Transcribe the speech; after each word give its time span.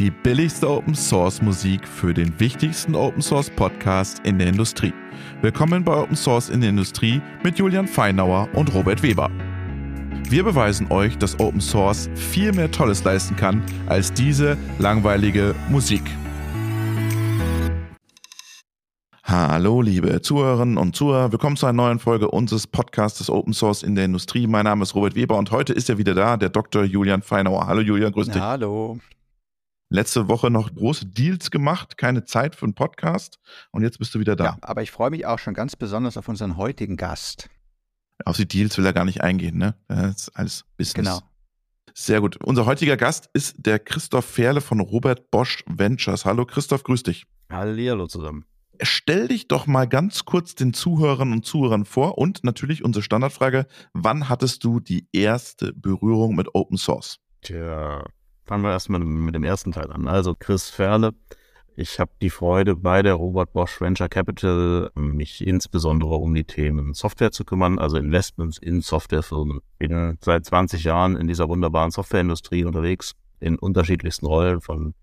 Die 0.00 0.10
billigste 0.10 0.66
Open 0.66 0.94
Source 0.94 1.42
Musik 1.42 1.86
für 1.86 2.14
den 2.14 2.32
wichtigsten 2.40 2.94
Open 2.94 3.20
Source 3.20 3.50
Podcast 3.50 4.20
in 4.24 4.38
der 4.38 4.48
Industrie. 4.48 4.94
Willkommen 5.42 5.84
bei 5.84 5.94
Open 5.94 6.16
Source 6.16 6.48
in 6.48 6.62
der 6.62 6.70
Industrie 6.70 7.20
mit 7.44 7.58
Julian 7.58 7.86
Feinauer 7.86 8.48
und 8.54 8.72
Robert 8.72 9.02
Weber. 9.02 9.30
Wir 10.26 10.42
beweisen 10.42 10.90
euch, 10.90 11.18
dass 11.18 11.38
Open 11.38 11.60
Source 11.60 12.08
viel 12.14 12.50
mehr 12.54 12.70
Tolles 12.70 13.04
leisten 13.04 13.36
kann 13.36 13.62
als 13.88 14.10
diese 14.10 14.56
langweilige 14.78 15.54
Musik. 15.68 16.04
Hallo, 19.22 19.82
liebe 19.82 20.22
Zuhörerinnen 20.22 20.78
und 20.78 20.96
Zuhörer. 20.96 21.30
Willkommen 21.30 21.58
zu 21.58 21.66
einer 21.66 21.74
neuen 21.74 21.98
Folge 21.98 22.30
unseres 22.30 22.66
Podcasts 22.66 23.28
Open 23.28 23.52
Source 23.52 23.82
in 23.82 23.96
der 23.96 24.06
Industrie. 24.06 24.46
Mein 24.46 24.64
Name 24.64 24.82
ist 24.84 24.94
Robert 24.94 25.14
Weber 25.14 25.36
und 25.36 25.50
heute 25.50 25.74
ist 25.74 25.90
er 25.90 25.98
wieder 25.98 26.14
da, 26.14 26.38
der 26.38 26.48
Dr. 26.48 26.84
Julian 26.84 27.20
Feinauer. 27.20 27.66
Hallo, 27.66 27.82
Julian, 27.82 28.12
grüß 28.12 28.28
dich. 28.28 28.40
Hallo. 28.40 28.98
Letzte 29.92 30.28
Woche 30.28 30.50
noch 30.50 30.72
große 30.72 31.06
Deals 31.06 31.50
gemacht, 31.50 31.98
keine 31.98 32.24
Zeit 32.24 32.54
für 32.54 32.64
einen 32.64 32.74
Podcast 32.74 33.40
und 33.72 33.82
jetzt 33.82 33.98
bist 33.98 34.14
du 34.14 34.20
wieder 34.20 34.36
da. 34.36 34.44
Ja, 34.44 34.58
aber 34.62 34.82
ich 34.82 34.92
freue 34.92 35.10
mich 35.10 35.26
auch 35.26 35.40
schon 35.40 35.52
ganz 35.52 35.74
besonders 35.74 36.16
auf 36.16 36.28
unseren 36.28 36.56
heutigen 36.56 36.96
Gast. 36.96 37.50
Auf 38.24 38.36
die 38.36 38.46
Deals 38.46 38.78
will 38.78 38.86
er 38.86 38.92
gar 38.92 39.04
nicht 39.04 39.20
eingehen, 39.20 39.58
ne? 39.58 39.74
Das 39.88 40.16
ist 40.16 40.28
alles 40.30 40.64
Business. 40.76 40.94
Genau. 40.94 41.20
Sehr 41.92 42.20
gut. 42.20 42.36
Unser 42.44 42.66
heutiger 42.66 42.96
Gast 42.96 43.28
ist 43.32 43.56
der 43.58 43.80
Christoph 43.80 44.26
Ferle 44.26 44.60
von 44.60 44.78
Robert 44.78 45.32
Bosch 45.32 45.64
Ventures. 45.66 46.24
Hallo 46.24 46.46
Christoph, 46.46 46.84
grüß 46.84 47.02
dich. 47.02 47.26
Hallo 47.50 48.06
zusammen 48.06 48.44
stell 48.82 49.28
dich 49.28 49.48
doch 49.48 49.66
mal 49.66 49.86
ganz 49.86 50.24
kurz 50.24 50.54
den 50.54 50.72
Zuhörern 50.72 51.32
und 51.32 51.44
Zuhörern 51.44 51.84
vor 51.84 52.18
und 52.18 52.44
natürlich 52.44 52.84
unsere 52.84 53.02
Standardfrage, 53.02 53.66
wann 53.92 54.28
hattest 54.28 54.64
du 54.64 54.80
die 54.80 55.06
erste 55.12 55.72
Berührung 55.74 56.34
mit 56.34 56.54
Open 56.54 56.78
Source? 56.78 57.18
Tja, 57.42 58.04
fangen 58.50 58.64
wir 58.64 58.72
erstmal 58.72 58.98
mit 58.98 59.36
dem 59.36 59.44
ersten 59.44 59.70
Teil 59.70 59.92
an. 59.92 60.08
Also 60.08 60.34
Chris 60.36 60.70
Ferle. 60.70 61.12
Ich 61.76 62.00
habe 62.00 62.10
die 62.20 62.30
Freude, 62.30 62.74
bei 62.74 63.00
der 63.00 63.14
Robert 63.14 63.52
Bosch 63.52 63.80
Venture 63.80 64.08
Capital 64.08 64.90
mich 64.96 65.46
insbesondere 65.46 66.16
um 66.16 66.34
die 66.34 66.42
Themen 66.42 66.92
Software 66.92 67.30
zu 67.30 67.44
kümmern, 67.44 67.78
also 67.78 67.96
Investments 67.96 68.58
in 68.58 68.80
Softwarefirmen. 68.80 69.60
Bin 69.78 70.18
seit 70.20 70.46
20 70.46 70.82
Jahren 70.82 71.16
in 71.16 71.28
dieser 71.28 71.48
wunderbaren 71.48 71.92
Softwareindustrie 71.92 72.64
unterwegs, 72.64 73.12
in 73.38 73.56
unterschiedlichsten 73.56 74.26
Rollen, 74.26 74.60
von 74.60 74.94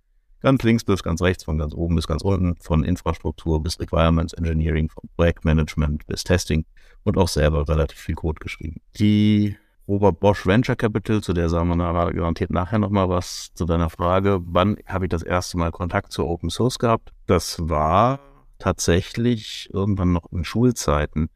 ganz 0.41 0.61
links 0.63 0.83
bis 0.83 1.01
ganz 1.01 1.21
rechts, 1.21 1.45
von 1.45 1.57
ganz 1.57 1.73
oben 1.73 1.95
bis 1.95 2.05
ganz 2.05 2.23
unten, 2.23 2.57
von 2.59 2.83
Infrastruktur 2.83 3.63
bis 3.63 3.79
Requirements 3.79 4.33
Engineering, 4.33 4.89
von 4.89 5.07
Projektmanagement 5.15 6.05
bis 6.05 6.25
Testing 6.25 6.65
und 7.05 7.17
auch 7.17 7.29
selber 7.29 7.65
relativ 7.69 7.97
viel 7.97 8.15
Code 8.15 8.39
geschrieben. 8.41 8.81
Die 8.99 9.55
Robert 9.87 10.19
Bosch 10.19 10.45
Venture 10.45 10.75
Capital, 10.75 11.21
zu 11.21 11.31
der 11.31 11.47
sagen 11.47 11.69
wir 11.69 11.77
garantiert 12.13 12.49
nachher 12.49 12.77
nochmal 12.77 13.07
was 13.07 13.53
zu 13.53 13.63
deiner 13.65 13.89
Frage, 13.89 14.41
wann 14.43 14.75
habe 14.85 15.05
ich 15.05 15.09
das 15.09 15.23
erste 15.23 15.57
Mal 15.57 15.71
Kontakt 15.71 16.11
zu 16.11 16.25
Open 16.25 16.49
Source 16.49 16.77
gehabt? 16.77 17.13
Das 17.25 17.57
war 17.69 18.19
tatsächlich 18.59 19.69
irgendwann 19.71 20.11
noch 20.11 20.29
in 20.33 20.43
Schulzeiten. 20.43 21.29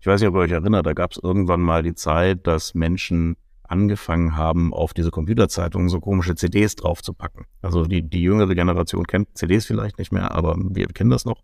Ich 0.00 0.06
weiß 0.06 0.20
nicht, 0.20 0.28
ob 0.28 0.34
ihr 0.34 0.40
euch 0.40 0.50
erinnert, 0.50 0.84
da 0.84 0.92
gab 0.92 1.12
es 1.12 1.20
irgendwann 1.22 1.62
mal 1.62 1.82
die 1.82 1.94
Zeit, 1.94 2.46
dass 2.46 2.74
Menschen 2.74 3.36
angefangen 3.62 4.36
haben, 4.36 4.74
auf 4.74 4.92
diese 4.92 5.10
Computerzeitungen 5.10 5.88
so 5.88 5.98
komische 6.00 6.34
CDs 6.34 6.76
draufzupacken. 6.76 7.46
Also 7.62 7.86
die, 7.86 8.02
die 8.02 8.22
jüngere 8.22 8.54
Generation 8.54 9.06
kennt 9.06 9.28
CDs 9.38 9.64
vielleicht 9.64 9.98
nicht 9.98 10.12
mehr, 10.12 10.32
aber 10.32 10.56
wir 10.58 10.88
kennen 10.88 11.08
das 11.08 11.24
noch. 11.24 11.42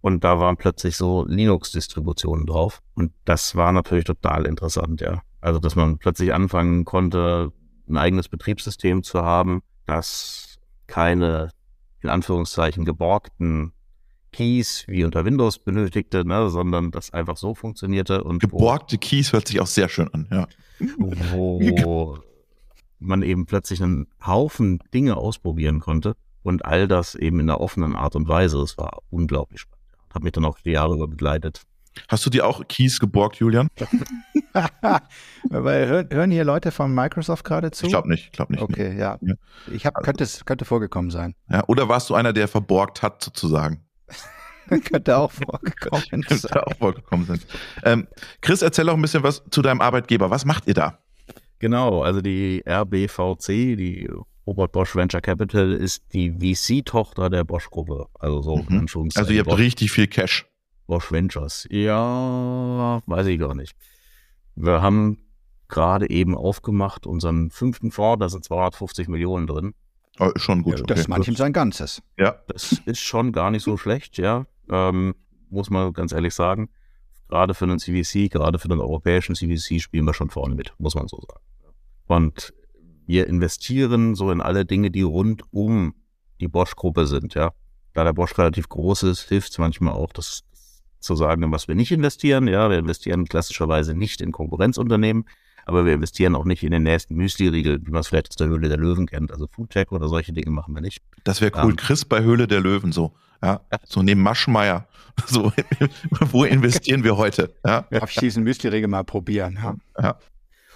Und 0.00 0.24
da 0.24 0.40
waren 0.40 0.56
plötzlich 0.56 0.96
so 0.96 1.26
Linux-Distributionen 1.26 2.46
drauf. 2.46 2.80
Und 2.94 3.12
das 3.26 3.54
war 3.54 3.70
natürlich 3.70 4.04
total 4.04 4.46
interessant, 4.46 5.02
ja. 5.02 5.20
Also, 5.40 5.58
dass 5.58 5.76
man 5.76 5.98
plötzlich 5.98 6.34
anfangen 6.34 6.84
konnte, 6.84 7.52
ein 7.88 7.96
eigenes 7.96 8.28
Betriebssystem 8.28 9.02
zu 9.02 9.22
haben, 9.22 9.62
das 9.86 10.58
keine, 10.86 11.50
in 12.02 12.08
Anführungszeichen, 12.08 12.84
geborgten 12.84 13.72
Keys 14.32 14.84
wie 14.86 15.04
unter 15.04 15.24
Windows 15.24 15.58
benötigte, 15.58 16.24
ne, 16.24 16.50
sondern 16.50 16.90
das 16.90 17.12
einfach 17.12 17.36
so 17.36 17.54
funktionierte. 17.54 18.22
Und 18.22 18.40
Geborgte 18.40 18.98
Keys 18.98 19.32
hört 19.32 19.48
sich 19.48 19.60
auch 19.60 19.66
sehr 19.66 19.88
schön 19.88 20.08
an, 20.12 20.28
ja. 20.30 20.46
Wo 20.98 22.18
man 22.98 23.22
eben 23.22 23.46
plötzlich 23.46 23.82
einen 23.82 24.06
Haufen 24.24 24.78
Dinge 24.94 25.16
ausprobieren 25.16 25.80
konnte 25.80 26.14
und 26.42 26.64
all 26.64 26.86
das 26.86 27.14
eben 27.14 27.40
in 27.40 27.50
einer 27.50 27.60
offenen 27.60 27.96
Art 27.96 28.14
und 28.14 28.28
Weise. 28.28 28.58
Es 28.60 28.78
war 28.78 28.98
unglaublich 29.10 29.62
spannend. 29.62 29.86
Hat 30.14 30.22
mich 30.22 30.32
dann 30.32 30.44
auch 30.44 30.58
die 30.58 30.72
Jahre 30.72 30.94
über 30.94 31.08
begleitet. 31.08 31.62
Hast 32.08 32.24
du 32.24 32.30
dir 32.30 32.46
auch 32.46 32.66
Keys 32.68 33.00
geborgt, 33.00 33.36
Julian? 33.36 33.68
hören 35.50 36.30
hier 36.30 36.44
Leute 36.44 36.70
von 36.70 36.94
Microsoft 36.94 37.44
gerade 37.44 37.70
zu? 37.70 37.86
Ich 37.86 37.92
glaube 37.92 38.08
nicht, 38.08 38.26
ich 38.26 38.32
glaube 38.32 38.52
nicht. 38.52 38.62
Okay, 38.62 38.96
ja. 38.96 39.18
ja. 39.20 39.34
Ich 39.72 39.86
hab, 39.86 40.02
könnte, 40.02 40.24
es 40.24 40.44
könnte 40.44 40.64
vorgekommen 40.64 41.10
sein. 41.10 41.34
Ja, 41.48 41.64
oder 41.66 41.88
warst 41.88 42.10
du 42.10 42.14
einer, 42.14 42.32
der 42.32 42.48
verborgt 42.48 43.02
hat, 43.02 43.22
sozusagen? 43.22 43.84
Könnte 44.84 45.16
auch 45.16 45.32
vorgekommen 45.32 46.04
sein. 46.08 46.22
Könnte 46.22 46.66
auch 46.66 46.76
vorgekommen 46.76 47.26
sein. 47.26 47.40
Ähm, 47.82 48.06
Chris, 48.40 48.62
erzähl 48.62 48.88
auch 48.88 48.94
ein 48.94 49.02
bisschen 49.02 49.24
was 49.24 49.42
zu 49.50 49.62
deinem 49.62 49.80
Arbeitgeber. 49.80 50.30
Was 50.30 50.44
macht 50.44 50.68
ihr 50.68 50.74
da? 50.74 51.00
Genau, 51.58 52.02
also 52.02 52.20
die 52.20 52.62
RBVC, 52.66 53.76
die 53.76 54.08
Robert 54.46 54.72
Bosch 54.72 54.94
Venture 54.94 55.20
Capital, 55.20 55.72
ist 55.72 56.04
die 56.12 56.30
VC-Tochter 56.30 57.30
der 57.30 57.44
Bosch-Gruppe. 57.44 58.06
Also 58.18 58.42
so 58.42 58.56
mhm. 58.56 58.86
Also 59.14 59.32
ihr 59.32 59.40
habt 59.40 59.50
Bosch, 59.50 59.58
richtig 59.58 59.90
viel 59.90 60.06
Cash. 60.06 60.46
Bosch 60.90 61.10
Ventures. 61.10 61.66
Ja, 61.70 63.00
weiß 63.06 63.26
ich 63.26 63.38
gar 63.38 63.54
nicht. 63.54 63.74
Wir 64.56 64.82
haben 64.82 65.18
gerade 65.68 66.10
eben 66.10 66.36
aufgemacht 66.36 67.06
unseren 67.06 67.50
fünften 67.50 67.90
Fonds, 67.92 68.20
da 68.20 68.28
sind 68.28 68.44
250 68.44 69.08
Millionen 69.08 69.46
drin. 69.46 69.74
Oh, 70.18 70.32
schon 70.36 70.62
gut. 70.62 70.80
Ja, 70.80 70.84
das 70.84 70.90
okay. 70.96 71.00
ist 71.00 71.08
manchem 71.08 71.36
sein 71.36 71.52
Ganzes. 71.52 72.02
Ja. 72.18 72.42
Das 72.48 72.72
ist 72.84 73.00
schon 73.00 73.32
gar 73.32 73.50
nicht 73.50 73.62
so 73.62 73.76
schlecht, 73.76 74.18
ja 74.18 74.46
ähm, 74.70 75.14
muss 75.50 75.70
man 75.70 75.92
ganz 75.92 76.12
ehrlich 76.12 76.34
sagen. 76.34 76.70
Gerade 77.28 77.54
für 77.54 77.64
einen 77.64 77.78
CVC, 77.78 78.30
gerade 78.30 78.58
für 78.58 78.68
den 78.68 78.80
europäischen 78.80 79.34
CVC 79.34 79.80
spielen 79.80 80.04
wir 80.04 80.14
schon 80.14 80.30
vorne 80.30 80.54
mit, 80.54 80.72
muss 80.78 80.94
man 80.94 81.06
so 81.06 81.20
sagen. 81.28 81.42
Und 82.06 82.52
wir 83.06 83.26
investieren 83.26 84.14
so 84.14 84.30
in 84.30 84.40
alle 84.40 84.64
Dinge, 84.64 84.90
die 84.90 85.02
rund 85.02 85.42
um 85.52 85.94
die 86.40 86.48
Bosch-Gruppe 86.48 87.06
sind, 87.06 87.34
ja. 87.34 87.52
Da 87.92 88.04
der 88.04 88.12
Bosch 88.12 88.38
relativ 88.38 88.68
groß 88.68 89.02
ist, 89.04 89.22
hilft 89.28 89.50
es 89.50 89.58
manchmal 89.58 89.94
auch, 89.94 90.12
das 90.12 90.42
zu 91.00 91.14
sagen, 91.16 91.42
in 91.42 91.52
was 91.52 91.68
wir 91.68 91.74
nicht 91.74 91.92
investieren. 91.92 92.46
Ja, 92.48 92.70
wir 92.70 92.78
investieren 92.78 93.26
klassischerweise 93.26 93.94
nicht 93.94 94.20
in 94.20 94.32
Konkurrenzunternehmen, 94.32 95.24
aber 95.66 95.84
wir 95.84 95.94
investieren 95.94 96.34
auch 96.34 96.44
nicht 96.44 96.62
in 96.62 96.70
den 96.70 96.82
nächsten 96.82 97.14
Müsli-Riegel, 97.16 97.80
wie 97.84 97.90
man 97.90 98.00
es 98.00 98.08
vielleicht 98.08 98.30
aus 98.30 98.36
der 98.36 98.48
Höhle 98.48 98.68
der 98.68 98.78
Löwen 98.78 99.06
kennt. 99.06 99.32
Also 99.32 99.46
Foodtech 99.46 99.90
oder 99.92 100.08
solche 100.08 100.32
Dinge 100.32 100.50
machen 100.50 100.74
wir 100.74 100.80
nicht. 100.80 101.02
Das 101.24 101.40
wäre 101.40 101.52
cool. 101.62 101.70
Ähm, 101.70 101.76
Chris 101.76 102.04
bei 102.04 102.22
Höhle 102.22 102.46
der 102.46 102.60
Löwen 102.60 102.92
so. 102.92 103.12
Ja, 103.42 103.62
so 103.84 104.02
neben 104.02 104.22
Maschmeier. 104.22 104.86
So, 105.26 105.52
wo 106.30 106.44
investieren 106.44 107.04
wir 107.04 107.16
heute? 107.16 107.52
Ja. 107.66 107.84
Darf 107.90 108.10
ich 108.10 108.16
diesen 108.16 108.42
Müsli-Riegel 108.42 108.88
mal 108.88 109.04
probieren? 109.04 109.58
Ja. 109.62 109.76
ja. 110.00 110.18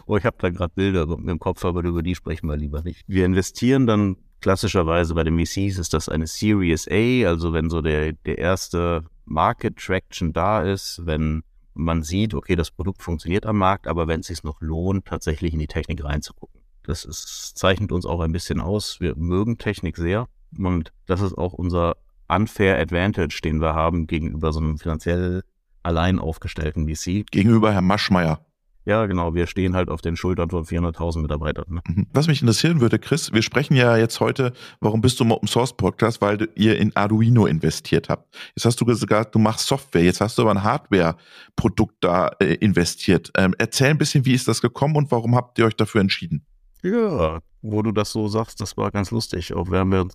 Oh, 0.06 0.18
ich 0.18 0.24
habe 0.24 0.36
da 0.38 0.50
gerade 0.50 0.72
Bilder 0.74 1.06
im 1.08 1.38
Kopf, 1.38 1.64
aber 1.64 1.82
über 1.82 2.02
die 2.02 2.14
sprechen 2.14 2.48
wir 2.48 2.56
lieber 2.56 2.82
nicht. 2.82 3.04
Wir 3.06 3.24
investieren 3.24 3.86
dann 3.86 4.16
klassischerweise 4.42 5.14
bei 5.14 5.24
den 5.24 5.38
VCs 5.38 5.78
ist 5.78 5.94
das 5.94 6.10
eine 6.10 6.26
Series 6.26 6.86
A, 6.88 7.26
also 7.26 7.54
wenn 7.54 7.70
so 7.70 7.80
der, 7.80 8.12
der 8.12 8.36
erste 8.36 9.04
Market 9.24 9.76
Traction 9.76 10.32
da 10.32 10.62
ist, 10.62 11.02
wenn 11.04 11.42
man 11.74 12.02
sieht, 12.02 12.34
okay, 12.34 12.56
das 12.56 12.70
Produkt 12.70 13.02
funktioniert 13.02 13.46
am 13.46 13.58
Markt, 13.58 13.86
aber 13.86 14.06
wenn 14.06 14.20
es 14.20 14.28
sich 14.28 14.44
noch 14.44 14.60
lohnt, 14.60 15.06
tatsächlich 15.06 15.52
in 15.52 15.58
die 15.58 15.66
Technik 15.66 16.04
reinzugucken. 16.04 16.60
Das 16.84 17.04
ist, 17.04 17.52
zeichnet 17.56 17.92
uns 17.92 18.06
auch 18.06 18.20
ein 18.20 18.32
bisschen 18.32 18.60
aus. 18.60 19.00
Wir 19.00 19.16
mögen 19.16 19.58
Technik 19.58 19.96
sehr 19.96 20.28
und 20.58 20.92
das 21.06 21.20
ist 21.20 21.36
auch 21.36 21.52
unser 21.52 21.96
unfair 22.28 22.78
Advantage, 22.78 23.40
den 23.42 23.60
wir 23.60 23.74
haben 23.74 24.06
gegenüber 24.06 24.52
so 24.52 24.60
einem 24.60 24.78
finanziell 24.78 25.42
allein 25.82 26.18
aufgestellten 26.18 26.88
VC. 26.88 27.26
Gegenüber 27.30 27.72
Herrn 27.72 27.86
Maschmeyer. 27.86 28.44
Ja, 28.86 29.06
genau. 29.06 29.34
Wir 29.34 29.46
stehen 29.46 29.74
halt 29.74 29.88
auf 29.88 30.02
den 30.02 30.16
Schultern 30.16 30.50
von 30.50 30.64
400.000 30.64 31.22
Mitarbeitern. 31.22 31.64
Ne? 31.68 31.80
Mhm. 31.86 32.06
Was 32.12 32.26
mich 32.26 32.42
interessieren 32.42 32.80
würde, 32.80 32.98
Chris, 32.98 33.32
wir 33.32 33.42
sprechen 33.42 33.74
ja 33.74 33.96
jetzt 33.96 34.20
heute, 34.20 34.52
warum 34.80 35.00
bist 35.00 35.18
du 35.18 35.24
im 35.24 35.32
Open 35.32 35.48
Source 35.48 35.74
Podcast, 35.74 36.20
weil 36.20 36.48
ihr 36.54 36.78
in 36.78 36.94
Arduino 36.94 37.46
investiert 37.46 38.10
habt. 38.10 38.34
Jetzt 38.54 38.66
hast 38.66 38.80
du 38.80 38.84
gesagt, 38.84 39.34
du 39.34 39.38
machst 39.38 39.66
Software. 39.66 40.02
Jetzt 40.02 40.20
hast 40.20 40.36
du 40.36 40.42
aber 40.42 40.50
ein 40.50 40.62
Hardware-Produkt 40.62 41.96
da 42.00 42.28
äh, 42.40 42.54
investiert. 42.56 43.30
Ähm, 43.36 43.54
erzähl 43.58 43.88
ein 43.88 43.98
bisschen, 43.98 44.26
wie 44.26 44.34
ist 44.34 44.48
das 44.48 44.60
gekommen 44.60 44.96
und 44.96 45.10
warum 45.10 45.34
habt 45.34 45.58
ihr 45.58 45.64
euch 45.64 45.76
dafür 45.76 46.02
entschieden? 46.02 46.44
Ja, 46.82 47.40
wo 47.62 47.80
du 47.80 47.92
das 47.92 48.12
so 48.12 48.28
sagst, 48.28 48.60
das 48.60 48.76
war 48.76 48.90
ganz 48.90 49.10
lustig, 49.10 49.54
auch 49.54 49.70
wenn 49.70 49.90
wir 49.90 50.06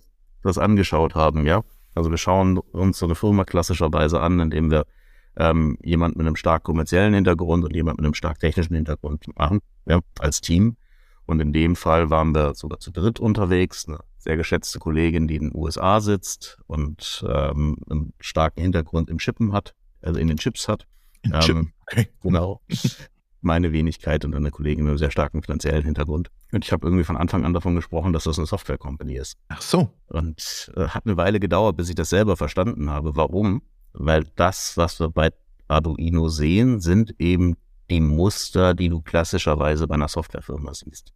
das 0.44 0.56
angeschaut 0.56 1.16
haben, 1.16 1.44
ja. 1.44 1.64
Also 1.96 2.10
wir 2.10 2.18
schauen 2.18 2.58
uns 2.58 2.98
so 2.98 3.06
eine 3.06 3.16
Firma 3.16 3.44
klassischerweise 3.44 4.20
an, 4.20 4.38
indem 4.38 4.70
wir 4.70 4.86
ähm, 5.36 5.76
jemand 5.82 6.16
mit 6.16 6.26
einem 6.26 6.36
stark 6.36 6.64
kommerziellen 6.64 7.14
Hintergrund 7.14 7.64
und 7.64 7.74
jemand 7.74 7.98
mit 7.98 8.04
einem 8.04 8.14
stark 8.14 8.38
technischen 8.38 8.74
Hintergrund 8.74 9.26
machen, 9.36 9.60
ja, 9.86 10.00
als 10.18 10.40
Team. 10.40 10.76
Und 11.26 11.40
in 11.40 11.52
dem 11.52 11.76
Fall 11.76 12.10
waren 12.10 12.34
wir 12.34 12.54
sogar 12.54 12.80
zu 12.80 12.90
dritt 12.90 13.20
unterwegs. 13.20 13.86
Eine 13.86 14.00
sehr 14.18 14.36
geschätzte 14.36 14.78
Kollegin, 14.78 15.28
die 15.28 15.36
in 15.36 15.50
den 15.50 15.54
USA 15.54 16.00
sitzt 16.00 16.58
und 16.66 17.24
ähm, 17.28 17.76
einen 17.88 18.12
starken 18.20 18.62
Hintergrund 18.62 19.08
im 19.08 19.18
Chippen 19.18 19.52
hat, 19.52 19.74
also 20.02 20.18
in 20.18 20.28
den 20.28 20.38
Chips 20.38 20.68
hat. 20.68 20.86
In 21.22 21.34
ähm, 21.34 21.72
Okay. 21.90 22.08
Genau. 22.22 22.60
meine 23.42 23.72
Wenigkeit 23.72 24.24
und 24.24 24.34
eine 24.34 24.50
Kollegin 24.50 24.84
mit 24.84 24.90
einem 24.90 24.98
sehr 24.98 25.10
starken 25.10 25.42
finanziellen 25.42 25.84
Hintergrund. 25.84 26.28
Und 26.52 26.64
ich 26.64 26.72
habe 26.72 26.86
irgendwie 26.86 27.04
von 27.04 27.16
Anfang 27.16 27.44
an 27.44 27.54
davon 27.54 27.74
gesprochen, 27.74 28.12
dass 28.12 28.24
das 28.24 28.38
eine 28.38 28.46
Software-Company 28.46 29.16
ist. 29.16 29.38
Ach 29.48 29.62
so. 29.62 29.90
Und 30.08 30.70
äh, 30.76 30.88
hat 30.88 31.06
eine 31.06 31.16
Weile 31.16 31.40
gedauert, 31.40 31.76
bis 31.76 31.88
ich 31.88 31.94
das 31.94 32.10
selber 32.10 32.36
verstanden 32.36 32.90
habe. 32.90 33.16
Warum? 33.16 33.62
Weil 33.92 34.24
das, 34.36 34.76
was 34.76 35.00
wir 35.00 35.08
bei 35.08 35.30
Arduino 35.68 36.28
sehen, 36.28 36.80
sind 36.80 37.14
eben 37.18 37.56
die 37.90 38.00
Muster, 38.00 38.74
die 38.74 38.88
du 38.88 39.00
klassischerweise 39.00 39.86
bei 39.86 39.94
einer 39.94 40.08
Softwarefirma 40.08 40.74
siehst. 40.74 41.12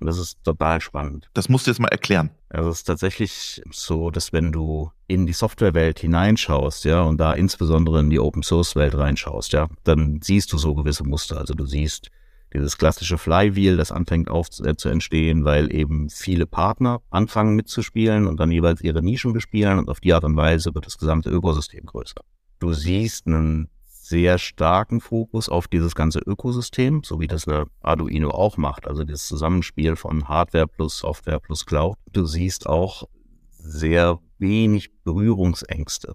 Und 0.00 0.06
das 0.06 0.18
ist 0.18 0.42
total 0.44 0.80
spannend. 0.80 1.28
Das 1.34 1.48
musst 1.48 1.66
du 1.66 1.72
jetzt 1.72 1.80
mal 1.80 1.88
erklären. 1.88 2.30
Also 2.50 2.70
es 2.70 2.78
ist 2.78 2.84
tatsächlich 2.84 3.60
so, 3.70 4.10
dass 4.10 4.32
wenn 4.32 4.52
du 4.52 4.92
in 5.08 5.26
die 5.26 5.32
Softwarewelt 5.32 5.98
hineinschaust, 5.98 6.84
ja, 6.84 7.02
und 7.02 7.18
da 7.18 7.32
insbesondere 7.32 8.00
in 8.00 8.10
die 8.10 8.20
Open 8.20 8.42
Source 8.42 8.76
Welt 8.76 8.94
reinschaust, 8.94 9.52
ja, 9.52 9.68
dann 9.84 10.20
siehst 10.22 10.52
du 10.52 10.58
so 10.58 10.74
gewisse 10.74 11.04
Muster. 11.04 11.38
Also 11.38 11.54
du 11.54 11.66
siehst 11.66 12.10
dieses 12.52 12.78
klassische 12.78 13.18
Flywheel, 13.18 13.76
das 13.76 13.92
anfängt 13.92 14.30
auf 14.30 14.48
äh, 14.64 14.76
zu 14.76 14.88
entstehen, 14.88 15.44
weil 15.44 15.72
eben 15.74 16.08
viele 16.08 16.46
Partner 16.46 17.00
anfangen 17.10 17.56
mitzuspielen 17.56 18.26
und 18.26 18.38
dann 18.40 18.50
jeweils 18.50 18.80
ihre 18.80 19.02
Nischen 19.02 19.32
bespielen 19.32 19.78
und 19.78 19.88
auf 19.88 20.00
die 20.00 20.14
Art 20.14 20.24
und 20.24 20.36
Weise 20.36 20.74
wird 20.74 20.86
das 20.86 20.98
gesamte 20.98 21.30
Ökosystem 21.30 21.84
größer. 21.84 22.22
Du 22.58 22.72
siehst 22.72 23.26
einen 23.26 23.68
sehr 23.84 24.38
starken 24.38 25.00
Fokus 25.00 25.48
auf 25.48 25.68
dieses 25.68 25.94
ganze 25.94 26.20
Ökosystem, 26.20 27.02
so 27.04 27.20
wie 27.20 27.26
das 27.26 27.46
eine 27.46 27.66
Arduino 27.82 28.30
auch 28.30 28.56
macht, 28.56 28.86
also 28.86 29.04
das 29.04 29.26
Zusammenspiel 29.26 29.96
von 29.96 30.28
Hardware 30.28 30.66
plus 30.66 30.98
Software 30.98 31.40
plus 31.40 31.66
Cloud. 31.66 31.96
Du 32.12 32.24
siehst 32.24 32.66
auch 32.66 33.04
sehr 33.50 34.18
wenig 34.38 34.90
Berührungsängste 35.04 36.14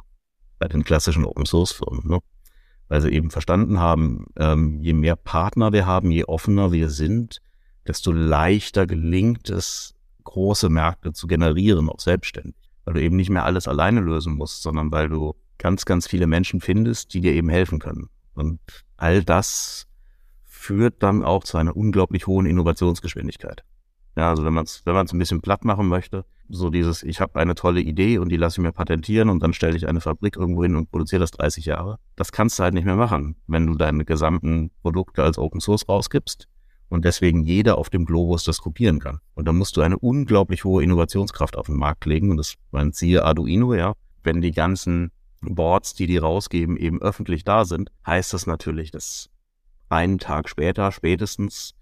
bei 0.58 0.68
den 0.68 0.84
klassischen 0.84 1.26
Open 1.26 1.46
Source 1.46 1.72
Firmen, 1.72 2.08
ne? 2.08 2.20
Weil 2.94 3.02
sie 3.02 3.10
eben 3.10 3.32
verstanden 3.32 3.80
haben, 3.80 4.28
ähm, 4.36 4.80
je 4.80 4.94
mehr 4.94 5.16
Partner 5.16 5.74
wir 5.74 5.88
haben, 5.88 6.12
je 6.12 6.26
offener 6.26 6.72
wir 6.72 6.92
sind, 6.92 7.42
desto 7.88 8.12
leichter 8.12 8.86
gelingt 8.86 9.50
es, 9.50 9.96
große 10.24 10.70
Märkte 10.70 11.12
zu 11.12 11.26
generieren, 11.26 11.90
auch 11.90 12.00
selbstständig, 12.00 12.70
weil 12.86 12.94
du 12.94 13.02
eben 13.02 13.16
nicht 13.16 13.32
mehr 13.32 13.46
alles 13.46 13.68
alleine 13.68 14.00
lösen 14.00 14.36
musst, 14.36 14.62
sondern 14.62 14.92
weil 14.92 15.10
du 15.10 15.34
ganz, 15.58 15.86
ganz 15.86 16.06
viele 16.08 16.28
Menschen 16.28 16.62
findest, 16.62 17.16
die 17.16 17.22
dir 17.22 17.34
eben 17.34 17.50
helfen 17.50 17.80
können. 17.80 18.10
Und 18.36 18.60
all 18.96 19.24
das 19.24 19.88
führt 20.44 21.02
dann 21.02 21.24
auch 21.24 21.46
zu 21.46 21.58
einer 21.58 21.76
unglaublich 21.76 22.28
hohen 22.28 22.46
Innovationsgeschwindigkeit. 22.46 23.64
Ja, 24.16 24.30
also 24.30 24.46
wenn 24.46 24.54
man 24.54 24.66
es 24.66 24.86
wenn 24.86 24.94
man's 24.94 25.14
ein 25.14 25.20
bisschen 25.20 25.42
platt 25.42 25.66
machen 25.66 25.88
möchte, 25.88 26.26
so 26.50 26.70
dieses, 26.70 27.04
ich 27.04 27.20
habe 27.20 27.40
eine 27.40 27.56
tolle 27.56 27.82
Idee 27.82 28.18
und 28.18 28.30
die 28.30 28.38
lasse 28.38 28.60
ich 28.60 28.64
mir 28.64 28.72
patentieren 28.72 29.30
und 29.30 29.42
dann 29.42 29.54
stelle 29.54 29.76
ich 29.76 29.88
eine 29.88 30.02
Fabrik 30.02 30.36
irgendwo 30.36 30.64
hin 30.64 30.76
und 30.76 30.92
produziere 30.92 31.22
das 31.22 31.32
30 31.32 31.66
Jahre. 31.66 32.00
Das 32.16 32.32
kannst 32.32 32.60
du 32.60 32.64
halt 32.64 32.74
nicht 32.74 32.86
mehr 32.86 32.96
machen, 32.96 33.36
wenn 33.48 33.66
du 33.66 33.76
deine 33.76 34.06
gesamten 34.06 34.72
Produkte 34.82 35.24
als 35.24 35.38
Open 35.38 35.62
Source 35.62 35.88
rausgibst 35.90 36.48
und 36.90 37.06
deswegen 37.06 37.44
jeder 37.44 37.78
auf 37.78 37.90
dem 37.90 38.06
Globus 38.06 38.44
das 38.44 38.60
kopieren 38.60 39.00
kann. 39.00 39.20
Und 39.34 39.48
dann 39.48 39.58
musst 39.58 39.78
du 39.78 39.82
eine 39.82 39.98
unglaublich 39.98 40.64
hohe 40.64 40.84
Innovationskraft 40.84 41.58
auf 41.58 41.66
den 41.66 41.78
Markt 41.78 42.06
legen 42.06 42.30
und 42.30 42.38
das 42.38 42.56
mein 42.72 42.94
Ziel 42.94 43.22
Arduino, 43.22 43.74
ja. 43.74 43.94
Wenn 44.24 44.42
die 44.42 44.52
ganzen 44.52 45.12
Boards, 45.42 45.96
die 45.96 46.08
die 46.08 46.18
rausgeben, 46.18 46.78
eben 46.78 47.02
öffentlich 47.02 47.44
da 47.44 47.66
sind, 47.66 47.92
heißt 48.06 48.34
das 48.34 48.46
natürlich, 48.46 48.92
dass 48.92 49.30
einen 49.90 50.20
Tag 50.20 50.48
später 50.48 50.92
spätestens 50.92 51.74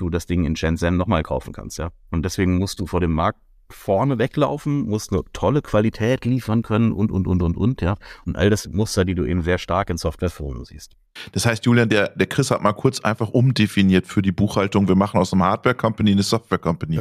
du 0.00 0.10
das 0.10 0.26
Ding 0.26 0.44
in 0.44 0.56
Shenzhen 0.56 0.96
nochmal 0.96 1.22
kaufen 1.22 1.52
kannst, 1.52 1.78
ja. 1.78 1.90
Und 2.10 2.24
deswegen 2.24 2.58
musst 2.58 2.80
du 2.80 2.86
vor 2.86 3.00
dem 3.00 3.12
Markt 3.12 3.38
vorne 3.72 4.18
weglaufen, 4.18 4.88
musst 4.88 5.12
eine 5.12 5.22
tolle 5.32 5.62
Qualität 5.62 6.24
liefern 6.24 6.62
können 6.62 6.92
und, 6.92 7.10
und, 7.10 7.26
und, 7.26 7.42
und, 7.42 7.56
und, 7.56 7.80
ja. 7.82 7.96
Und 8.26 8.36
all 8.36 8.50
das 8.50 8.68
Muster, 8.68 9.04
die 9.04 9.14
du 9.14 9.24
eben 9.24 9.42
sehr 9.42 9.58
stark 9.58 9.90
in 9.90 9.96
Softwarefirmen 9.96 10.64
siehst. 10.64 10.96
Das 11.32 11.46
heißt, 11.46 11.64
Julian, 11.66 11.88
der, 11.88 12.08
der 12.08 12.26
Chris 12.26 12.50
hat 12.50 12.62
mal 12.62 12.72
kurz 12.72 13.00
einfach 13.00 13.28
umdefiniert 13.28 14.06
für 14.06 14.22
die 14.22 14.32
Buchhaltung. 14.32 14.88
Wir 14.88 14.96
machen 14.96 15.20
aus 15.20 15.32
einem 15.32 15.42
Hardware-Company 15.44 16.12
eine 16.12 16.22
Software-Company. 16.22 17.00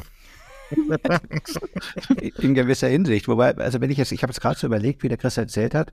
in 2.41 2.53
gewisser 2.53 2.87
Hinsicht. 2.87 3.27
Wobei, 3.27 3.55
also 3.57 3.81
wenn 3.81 3.89
ich 3.89 3.97
jetzt, 3.97 4.11
ich 4.11 4.21
habe 4.21 4.31
jetzt 4.31 4.41
gerade 4.41 4.59
so 4.59 4.67
überlegt, 4.67 5.01
wie 5.01 5.09
der 5.09 5.17
Chris 5.17 5.37
erzählt 5.37 5.73
hat, 5.73 5.91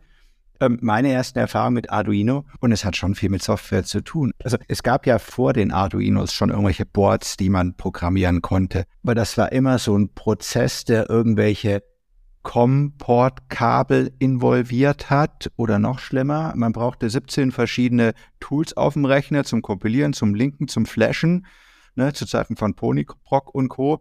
meine 0.80 1.12
ersten 1.12 1.38
Erfahrungen 1.38 1.74
mit 1.74 1.90
Arduino 1.90 2.44
und 2.60 2.72
es 2.72 2.84
hat 2.84 2.96
schon 2.96 3.14
viel 3.14 3.30
mit 3.30 3.42
Software 3.42 3.84
zu 3.84 4.00
tun. 4.02 4.32
Also 4.42 4.56
es 4.68 4.82
gab 4.82 5.06
ja 5.06 5.18
vor 5.18 5.52
den 5.52 5.72
Arduinos 5.72 6.32
schon 6.32 6.50
irgendwelche 6.50 6.86
Boards, 6.86 7.36
die 7.36 7.48
man 7.48 7.74
programmieren 7.76 8.42
konnte, 8.42 8.84
aber 9.02 9.14
das 9.14 9.36
war 9.38 9.52
immer 9.52 9.78
so 9.78 9.96
ein 9.96 10.14
Prozess, 10.14 10.84
der 10.84 11.10
irgendwelche 11.10 11.82
COM-Port-Kabel 12.42 14.12
involviert 14.20 15.10
hat 15.10 15.50
oder 15.56 15.80
noch 15.80 15.98
schlimmer, 15.98 16.52
man 16.54 16.72
brauchte 16.72 17.10
17 17.10 17.50
verschiedene 17.50 18.14
Tools 18.38 18.76
auf 18.76 18.92
dem 18.92 19.04
Rechner 19.04 19.42
zum 19.42 19.62
Kompilieren, 19.62 20.12
zum 20.12 20.34
Linken, 20.34 20.68
zum 20.68 20.86
Flashen, 20.86 21.46
ne, 21.96 22.12
zu 22.12 22.24
Zeiten 22.24 22.54
von 22.54 22.74
Ponyproc 22.74 23.52
und 23.52 23.68
Co 23.68 24.00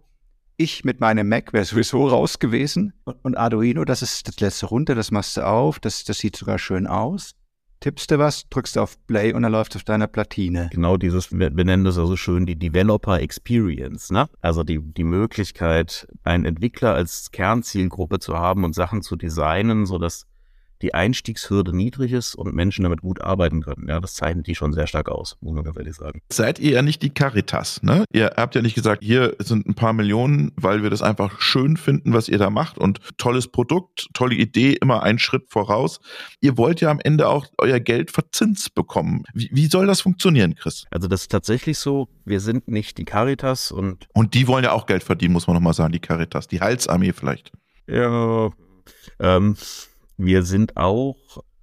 ich 0.58 0.86
mit 0.86 1.00
meinem 1.00 1.28
Mac 1.28 1.54
wäre 1.54 1.66
sowieso 1.66 2.08
raus 2.08 2.40
gewesen. 2.40 2.94
Und 3.24 3.38
Arduino, 3.38 3.86
das 3.86 4.02
ist 4.02 4.28
das 4.28 4.40
letzte 4.40 4.68
runter, 4.68 4.96
das 4.96 5.12
machst 5.12 5.38
du 5.38 5.46
auf, 5.46 5.80
das, 5.80 6.04
das 6.04 6.20
sieht 6.20 6.36
sogar 6.36 6.60
schön 6.60 6.88
aus. 6.88 7.32
Tippst 7.82 8.10
du 8.10 8.18
was, 8.18 8.48
drückst 8.50 8.78
du 8.78 8.82
auf 8.82 8.96
Play 9.06 9.34
und 9.34 9.44
dann 9.44 9.52
läuft 9.52 9.76
auf 9.76 9.84
deiner 9.84 10.08
Platine. 10.08 10.70
Genau 10.72 10.98
dieses, 10.98 11.32
wir 11.32 11.52
nennen 11.52 11.84
das 11.84 11.98
also 11.98 12.16
schön 12.16 12.46
die 12.46 12.58
Developer 12.58 13.20
Experience, 13.20 14.12
ne? 14.12 14.28
Also 14.42 14.64
die, 14.64 14.80
die 14.80 15.04
Möglichkeit, 15.04 16.08
einen 16.24 16.46
Entwickler 16.46 16.96
als 16.96 17.32
Kernzielgruppe 17.32 18.20
zu 18.20 18.38
haben 18.38 18.64
und 18.64 18.74
Sachen 18.74 19.02
zu 19.02 19.16
designen, 19.16 19.86
sodass 19.86 20.26
die 20.86 20.94
Einstiegshürde 20.94 21.76
niedrig 21.76 22.12
ist 22.12 22.36
und 22.36 22.54
Menschen 22.54 22.84
damit 22.84 23.02
gut 23.02 23.20
arbeiten 23.20 23.64
können. 23.64 23.88
Ja, 23.88 24.00
das 24.00 24.14
zeichnet 24.14 24.46
die 24.46 24.54
schon 24.54 24.72
sehr 24.72 24.86
stark 24.86 25.10
aus, 25.10 25.36
muss 25.42 25.56
man 25.56 25.64
ganz 25.64 25.78
ehrlich 25.78 25.96
sagen. 25.96 26.22
Seid 26.32 26.60
ihr 26.60 26.74
ja 26.74 26.82
nicht 26.84 27.02
die 27.02 27.10
Caritas, 27.10 27.82
ne? 27.82 28.06
Ihr 28.14 28.34
habt 28.38 28.54
ja 28.54 28.62
nicht 28.62 28.76
gesagt, 28.76 29.04
hier 29.04 29.36
sind 29.40 29.66
ein 29.66 29.74
paar 29.74 29.94
Millionen, 29.94 30.52
weil 30.58 30.84
wir 30.84 30.92
das 30.92 31.02
einfach 31.02 31.42
schön 31.42 31.76
finden, 31.76 32.14
was 32.14 32.30
ihr 32.30 32.38
da 32.38 32.52
macht 32.52 32.78
und 32.78 33.00
tolles 33.18 33.48
Produkt, 33.48 34.10
tolle 34.14 34.36
Idee, 34.36 34.74
immer 34.74 35.02
einen 35.02 35.18
Schritt 35.18 35.50
voraus. 35.50 36.02
Ihr 36.40 36.56
wollt 36.56 36.82
ja 36.82 36.92
am 36.92 37.00
Ende 37.00 37.30
auch 37.30 37.48
euer 37.58 37.80
Geld 37.80 38.12
verzinst 38.12 38.76
bekommen. 38.76 39.24
Wie, 39.34 39.50
wie 39.52 39.66
soll 39.66 39.88
das 39.88 40.02
funktionieren, 40.02 40.54
Chris? 40.54 40.86
Also 40.92 41.08
das 41.08 41.22
ist 41.22 41.32
tatsächlich 41.32 41.80
so, 41.80 42.10
wir 42.26 42.42
sind 42.42 42.68
nicht 42.68 43.00
die 43.00 43.06
Caritas 43.06 43.72
und... 43.72 44.08
Und 44.14 44.36
die 44.36 44.48
wollen 44.48 44.64
ja 44.64 44.74
auch 44.74 44.86
Geld 44.86 45.02
verdienen, 45.02 45.34
muss 45.34 45.48
man 45.48 45.56
nochmal 45.56 45.74
sagen, 45.74 45.94
die 45.94 46.00
Caritas, 46.00 46.48
die 46.48 46.62
Heilsarmee 46.62 47.14
vielleicht. 47.14 47.52
Ja, 47.88 48.52
ähm, 49.20 49.56
wir 50.18 50.44
sind 50.44 50.78
auch, 50.78 51.16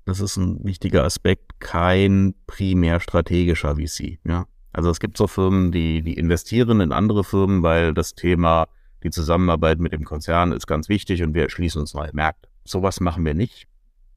das 0.04 0.20
ist 0.20 0.36
ein 0.36 0.64
wichtiger 0.64 1.04
Aspekt, 1.04 1.60
kein 1.60 2.34
primär 2.46 3.00
strategischer 3.00 3.76
VC. 3.76 4.18
Ja? 4.24 4.46
Also 4.72 4.90
es 4.90 5.00
gibt 5.00 5.16
so 5.16 5.26
Firmen, 5.26 5.72
die, 5.72 6.02
die 6.02 6.14
investieren 6.14 6.80
in 6.80 6.92
andere 6.92 7.24
Firmen, 7.24 7.62
weil 7.62 7.94
das 7.94 8.14
Thema, 8.14 8.68
die 9.02 9.10
Zusammenarbeit 9.10 9.78
mit 9.78 9.92
dem 9.92 10.04
Konzern 10.04 10.52
ist 10.52 10.66
ganz 10.66 10.88
wichtig 10.88 11.22
und 11.22 11.34
wir 11.34 11.42
erschließen 11.42 11.80
uns 11.80 11.94
neue 11.94 12.10
Märkte. 12.12 12.48
Sowas 12.64 13.00
machen 13.00 13.24
wir 13.24 13.34
nicht. 13.34 13.66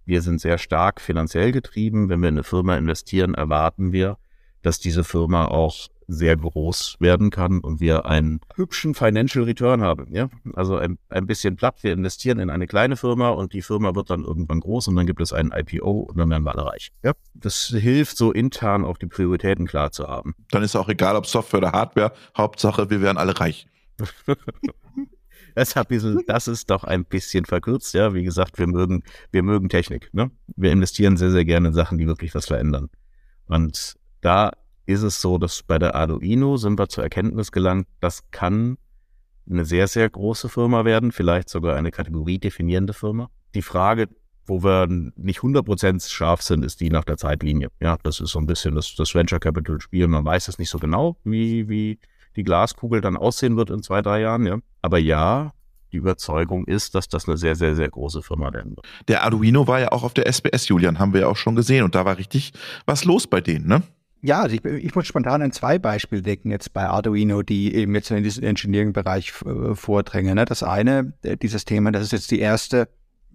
Wir 0.06 0.22
sind 0.22 0.40
sehr 0.40 0.58
stark 0.58 1.02
finanziell 1.02 1.52
getrieben. 1.52 2.10
Wenn 2.10 2.22
wir 2.22 2.30
in 2.30 2.36
eine 2.36 2.44
Firma 2.44 2.78
investieren, 2.78 3.34
erwarten 3.34 3.92
wir, 3.92 4.18
dass 4.62 4.80
diese 4.80 5.04
Firma 5.04 5.46
auch 5.46 5.88
sehr 6.08 6.38
groß 6.38 6.98
werden 7.00 7.30
kann 7.30 7.60
und 7.60 7.80
wir 7.80 8.06
einen 8.06 8.40
hübschen 8.56 8.94
Financial 8.94 9.44
Return 9.44 9.82
haben. 9.82 10.14
Ja? 10.14 10.30
Also 10.54 10.78
ein, 10.78 10.98
ein 11.10 11.26
bisschen 11.26 11.56
platt. 11.56 11.84
Wir 11.84 11.94
investieren 11.94 12.40
in 12.40 12.50
eine 12.50 12.68
kleine 12.68 12.96
Firma 12.96 13.30
und 13.30 13.54
die 13.54 13.62
Firma 13.62 13.96
wird 13.96 14.10
dann 14.10 14.24
irgendwann 14.24 14.60
groß 14.60 14.88
und 14.88 14.96
dann 14.96 15.06
gibt 15.06 15.22
es 15.22 15.34
einen 15.34 15.52
IPO 15.52 15.92
und 15.92 16.18
dann 16.18 16.30
werden 16.30 16.44
wir 16.44 16.56
alle 16.56 16.66
reich. 16.66 16.92
Ja? 17.04 17.14
Das 17.34 17.68
hilft 17.68 18.18
so 18.18 18.32
intern 18.32 18.86
auch 18.86 18.98
die 18.98 19.08
Prioritäten 19.08 19.68
klar 19.68 19.92
zu 19.92 20.08
haben. 20.08 20.36
Dann 20.52 20.64
ist 20.64 20.76
auch 20.76 20.90
egal, 20.90 21.16
ob 21.16 21.26
Software 21.26 21.60
oder 21.60 21.72
Hardware. 21.72 22.14
Hauptsache, 22.38 22.90
wir 22.90 23.02
werden 23.02 23.18
alle 23.18 23.40
reich. 23.40 23.68
Das, 25.56 25.74
bisschen, 25.88 26.22
das 26.28 26.50
ist 26.50 26.70
doch 26.70 26.84
ein 26.84 27.06
bisschen 27.06 27.46
verkürzt, 27.46 27.94
ja. 27.94 28.14
Wie 28.14 28.26
gesagt, 28.26 28.60
wir 28.60 28.68
mögen, 28.68 29.04
wir 29.32 29.42
mögen 29.42 29.70
Technik. 29.70 30.14
Ne? 30.14 30.30
Wir 30.58 30.74
investieren 30.74 31.16
sehr, 31.16 31.32
sehr 31.32 31.46
gerne 31.46 31.70
in 31.70 31.74
Sachen, 31.74 31.98
die 31.98 32.08
wirklich 32.08 32.36
was 32.36 32.46
verändern. 32.46 32.90
Und 33.48 33.96
da 34.20 34.52
ist 34.86 35.02
es 35.02 35.22
so, 35.22 35.38
dass 35.38 35.64
bei 35.64 35.80
der 35.80 35.96
Arduino 35.96 36.58
sind 36.58 36.80
wir 36.80 36.90
zur 36.90 37.04
Erkenntnis 37.04 37.52
gelangt, 37.52 37.88
das 38.00 38.30
kann 38.32 38.78
eine 39.50 39.66
sehr, 39.66 39.88
sehr 39.88 40.10
große 40.10 40.50
Firma 40.50 40.86
werden, 40.86 41.12
vielleicht 41.12 41.50
sogar 41.50 41.76
eine 41.76 41.92
kategoriedefinierende 41.92 42.94
Firma. 42.94 43.30
Die 43.54 43.62
Frage, 43.62 44.10
wo 44.48 44.64
wir 44.64 44.88
nicht 44.88 45.40
100% 45.40 46.08
scharf 46.10 46.42
sind, 46.42 46.64
ist 46.64 46.82
die 46.82 46.90
nach 46.90 47.04
der 47.04 47.18
Zeitlinie. 47.18 47.70
Ja, 47.80 47.98
das 48.04 48.20
ist 48.20 48.32
so 48.32 48.40
ein 48.40 48.46
bisschen 48.46 48.76
das, 48.76 48.96
das 48.96 49.14
Venture 49.14 49.40
Capital 49.40 49.82
Spiel. 49.82 50.08
Man 50.08 50.26
weiß 50.26 50.48
es 50.48 50.60
nicht 50.60 50.70
so 50.70 50.80
genau, 50.80 51.18
wie, 51.24 51.68
wie 51.70 52.00
die 52.36 52.44
Glaskugel 52.44 53.02
dann 53.02 53.18
aussehen 53.18 53.58
wird 53.58 53.70
in 53.70 53.82
zwei, 53.82 54.02
drei 54.02 54.22
Jahren. 54.22 54.46
Ja. 54.46 54.60
Aber 54.82 55.00
ja, 55.00 55.54
die 55.92 55.98
Überzeugung 55.98 56.66
ist, 56.66 56.94
dass 56.96 57.08
das 57.08 57.28
eine 57.28 57.38
sehr, 57.38 57.56
sehr, 57.56 57.76
sehr 57.76 57.90
große 57.90 58.22
Firma 58.22 58.52
werden 58.54 58.76
wird. 58.76 58.86
Der 59.08 59.24
Arduino 59.24 59.68
war 59.68 59.80
ja 59.80 59.92
auch 59.92 60.04
auf 60.04 60.14
der 60.14 60.28
SBS, 60.28 60.68
Julian, 60.68 61.00
haben 61.00 61.14
wir 61.14 61.22
ja 61.22 61.28
auch 61.28 61.38
schon 61.38 61.56
gesehen. 61.56 61.84
Und 61.84 61.96
da 61.96 62.06
war 62.06 62.18
richtig 62.18 62.52
was 62.86 63.06
los 63.06 63.28
bei 63.28 63.42
denen, 63.42 63.68
ne? 63.68 63.84
Ja, 64.26 64.42
also 64.42 64.56
ich, 64.56 64.66
ich, 64.66 64.96
muss 64.96 65.06
spontan 65.06 65.44
ein 65.44 65.52
zwei 65.52 65.78
Beispiele 65.78 66.24
decken 66.24 66.50
jetzt 66.50 66.74
bei 66.74 66.88
Arduino, 66.88 67.44
die 67.44 67.76
eben 67.76 67.94
jetzt 67.94 68.10
in 68.10 68.24
diesen 68.24 68.44
Engineering-Bereich 68.44 69.32
äh, 69.46 69.76
vordrängen. 69.76 70.34
Ne? 70.34 70.46
Das 70.46 70.64
eine, 70.64 71.14
äh, 71.22 71.38
dieses 71.38 71.64
Thema, 71.64 71.92
dass 71.92 72.02
es 72.02 72.12
jetzt 72.12 72.32
die 72.32 72.40
erste 72.40 72.90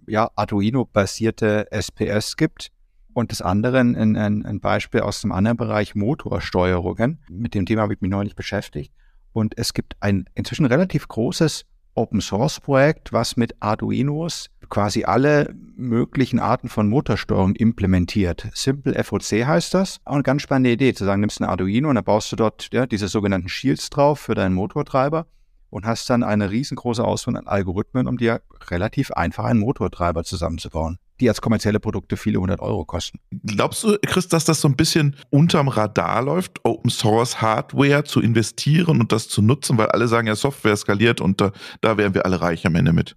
ja, 0.05 0.29
Arduino-basierte 0.35 1.71
SPS 1.71 2.35
gibt. 2.35 2.73
Und 3.13 3.31
das 3.31 3.41
andere, 3.41 3.79
ein, 3.79 4.17
ein, 4.17 4.45
ein 4.45 4.59
Beispiel 4.59 4.99
aus 4.99 5.21
dem 5.21 5.31
anderen 5.31 5.55
Bereich 5.55 5.95
Motorsteuerungen. 5.95 7.19
Mit 7.29 7.55
dem 7.55 7.65
Thema 7.65 7.83
habe 7.83 7.93
ich 7.93 8.01
mich 8.01 8.11
neulich 8.11 8.35
beschäftigt. 8.35 8.93
Und 9.31 9.57
es 9.57 9.73
gibt 9.73 9.95
ein 10.01 10.25
inzwischen 10.35 10.65
relativ 10.65 11.07
großes 11.07 11.63
Open 11.93 12.19
Source 12.19 12.59
Projekt, 12.59 13.13
was 13.13 13.37
mit 13.37 13.55
Arduinos 13.61 14.49
quasi 14.71 15.03
alle 15.03 15.53
möglichen 15.75 16.39
Arten 16.39 16.69
von 16.69 16.89
Motorsteuerung 16.89 17.53
implementiert. 17.55 18.47
Simple 18.55 19.01
FOC 19.03 19.45
heißt 19.45 19.75
das. 19.75 19.99
Auch 20.05 20.15
eine 20.15 20.23
ganz 20.23 20.41
spannende 20.41 20.71
Idee, 20.71 20.93
zu 20.93 21.05
sagen, 21.05 21.21
nimmst 21.21 21.39
ein 21.39 21.47
Arduino 21.47 21.89
und 21.89 21.95
dann 21.95 22.03
baust 22.03 22.31
du 22.31 22.35
dort 22.35 22.69
ja, 22.73 22.87
diese 22.87 23.07
sogenannten 23.07 23.49
Shields 23.49 23.91
drauf 23.91 24.19
für 24.19 24.33
deinen 24.33 24.55
Motortreiber 24.55 25.27
und 25.69 25.85
hast 25.85 26.09
dann 26.09 26.23
eine 26.23 26.49
riesengroße 26.49 27.03
Auswahl 27.03 27.37
an 27.37 27.47
Algorithmen, 27.47 28.07
um 28.07 28.17
dir 28.17 28.41
relativ 28.69 29.11
einfach 29.11 29.43
einen 29.43 29.59
Motortreiber 29.59 30.23
zusammenzubauen 30.23 30.97
die 31.21 31.29
als 31.29 31.39
kommerzielle 31.39 31.79
Produkte 31.79 32.17
viele 32.17 32.39
hundert 32.39 32.59
Euro 32.59 32.83
kosten. 32.83 33.19
Glaubst 33.45 33.83
du, 33.83 33.97
Chris, 34.07 34.27
dass 34.27 34.43
das 34.43 34.59
so 34.59 34.67
ein 34.67 34.75
bisschen 34.75 35.15
unterm 35.29 35.67
Radar 35.67 36.23
läuft, 36.23 36.65
Open 36.65 36.89
Source 36.89 37.41
Hardware 37.41 38.03
zu 38.03 38.21
investieren 38.21 38.99
und 38.99 39.11
das 39.11 39.29
zu 39.29 39.41
nutzen, 39.41 39.77
weil 39.77 39.87
alle 39.87 40.07
sagen 40.07 40.27
ja, 40.27 40.35
Software 40.35 40.75
skaliert 40.75 41.21
und 41.21 41.39
da, 41.39 41.51
da 41.81 41.97
wären 41.97 42.13
wir 42.13 42.25
alle 42.25 42.41
reich 42.41 42.65
am 42.65 42.75
Ende 42.75 42.91
mit? 42.91 43.15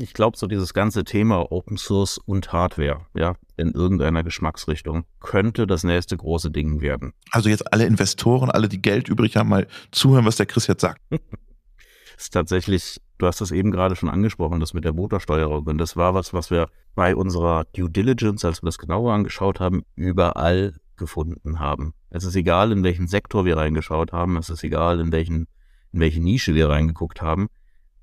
Ich 0.00 0.14
glaube, 0.14 0.36
so 0.36 0.46
dieses 0.46 0.74
ganze 0.74 1.02
Thema 1.02 1.50
Open 1.50 1.76
Source 1.76 2.18
und 2.18 2.52
Hardware, 2.52 3.06
ja, 3.16 3.34
in 3.56 3.72
irgendeiner 3.72 4.22
Geschmacksrichtung, 4.22 5.04
könnte 5.18 5.66
das 5.66 5.82
nächste 5.82 6.16
große 6.16 6.52
Ding 6.52 6.80
werden. 6.80 7.12
Also 7.32 7.48
jetzt 7.48 7.72
alle 7.72 7.84
Investoren, 7.84 8.48
alle, 8.48 8.68
die 8.68 8.80
Geld 8.80 9.08
übrig 9.08 9.36
haben, 9.36 9.48
mal 9.48 9.66
zuhören, 9.90 10.24
was 10.24 10.36
der 10.36 10.46
Chris 10.46 10.68
jetzt 10.68 10.82
sagt. 10.82 11.00
ist 12.16 12.32
tatsächlich, 12.32 13.00
du 13.18 13.26
hast 13.26 13.40
das 13.40 13.50
eben 13.50 13.72
gerade 13.72 13.96
schon 13.96 14.08
angesprochen, 14.08 14.60
das 14.60 14.72
mit 14.72 14.84
der 14.84 14.92
Motorsteuerung. 14.92 15.66
Und 15.66 15.78
das 15.78 15.96
war 15.96 16.14
was, 16.14 16.32
was 16.32 16.50
wir 16.50 16.68
bei 16.94 17.16
unserer 17.16 17.64
Due 17.76 17.90
Diligence, 17.90 18.44
als 18.44 18.62
wir 18.62 18.66
das 18.66 18.78
genauer 18.78 19.12
angeschaut 19.12 19.58
haben, 19.58 19.82
überall 19.96 20.76
gefunden 20.96 21.58
haben. 21.58 21.94
Es 22.10 22.24
ist 22.24 22.36
egal, 22.36 22.70
in 22.70 22.84
welchen 22.84 23.08
Sektor 23.08 23.44
wir 23.44 23.56
reingeschaut 23.56 24.12
haben, 24.12 24.36
es 24.36 24.48
ist 24.48 24.62
egal, 24.62 25.00
in 25.00 25.12
welchen, 25.12 25.48
in 25.92 26.00
welche 26.00 26.20
Nische 26.20 26.54
wir 26.54 26.68
reingeguckt 26.68 27.20
haben. 27.20 27.48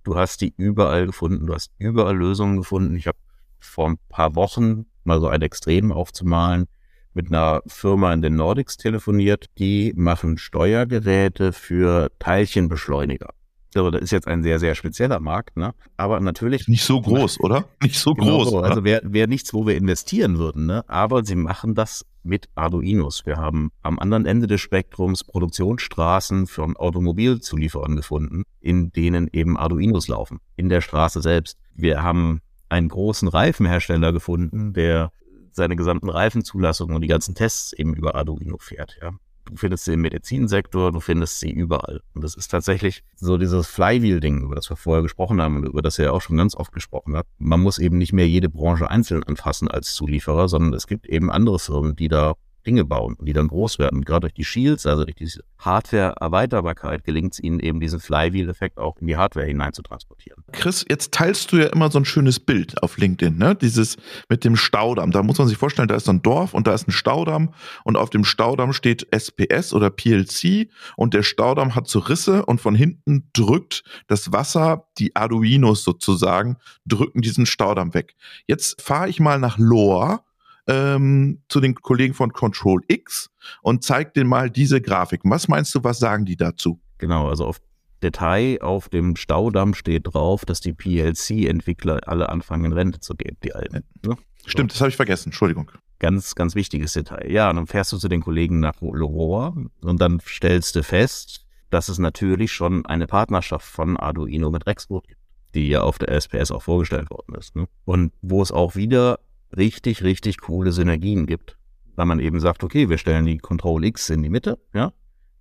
Du 0.06 0.16
hast 0.16 0.42
die 0.42 0.54
überall 0.56 1.08
gefunden, 1.08 1.48
du 1.48 1.56
hast 1.56 1.72
überall 1.80 2.16
Lösungen 2.16 2.58
gefunden. 2.58 2.96
Ich 2.96 3.08
habe 3.08 3.18
vor 3.60 3.90
ein 3.90 3.98
paar 4.08 4.36
Wochen 4.36 4.86
mal 5.04 5.20
so 5.20 5.28
ein 5.28 5.42
Extrem 5.42 5.92
aufzumalen, 5.92 6.68
mit 7.14 7.28
einer 7.28 7.64
Firma 7.66 8.14
in 8.14 8.22
den 8.22 8.36
Nordics 8.36 8.78
telefoniert. 8.78 9.48
Die 9.58 9.94
machen 9.96 10.38
Steuergeräte 10.38 11.54
für 11.54 12.12
Teilchenbeschleuniger. 12.20 13.34
Also 13.76 13.92
das 13.92 14.02
ist 14.02 14.12
jetzt 14.12 14.28
ein 14.28 14.44
sehr, 14.44 14.60
sehr 14.60 14.76
spezieller 14.76 15.20
Markt, 15.20 15.58
ne? 15.58 15.74
Aber 15.98 16.20
natürlich. 16.20 16.68
Nicht 16.68 16.84
so 16.84 17.02
groß, 17.02 17.40
oder? 17.42 17.66
Nicht 17.82 18.00
so 18.00 18.14
genau 18.14 18.38
groß. 18.38 18.50
So. 18.50 18.60
Also 18.60 18.84
wäre 18.84 19.02
wär 19.04 19.28
nichts, 19.28 19.54
wo 19.54 19.68
wir 19.68 19.76
investieren 19.76 20.38
würden, 20.38 20.66
ne? 20.66 20.84
Aber 20.88 21.24
sie 21.24 21.36
machen 21.36 21.76
das 21.76 22.06
mit 22.24 22.50
Arduinos. 22.56 23.26
Wir 23.26 23.38
haben 23.38 23.72
am 23.84 24.00
anderen 24.00 24.26
Ende 24.26 24.48
des 24.48 24.62
Spektrums 24.62 25.24
Produktionsstraßen 25.24 26.48
von 26.48 26.76
Automobilzulieferern 26.76 27.96
gefunden, 27.96 28.44
in 28.60 28.92
denen 28.92 29.30
eben 29.32 29.58
Arduinos 29.58 30.08
laufen. 30.08 30.40
In 30.56 30.70
der 30.70 30.82
Straße 30.82 31.22
selbst. 31.22 31.58
Wir 31.74 32.02
haben 32.02 32.42
einen 32.70 32.90
großen 32.90 33.28
Reifenhersteller 33.28 34.12
gefunden, 34.12 34.74
der 34.74 35.12
seine 35.52 35.76
gesamten 35.76 36.10
Reifenzulassungen 36.10 36.96
und 36.96 37.02
die 37.02 37.08
ganzen 37.08 37.36
Tests 37.36 37.74
eben 37.74 37.94
über 37.94 38.16
Arduino 38.16 38.58
fährt, 38.58 38.98
ja. 39.02 39.12
Du 39.46 39.56
findest 39.56 39.86
sie 39.86 39.94
im 39.94 40.02
Medizinsektor, 40.02 40.92
du 40.92 41.00
findest 41.00 41.40
sie 41.40 41.52
überall. 41.52 42.02
Und 42.14 42.24
das 42.24 42.36
ist 42.36 42.50
tatsächlich 42.50 43.04
so 43.16 43.38
dieses 43.38 43.68
Flywheel-Ding, 43.68 44.42
über 44.42 44.56
das 44.56 44.70
wir 44.70 44.76
vorher 44.76 45.04
gesprochen 45.04 45.42
haben 45.42 45.58
und 45.58 45.66
über 45.66 45.82
das 45.82 46.00
er 46.00 46.14
auch 46.14 46.22
schon 46.22 46.38
ganz 46.38 46.56
oft 46.56 46.72
gesprochen 46.72 47.16
hat. 47.16 47.28
Man 47.38 47.60
muss 47.60 47.78
eben 47.78 47.98
nicht 47.98 48.14
mehr 48.14 48.28
jede 48.28 48.50
Branche 48.50 48.90
einzeln 48.90 49.24
anfassen 49.24 49.70
als 49.70 49.94
Zulieferer, 49.94 50.48
sondern 50.48 50.74
es 50.74 50.88
gibt 50.88 51.06
eben 51.06 51.32
andere 51.32 51.60
Firmen, 51.60 51.96
die 51.96 52.08
da 52.08 52.34
Dinge 52.66 52.86
bauen 52.86 53.16
und 53.16 53.26
die 53.28 53.34
dann 53.34 53.48
groß 53.48 53.80
werden. 53.80 54.04
gerade 54.04 54.22
durch 54.22 54.34
die 54.34 54.44
Shields, 54.44 54.86
also 54.86 55.06
durch 55.06 55.16
diese 55.16 55.44
Hardware-Erweiterbarkeit, 55.60 57.04
gelingt 57.04 57.34
es 57.34 57.40
ihnen 57.40 57.60
eben 57.60 57.80
diesen 57.80 58.00
Flywheel-Effekt 58.00 58.78
auch 58.78 58.98
in 58.98 59.08
die 59.08 59.18
Hardware 59.18 59.46
hinein 59.46 59.74
zu 59.74 59.82
transportieren. 59.82 60.44
Chris, 60.52 60.86
jetzt 60.88 61.14
teilst 61.14 61.52
du 61.52 61.58
ja 61.58 61.68
immer 61.68 61.90
so 61.92 62.00
ein 62.00 62.06
schönes 62.06 62.40
Bild 62.40 62.82
auf 62.84 62.98
LinkedIn, 62.98 63.38
ne? 63.38 63.56
Dieses 63.56 63.98
mit 64.30 64.44
dem 64.44 64.56
Staudamm. 64.56 65.12
Da 65.12 65.24
muss 65.24 65.38
man 65.38 65.48
sich 65.48 65.58
vorstellen, 65.58 65.88
da 65.88 65.96
ist 65.96 66.10
ein 66.10 66.22
Dorf 66.22 66.54
und 66.54 66.68
da 66.68 66.74
ist 66.74 66.88
ein 66.88 66.92
Staudamm 66.92 67.54
und 67.84 67.98
auf 67.98 68.10
dem 68.10 68.24
Staudamm 68.24 68.74
steht 68.74 69.08
SPS 69.12 69.74
oder 69.74 69.90
PLC 69.90 70.70
und 70.96 71.14
der 71.14 71.24
Staudamm 71.24 71.76
hat 71.76 71.88
so 71.88 72.00
Risse 72.00 72.46
und 72.46 72.62
von 72.62 72.76
hinten 72.76 73.30
drückt 73.34 73.84
das 74.08 74.32
Wasser, 74.32 74.88
die 74.98 75.16
Arduinos 75.16 75.84
sozusagen, 75.84 76.58
drücken 76.86 77.22
diesen 77.22 77.46
Staudamm 77.46 77.94
weg. 77.94 78.16
Jetzt 78.48 78.82
fahre 78.82 79.10
ich 79.10 79.20
mal 79.20 79.40
nach 79.40 79.58
Lohr 79.58 80.24
ähm, 80.68 81.42
zu 81.50 81.60
den 81.60 81.76
Kollegen 81.76 82.14
von 82.14 82.34
Control 82.34 82.82
X 82.88 83.30
und 83.62 83.84
zeig 83.84 84.14
denen 84.14 84.30
mal 84.30 84.50
diese 84.50 84.82
Grafiken. 84.82 85.30
Was 85.32 85.48
meinst 85.48 85.74
du, 85.76 85.84
was 85.84 86.00
sagen 86.00 86.26
die 86.26 86.38
dazu? 86.38 86.80
Genau, 86.98 87.30
also 87.30 87.46
auf 87.46 87.60
Detail 88.02 88.60
auf 88.62 88.90
dem 88.90 89.16
Staudamm 89.16 89.74
steht 89.74 90.14
drauf, 90.14 90.46
dass 90.46 90.60
die 90.60 90.74
PLC-Entwickler 90.74 92.02
alle 92.08 92.30
anfangen 92.30 92.66
in 92.66 92.74
Rente 92.74 93.00
zu 93.00 93.16
gehen, 93.16 93.38
die 93.44 93.54
alten. 93.54 93.84
Ne? 94.06 94.18
Stimmt, 94.46 94.72
das 94.72 94.82
habe 94.82 94.90
ich 94.90 94.96
vergessen, 94.96 95.30
Entschuldigung. 95.30 95.72
Ganz, 96.00 96.36
ganz 96.36 96.56
wichtiges 96.56 96.94
Detail. 96.94 97.32
Ja, 97.32 97.50
und 97.50 97.56
dann 97.56 97.68
fährst 97.68 97.92
du 97.94 97.98
zu 97.98 98.08
den 98.08 98.22
Kollegen 98.22 98.60
nach 98.60 98.82
Rohr 98.82 99.56
und 99.82 100.02
dann 100.02 100.20
stellst 100.20 100.76
du 100.76 100.84
fest, 100.84 101.46
dass 101.70 101.90
es 101.90 101.98
natürlich 101.98 102.52
schon 102.52 102.86
eine 102.86 103.08
Partnerschaft 103.08 103.66
von 103.66 103.98
Arduino 103.98 104.52
mit 104.52 104.68
Rexroth 104.68 105.08
gibt, 105.08 105.22
die 105.56 105.70
ja 105.70 105.82
auf 105.82 105.98
der 105.98 106.10
SPS 106.10 106.52
auch 106.52 106.62
vorgestellt 106.62 107.10
worden 107.10 107.36
ist. 107.36 107.56
Ne? 107.56 107.68
Und 107.86 108.12
wo 108.22 108.42
es 108.42 108.52
auch 108.52 108.76
wieder 108.76 109.20
richtig, 109.56 110.04
richtig 110.04 110.40
coole 110.42 110.72
Synergien 110.72 111.26
gibt. 111.26 111.58
Weil 111.96 112.06
man 112.06 112.20
eben 112.20 112.40
sagt, 112.40 112.64
okay, 112.64 112.90
wir 112.90 112.98
stellen 112.98 113.26
die 113.26 113.38
Control 113.38 113.86
X 113.86 114.10
in 114.10 114.22
die 114.22 114.30
Mitte, 114.30 114.60
ja, 114.74 114.92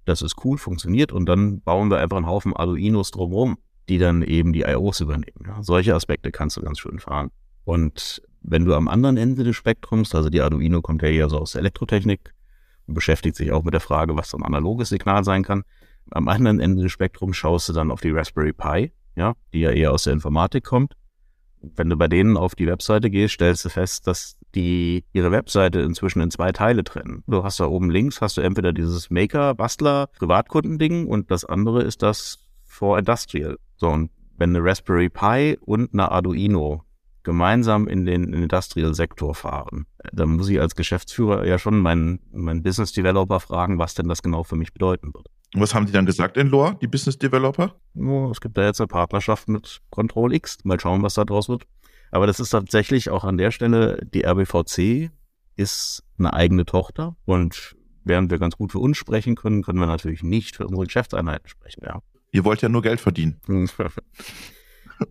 das 0.05 0.23
ist 0.23 0.37
cool, 0.45 0.59
funktioniert 0.59 1.13
und 1.13 1.27
dann 1.27 1.61
bauen 1.61 1.91
wir 1.91 1.99
einfach 1.99 2.17
einen 2.17 2.27
Haufen 2.27 2.55
Arduinos 2.55 3.11
drumherum, 3.11 3.59
die 3.89 3.99
dann 3.99 4.23
eben 4.23 4.53
die 4.53 4.63
IOs 4.63 5.01
übernehmen. 5.01 5.45
Ja. 5.47 5.63
Solche 5.63 5.95
Aspekte 5.95 6.31
kannst 6.31 6.57
du 6.57 6.63
ganz 6.63 6.79
schön 6.79 6.99
fahren. 6.99 7.31
Und 7.65 8.23
wenn 8.43 8.65
du 8.65 8.75
am 8.75 8.89
anderen 8.89 9.17
Ende 9.17 9.43
des 9.43 9.57
Spektrums, 9.57 10.15
also 10.15 10.29
die 10.29 10.43
Arduino 10.43 10.83
kommt 10.83 11.03
ja 11.03 11.09
eher 11.09 11.29
so 11.29 11.39
aus 11.39 11.53
der 11.53 11.61
Elektrotechnik 11.61 12.33
und 12.87 12.95
beschäftigt 12.95 13.37
sich 13.37 13.51
auch 13.51 13.65
mit 13.65 13.75
der 13.75 13.81
Frage, 13.81 14.17
was 14.17 14.31
so 14.31 14.37
ein 14.37 14.45
analoges 14.45 14.91
Signal 14.91 15.25
sein 15.25 15.43
kann. 15.43 15.65
Am 16.11 16.29
anderen 16.29 16.61
Ende 16.61 16.83
des 16.83 16.93
Spektrums 16.93 17.37
schaust 17.37 17.69
du 17.71 17.73
dann 17.73 17.91
auf 17.91 18.03
die 18.03 18.11
Raspberry 18.11 18.53
Pi, 18.53 18.93
ja, 19.17 19.35
die 19.53 19.61
ja 19.61 19.71
eher 19.71 19.93
aus 19.93 20.05
der 20.05 20.13
Informatik 20.13 20.65
kommt 20.65 20.95
wenn 21.77 21.91
du 21.91 21.97
bei 21.97 22.09
denen 22.09 22.37
auf 22.37 22.55
die 22.55 22.67
Webseite 22.67 23.11
gehst, 23.11 23.35
stellst 23.35 23.65
du 23.65 23.69
fest, 23.69 24.07
dass 24.07 24.37
die 24.55 25.05
ihre 25.13 25.31
Webseite 25.33 25.81
inzwischen 25.81 26.21
in 26.21 26.31
zwei 26.31 26.53
Teile 26.53 26.85
trennen. 26.85 27.25
Du 27.27 27.43
hast 27.43 27.61
da 27.61 27.67
oben 27.67 27.91
links 27.91 28.21
hast 28.21 28.37
du 28.37 28.41
entweder 28.41 28.73
dieses 28.73 29.11
Maker, 29.11 29.55
Bastler, 29.55 30.09
Privatkundending 30.19 31.07
und 31.07 31.31
das 31.31 31.45
andere 31.45 31.83
ist 31.83 32.03
das 32.03 32.39
for 32.65 32.99
Industrial. 32.99 33.57
So, 33.77 33.89
und 33.89 34.11
wenn 34.37 34.55
eine 34.55 34.65
Raspberry 34.65 35.09
Pi 35.09 35.57
und 35.61 35.93
eine 35.93 36.11
Arduino 36.11 36.83
gemeinsam 37.23 37.89
in 37.89 38.05
den 38.05 38.33
Industrial-Sektor 38.33 39.35
fahren, 39.35 39.87
dann 40.13 40.37
muss 40.37 40.49
ich 40.49 40.61
als 40.61 40.75
Geschäftsführer 40.77 41.47
ja 41.47 41.59
schon 41.59 41.79
meinen, 41.79 42.21
meinen 42.33 42.63
Business 42.63 42.93
Developer 42.93 43.41
fragen, 43.41 43.79
was 43.79 43.95
denn 43.95 44.09
das 44.09 44.23
genau 44.23 44.45
für 44.45 44.57
mich 44.57 44.73
bedeuten 44.73 45.15
würde. 45.15 45.31
Und 45.55 45.61
was 45.61 45.75
haben 45.75 45.87
die 45.87 45.93
dann 45.93 46.05
gesagt 46.05 46.37
in 46.37 46.49
Lohr, 46.49 46.77
die 46.81 46.89
Business 46.89 47.17
Developer? 47.17 47.77
Oh, 47.95 48.29
es 48.31 48.41
gibt 48.41 48.59
da 48.59 48.65
jetzt 48.65 48.81
eine 48.81 48.89
Partnerschaft 48.89 49.49
mit 49.49 49.81
Control 49.91 50.35
X. 50.35 50.59
Mal 50.65 50.81
schauen, 50.81 51.03
was 51.03 51.15
da 51.15 51.25
draus 51.25 51.49
wird. 51.49 51.65
Aber 52.11 52.27
das 52.27 52.41
ist 52.41 52.51
tatsächlich 52.51 53.11
auch 53.11 53.25
an 53.25 53.39
der 53.39 53.51
Stelle, 53.53 54.05
die 54.13 54.25
RBVC 54.25 55.11
ist 55.57 56.03
eine 56.19 56.33
eigene 56.33 56.65
Tochter 56.65 57.17
und 57.25 57.77
während 58.05 58.31
wir 58.31 58.39
ganz 58.39 58.57
gut 58.57 58.73
für 58.73 58.79
uns 58.79 58.97
sprechen 58.97 59.37
können, 59.37 59.63
können 59.63 59.79
wir 59.79 59.87
natürlich 59.87 60.23
nicht 60.23 60.57
für 60.57 60.67
unsere 60.67 60.87
Geschäftseinheiten 60.87 61.49
sprechen, 61.49 61.83
ja. 61.85 62.01
Ihr 62.33 62.45
wollt 62.45 62.63
ja 62.63 62.69
nur 62.69 62.83
Geld 62.83 63.01
verdienen. 63.01 63.41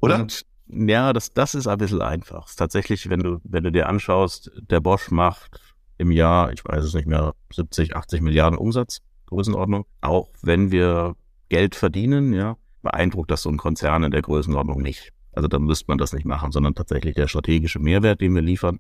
Oder? 0.02 0.20
Und, 0.20 0.46
ja, 0.68 1.14
das, 1.14 1.34
das 1.34 1.56
ist 1.56 1.68
ein 1.68 1.78
bisschen 1.78 2.02
einfach. 2.02 2.54
Tatsächlich, 2.56 3.10
wenn 3.10 3.22
du, 3.22 3.40
wenn 3.44 3.64
du 3.64 3.72
dir 3.72 3.88
anschaust, 3.88 4.52
der 4.56 4.82
Bosch 4.82 5.10
macht 5.10 5.60
im 5.98 6.12
Jahr, 6.12 6.52
ich 6.52 6.66
weiß 6.66 6.84
es 6.84 6.94
nicht 6.94 7.08
mehr, 7.08 7.34
70, 7.54 7.96
80 7.96 8.22
Milliarden 8.22 8.58
Umsatz. 8.58 9.00
Größenordnung. 9.34 9.86
Auch 10.02 10.30
wenn 10.42 10.72
wir 10.72 11.16
Geld 11.50 11.76
verdienen, 11.76 12.34
ja, 12.34 12.58
beeindruckt 12.82 13.32
das 13.32 13.42
so 13.42 13.50
ein 13.50 13.58
Konzern 13.58 14.04
in 14.04 14.12
der 14.12 14.22
Größenordnung 14.22 14.82
nicht. 14.82 15.12
Also 15.32 15.48
dann 15.48 15.64
müsste 15.64 15.86
man 15.88 15.98
das 15.98 16.14
nicht 16.14 16.26
machen, 16.26 16.52
sondern 16.52 16.76
tatsächlich 16.76 17.16
der 17.16 17.28
strategische 17.28 17.80
Mehrwert, 17.80 18.22
den 18.22 18.36
wir 18.36 18.42
liefern, 18.42 18.80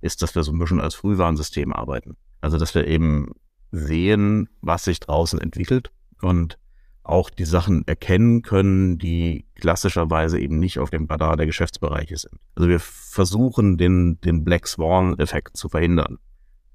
ist, 0.00 0.22
dass 0.22 0.34
wir 0.34 0.44
so 0.44 0.52
ein 0.52 0.58
bisschen 0.58 0.80
als 0.80 0.94
Frühwarnsystem 0.94 1.72
arbeiten. 1.72 2.16
Also 2.40 2.58
dass 2.58 2.74
wir 2.74 2.86
eben 2.86 3.32
sehen, 3.72 4.48
was 4.60 4.84
sich 4.84 5.00
draußen 5.00 5.40
entwickelt 5.40 5.90
und 6.22 6.58
auch 7.02 7.30
die 7.30 7.46
Sachen 7.46 7.86
erkennen 7.88 8.42
können, 8.42 8.98
die 8.98 9.46
klassischerweise 9.54 10.38
eben 10.38 10.58
nicht 10.58 10.78
auf 10.78 10.90
dem 10.90 11.06
Radar 11.06 11.36
der 11.36 11.46
Geschäftsbereiche 11.46 12.16
sind. 12.16 12.34
Also 12.54 12.68
wir 12.68 12.80
versuchen 12.80 13.78
den, 13.78 14.20
den 14.20 14.44
Black 14.44 14.68
Swan-Effekt 14.68 15.56
zu 15.56 15.68
verhindern 15.68 16.18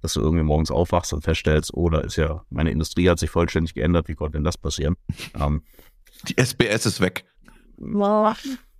dass 0.03 0.13
du 0.13 0.19
irgendwie 0.19 0.43
morgens 0.43 0.69
aufwachst 0.69 1.13
und 1.13 1.23
feststellst, 1.23 1.73
oh, 1.73 1.89
da 1.89 2.01
ist 2.01 2.17
ja, 2.17 2.43
meine 2.49 2.71
Industrie 2.71 3.09
hat 3.09 3.17
sich 3.17 3.29
vollständig 3.29 3.73
geändert, 3.73 4.09
wie 4.09 4.15
konnte 4.15 4.37
denn 4.37 4.43
das 4.43 4.57
passieren? 4.57 4.95
Ähm, 5.39 5.63
die 6.27 6.37
SPS 6.37 6.85
ist 6.85 7.01
weg. 7.01 7.25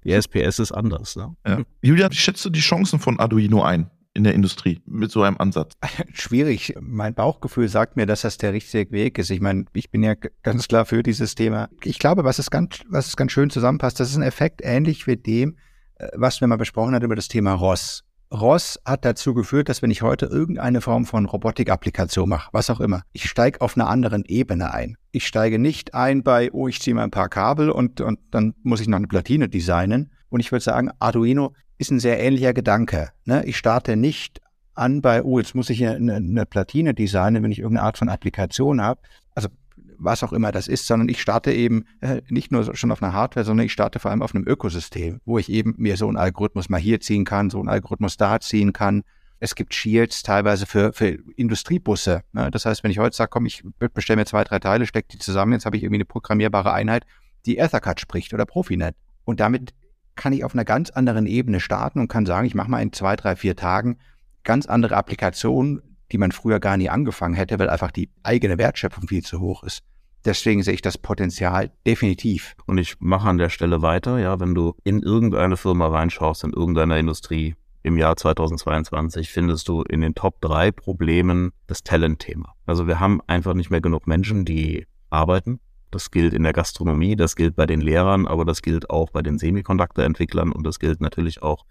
Die 0.04 0.12
SPS 0.12 0.60
ist 0.60 0.72
anders. 0.72 1.16
Ne? 1.16 1.36
Ja. 1.48 1.62
Julian, 1.82 2.12
wie 2.12 2.16
schätzt 2.16 2.46
du 2.46 2.50
die 2.50 2.60
Chancen 2.60 3.00
von 3.00 3.20
Arduino 3.20 3.64
ein? 3.64 3.90
in 4.14 4.24
der 4.24 4.36
Industrie 4.36 4.80
mit 4.86 5.12
so 5.12 5.24
einem 5.24 5.38
Ansatz? 5.38 5.74
Schwierig. 6.14 6.76
Mein 6.80 7.14
Bauchgefühl 7.14 7.68
sagt 7.68 7.96
mir, 7.96 8.06
dass 8.06 8.22
das 8.22 8.38
der 8.38 8.54
richtige 8.54 8.92
Weg 8.92 9.18
ist. 9.18 9.32
Ich 9.32 9.42
meine, 9.42 9.66
ich 9.74 9.90
bin 9.90 10.04
ja 10.04 10.14
ganz 10.44 10.68
klar 10.68 10.86
für 10.86 11.02
dieses 11.02 11.36
Thema. 11.36 11.70
Ich 11.84 12.00
glaube, 12.00 12.24
was 12.24 12.40
es 12.40 12.52
ganz, 12.52 12.82
was 12.90 13.08
es 13.08 13.16
ganz 13.16 13.32
schön 13.32 13.50
zusammenpasst, 13.50 14.00
das 14.00 14.12
ist 14.12 14.18
ein 14.18 14.24
Effekt 14.24 14.62
ähnlich 14.64 15.08
wie 15.08 15.18
dem, 15.18 15.58
äh, 15.96 16.10
was 16.14 16.42
wir 16.42 16.48
mal 16.48 16.58
besprochen 16.58 16.94
hat 16.94 17.04
über 17.04 17.16
das 17.16 17.28
Thema 17.28 17.54
Ross. 17.54 18.04
Ross 18.34 18.80
hat 18.84 19.06
dazu 19.06 19.36
geführt, 19.36 19.70
dass 19.70 19.84
wenn 19.84 19.92
ich 19.92 20.02
heute 20.02 20.26
irgendeine 20.26 20.82
Form 20.82 21.06
von 21.06 21.26
Robotik-Applikation 21.26 22.28
mache, 22.28 22.50
was 22.52 22.72
auch 22.72 22.80
immer, 22.80 23.04
ich 23.12 23.30
steige 23.30 23.62
auf 23.62 23.78
einer 23.78 23.88
anderen 23.88 24.26
Ebene 24.26 24.74
ein. 24.74 24.98
Ich 25.12 25.28
steige 25.28 25.60
nicht 25.60 25.94
ein 25.94 26.24
bei, 26.24 26.52
oh, 26.52 26.68
ich 26.68 26.82
ziehe 26.82 26.96
mal 26.96 27.04
ein 27.04 27.12
paar 27.12 27.30
Kabel 27.30 27.70
und, 27.70 28.02
und 28.02 28.20
dann 28.32 28.56
muss 28.64 28.82
ich 28.82 28.88
noch 28.88 28.98
eine 28.98 29.08
Platine 29.08 29.50
designen. 29.50 30.12
Und 30.30 30.40
ich 30.40 30.52
würde 30.52 30.64
sagen, 30.64 30.90
Arduino 30.98 31.54
ist 31.78 31.92
ein 31.92 32.00
sehr 32.00 32.20
ähnlicher 32.20 32.54
Gedanke. 32.54 33.10
Ne? 33.26 33.46
Ich 33.46 33.58
starte 33.58 33.96
nicht 33.96 34.42
an 34.74 35.02
bei, 35.02 35.22
oh, 35.22 35.38
jetzt 35.38 35.54
muss 35.54 35.70
ich 35.70 35.86
eine, 35.86 36.16
eine 36.16 36.46
Platine 36.48 36.96
designen, 36.96 37.44
wenn 37.44 37.52
ich 37.52 37.60
irgendeine 37.60 37.86
Art 37.86 38.00
von 38.00 38.10
Applikation 38.10 38.82
habe. 38.82 39.00
Also 39.36 39.50
was 39.98 40.24
auch 40.24 40.34
immer 40.34 40.52
das 40.52 40.68
ist, 40.68 40.88
sondern 40.88 41.10
ich 41.10 41.22
starte 41.22 41.52
eben 41.52 41.86
äh, 42.02 42.22
nicht 42.30 42.52
nur 42.52 42.76
schon 42.76 42.92
auf 42.92 43.02
einer 43.02 43.14
Hardware, 43.14 43.46
sondern 43.46 43.66
ich 43.66 43.74
starte 43.74 44.00
vor 44.00 44.12
allem 44.12 44.22
auf 44.22 44.36
einem 44.36 44.48
Ökosystem, 44.48 45.20
wo 45.26 45.38
ich 45.38 45.50
eben 45.50 45.76
mir 45.78 45.98
so 45.98 46.08
einen 46.08 46.18
Algorithmus 46.18 46.70
mal 46.70 46.80
hier 46.80 47.00
ziehen 47.00 47.26
kann, 47.26 47.50
so 47.50 47.60
einen 47.60 47.70
Algorithmus 47.70 48.18
da 48.18 48.40
ziehen 48.40 48.74
kann. 48.74 49.04
Es 49.40 49.56
gibt 49.56 49.74
Shields 49.74 50.24
teilweise 50.24 50.66
für, 50.66 50.94
für 50.94 51.18
Industriebusse. 51.36 52.22
Ne? 52.32 52.50
Das 52.52 52.66
heißt, 52.66 52.84
wenn 52.84 52.92
ich 52.92 53.00
heute 53.00 53.16
sage, 53.16 53.30
komm, 53.30 53.46
ich 53.46 53.64
bestelle 53.94 54.18
mir 54.18 54.26
zwei, 54.26 54.44
drei 54.44 54.60
Teile, 54.60 54.86
stecke 54.86 55.10
die 55.10 55.18
zusammen, 55.20 55.54
jetzt 55.54 55.66
habe 55.66 55.76
ich 55.76 55.84
irgendwie 55.84 55.98
eine 55.98 56.06
programmierbare 56.06 56.72
Einheit, 56.72 57.06
die 57.46 57.58
Ethercad 57.58 58.00
spricht 58.00 58.34
oder 58.34 58.46
Profinet. 58.46 58.96
Und 59.26 59.40
damit 59.40 59.74
kann 60.16 60.34
ich 60.34 60.44
auf 60.44 60.54
einer 60.54 60.66
ganz 60.66 60.92
anderen 60.92 61.26
Ebene 61.26 61.60
starten 61.60 62.00
und 62.00 62.08
kann 62.08 62.26
sagen, 62.26 62.48
ich 62.48 62.56
mache 62.56 62.70
mal 62.70 62.82
in 62.82 62.94
zwei, 62.94 63.16
drei, 63.16 63.36
vier 63.36 63.56
Tagen 63.56 63.98
ganz 64.44 64.66
andere 64.66 64.96
Applikationen, 64.96 65.82
die 66.14 66.18
man 66.20 66.32
früher 66.32 66.60
gar 66.60 66.78
nie 66.78 66.90
angefangen 66.90 67.34
hätte, 67.34 67.60
weil 67.60 67.70
einfach 67.70 67.92
die 67.92 68.10
eigene 68.22 68.58
Wertschöpfung 68.58 69.08
viel 69.08 69.24
zu 69.24 69.40
hoch 69.40 69.64
ist. 69.64 69.82
Deswegen 70.26 70.64
sehe 70.64 70.76
ich 70.76 70.82
das 70.82 70.98
Potenzial 70.98 71.72
definitiv. 71.86 72.56
Und 72.66 72.78
ich 72.78 72.96
mache 73.00 73.28
an 73.28 73.38
der 73.38 73.50
Stelle 73.50 73.82
weiter, 73.82 74.20
ja, 74.20 74.40
wenn 74.40 74.56
du 74.56 74.76
in 74.84 75.02
irgendeine 75.02 75.58
Firma 75.58 75.88
reinschaust, 75.88 76.46
in 76.46 76.54
irgendeiner 76.54 76.98
Industrie 76.98 77.56
im 77.82 77.98
Jahr 77.98 78.16
2022, 78.16 79.30
findest 79.30 79.68
du 79.68 79.82
in 79.82 80.00
den 80.00 80.16
Top 80.16 80.40
drei 80.40 80.72
Problemen 80.72 81.52
das 81.68 81.84
Talent-Thema. 81.84 82.54
Also 82.66 82.88
wir 82.88 83.02
haben 83.02 83.20
einfach 83.28 83.54
nicht 83.54 83.70
mehr 83.70 83.82
genug 83.82 84.08
Menschen, 84.08 84.46
die 84.46 84.86
arbeiten. 85.10 85.60
Das 85.92 86.10
gilt 86.10 86.34
in 86.34 86.44
der 86.44 86.54
Gastronomie, 86.54 87.16
das 87.16 87.36
gilt 87.36 87.56
bei 87.56 87.66
den 87.66 87.82
Lehrern, 87.82 88.26
aber 88.26 88.46
das 88.46 88.62
gilt 88.62 88.90
auch 88.90 89.10
bei 89.10 89.22
den 89.22 89.38
Semiconductor-Entwicklern 89.38 90.52
und 90.52 90.66
das 90.66 90.80
gilt 90.80 91.02
natürlich 91.02 91.44
auch 91.44 91.66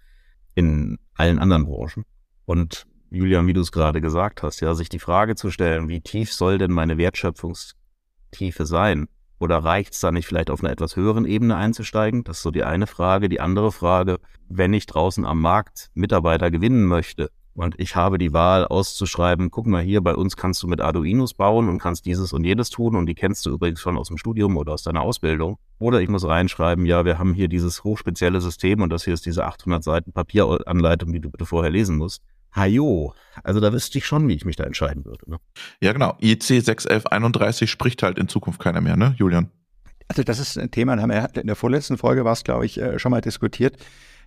in 0.53 0.99
allen 1.15 1.39
anderen 1.39 1.65
Branchen. 1.65 2.05
Und 2.45 2.85
Julian, 3.13 3.45
wie 3.45 3.53
du 3.53 3.61
es 3.61 3.71
gerade 3.71 4.01
gesagt 4.01 4.41
hast, 4.41 4.59
ja, 4.61 4.73
sich 4.73 4.89
die 4.89 4.97
Frage 4.97 5.35
zu 5.35 5.51
stellen, 5.51 5.87
wie 5.87 6.01
tief 6.01 6.33
soll 6.33 6.57
denn 6.57 6.71
meine 6.71 6.97
Wertschöpfungstiefe 6.97 8.65
sein? 8.65 9.07
Oder 9.37 9.59
reicht 9.59 9.93
es 9.93 9.99
da 9.99 10.11
nicht 10.11 10.25
vielleicht 10.25 10.49
auf 10.49 10.63
einer 10.63 10.71
etwas 10.71 10.95
höheren 10.95 11.25
Ebene 11.25 11.55
einzusteigen? 11.55 12.23
Das 12.23 12.37
ist 12.37 12.43
so 12.43 12.49
die 12.49 12.63
eine 12.63 12.87
Frage. 12.87 13.29
Die 13.29 13.39
andere 13.39 13.71
Frage, 13.71 14.19
wenn 14.49 14.73
ich 14.73 14.87
draußen 14.87 15.25
am 15.25 15.41
Markt 15.41 15.91
Mitarbeiter 15.93 16.49
gewinnen 16.49 16.85
möchte 16.85 17.29
und 17.53 17.79
ich 17.79 17.95
habe 17.95 18.17
die 18.17 18.33
Wahl 18.33 18.65
auszuschreiben, 18.65 19.51
guck 19.51 19.67
mal 19.67 19.83
hier, 19.83 20.01
bei 20.01 20.15
uns 20.15 20.35
kannst 20.35 20.63
du 20.63 20.67
mit 20.67 20.81
Arduinos 20.81 21.35
bauen 21.35 21.69
und 21.69 21.77
kannst 21.77 22.07
dieses 22.07 22.33
und 22.33 22.43
jedes 22.43 22.71
tun 22.71 22.95
und 22.95 23.05
die 23.05 23.13
kennst 23.13 23.45
du 23.45 23.51
übrigens 23.51 23.79
schon 23.79 23.95
aus 23.95 24.07
dem 24.07 24.17
Studium 24.17 24.57
oder 24.57 24.73
aus 24.73 24.81
deiner 24.81 25.01
Ausbildung. 25.01 25.59
Oder 25.77 26.01
ich 26.01 26.09
muss 26.09 26.25
reinschreiben, 26.25 26.87
ja, 26.87 27.05
wir 27.05 27.19
haben 27.19 27.35
hier 27.35 27.47
dieses 27.47 27.83
hochspezielle 27.83 28.41
System 28.41 28.81
und 28.81 28.89
das 28.89 29.03
hier 29.03 29.13
ist 29.13 29.27
diese 29.27 29.45
800 29.45 29.83
Seiten 29.83 30.13
Papieranleitung, 30.13 31.13
die 31.13 31.19
du 31.19 31.29
bitte 31.29 31.45
vorher 31.45 31.69
lesen 31.69 31.97
musst. 31.97 32.23
Hajo, 32.55 33.13
also 33.43 33.59
da 33.59 33.73
wüsste 33.73 33.97
ich 33.97 34.05
schon, 34.05 34.27
wie 34.27 34.33
ich 34.33 34.45
mich 34.45 34.55
da 34.55 34.63
entscheiden 34.63 35.05
würde. 35.05 35.29
Ne? 35.29 35.39
Ja, 35.81 35.93
genau. 35.93 36.17
IC 36.21 36.43
61131 36.43 37.69
spricht 37.69 38.03
halt 38.03 38.17
in 38.17 38.27
Zukunft 38.27 38.59
keiner 38.59 38.81
mehr, 38.81 38.95
ne, 38.95 39.15
Julian? 39.17 39.49
Also 40.07 40.23
das 40.23 40.39
ist 40.39 40.57
ein 40.57 40.71
Thema, 40.71 40.97
haben 40.97 41.09
wir 41.09 41.29
in 41.35 41.47
der 41.47 41.55
vorletzten 41.55 41.97
Folge 41.97 42.25
war 42.25 42.33
es, 42.33 42.43
glaube 42.43 42.65
ich, 42.65 42.79
äh, 42.79 42.99
schon 42.99 43.11
mal 43.11 43.21
diskutiert. 43.21 43.77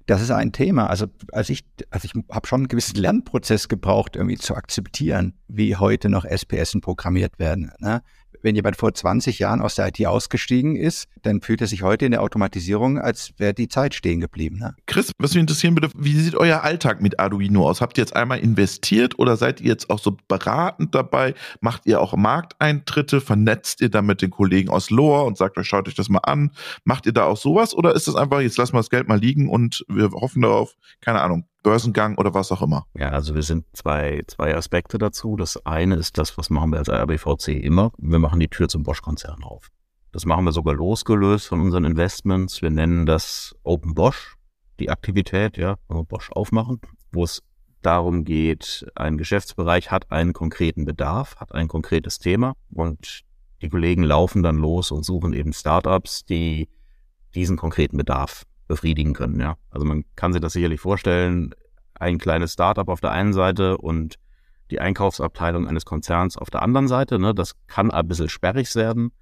Das 0.07 0.23
ist 0.23 0.31
ein 0.31 0.53
Thema. 0.53 0.89
Also, 0.89 1.07
als 1.33 1.51
ich, 1.51 1.65
also 1.91 2.07
ich 2.07 2.13
habe 2.33 2.47
schon 2.47 2.61
einen 2.61 2.69
gewissen 2.69 2.97
Lernprozess 2.97 3.69
gebraucht, 3.69 4.15
irgendwie 4.15 4.37
zu 4.37 4.55
akzeptieren, 4.55 5.35
wie 5.49 5.77
heute 5.77 6.09
noch 6.09 6.25
SPS 6.25 6.79
programmiert 6.81 7.39
werden. 7.41 7.73
Ne? 7.81 8.03
Wenn 8.47 8.55
jemand 8.55 8.77
vor 8.77 8.95
20 8.95 9.41
Jahren 9.41 9.61
aus 9.61 9.75
der 9.75 9.89
IT 9.89 10.07
ausgestiegen 10.07 10.77
ist, 10.77 11.09
dann 11.23 11.41
fühlt 11.41 11.61
er 11.61 11.67
sich 11.67 11.83
heute 11.83 12.05
in 12.05 12.13
der 12.13 12.23
Automatisierung, 12.23 12.97
als 12.97 13.33
wäre 13.39 13.53
die 13.53 13.67
Zeit 13.67 13.93
stehen 13.93 14.21
geblieben. 14.21 14.59
Ne? 14.59 14.77
Chris, 14.87 15.11
was 15.19 15.35
mich 15.35 15.41
interessieren 15.41 15.75
würde, 15.75 15.91
wie 15.97 16.13
sieht 16.13 16.37
euer 16.37 16.63
Alltag 16.63 17.03
mit 17.03 17.19
Arduino 17.19 17.69
aus? 17.69 17.81
Habt 17.81 17.99
ihr 17.99 18.03
jetzt 18.03 18.15
einmal 18.15 18.39
investiert 18.39 19.19
oder 19.19 19.37
seid 19.37 19.61
ihr 19.61 19.67
jetzt 19.67 19.91
auch 19.91 19.99
so 19.99 20.17
beratend 20.29 20.95
dabei? 20.95 21.35
Macht 21.61 21.87
ihr 21.87 22.01
auch 22.01 22.15
Markteintritte? 22.17 23.21
Vernetzt 23.21 23.81
ihr 23.81 23.89
da 23.89 24.01
mit 24.01 24.23
den 24.23 24.31
Kollegen 24.31 24.71
aus 24.71 24.91
Lohr 24.91 25.27
und 25.27 25.37
sagt 25.37 25.59
euch, 25.59 25.67
schaut 25.67 25.89
euch 25.89 25.97
das 25.97 26.09
mal 26.09 26.21
an? 26.21 26.53
Macht 26.85 27.07
ihr 27.07 27.13
da 27.13 27.25
auch 27.25 27.37
sowas 27.37 27.75
oder 27.75 27.97
ist 27.97 28.07
das 28.07 28.15
einfach, 28.15 28.41
jetzt 28.43 28.59
lassen 28.59 28.75
wir 28.75 28.79
das 28.79 28.91
Geld 28.91 29.09
mal 29.09 29.19
liegen 29.19 29.49
und 29.49 29.85
wir 29.89 30.13
hoffen 30.13 30.43
darauf, 30.43 30.77
keine 31.01 31.21
Ahnung, 31.21 31.49
Börsengang 31.67 32.17
oder 32.17 32.33
was 32.33 32.53
auch 32.53 32.63
immer? 32.63 32.87
Ja, 32.97 33.09
also 33.09 33.35
wir 33.35 33.43
sind 33.43 33.65
zwei, 33.73 34.23
zwei 34.29 34.55
Aspekte 34.55 34.99
dazu. 34.99 35.35
Das 35.35 35.67
eine 35.67 35.97
ist 35.97 36.17
das, 36.17 36.39
was 36.39 36.49
machen 36.49 36.71
wir 36.71 36.79
als 36.79 36.89
RBVC 36.89 37.61
immer. 37.61 37.91
Wir 37.99 38.21
machen 38.21 38.39
die 38.39 38.47
Tür 38.47 38.69
zum 38.69 38.85
Bosch-Konzern 38.85 39.43
auf. 39.43 39.67
Das 40.13 40.27
machen 40.27 40.45
wir 40.45 40.53
sogar 40.53 40.75
losgelöst 40.75 41.49
von 41.49 41.61
unseren 41.61 41.85
Investments. 41.85 42.63
Wir 42.63 42.71
nennen 42.71 43.05
das 43.05 43.57
Open 43.65 43.95
Bosch, 43.95 44.37
die 44.79 44.91
Aktivität, 44.91 45.57
ja, 45.57 45.75
Bosch 45.89 46.31
aufmachen, 46.31 46.81
wo 47.11 47.25
es 47.25 47.43
darum 47.83 48.23
geht, 48.23 48.87
ein 48.95 49.19
Geschäftsbereich 49.19 49.91
hat 49.91 50.13
einen 50.13 50.35
konkreten 50.35 50.85
Bedarf, 50.85 51.35
hat 51.41 51.53
ein 51.53 51.67
konkretes 51.67 52.21
Thema 52.21 52.55
und 52.73 53.23
die 53.61 53.71
Kollegen 53.71 54.05
laufen 54.05 54.45
dann 54.45 54.59
los 54.59 54.93
und 54.93 55.05
suchen 55.05 55.33
eben 55.33 55.53
Startups, 55.53 56.25
die 56.25 56.69
diesen 57.35 57.57
konkreten 57.57 57.97
Bedarf 57.97 58.45
befriedigen 58.67 59.15
können. 59.15 59.41
Ja, 59.41 59.57
also 59.71 59.87
man 59.87 60.05
kann 60.17 60.33
sich 60.33 60.41
das 60.43 60.53
sicherlich 60.53 60.81
vorstellen, 60.81 61.55
ein 61.95 62.19
kleines 62.19 62.53
Startup 62.53 62.89
auf 62.89 63.01
der 63.01 63.13
einen 63.13 63.33
Seite 63.33 63.79
und 63.79 64.17
die 64.71 64.81
Einkaufsabteilung 64.81 65.67
eines 65.69 65.85
Konzerns 65.85 66.37
auf 66.37 66.51
der 66.51 66.63
anderen 66.63 66.89
Seite. 66.89 67.19
Ne? 67.19 67.35
Das 67.35 67.55
kann 67.67 67.91
ein 67.91 68.09
bisschen 68.09 68.29
sperrig 68.29 68.75
werden. 68.75 69.13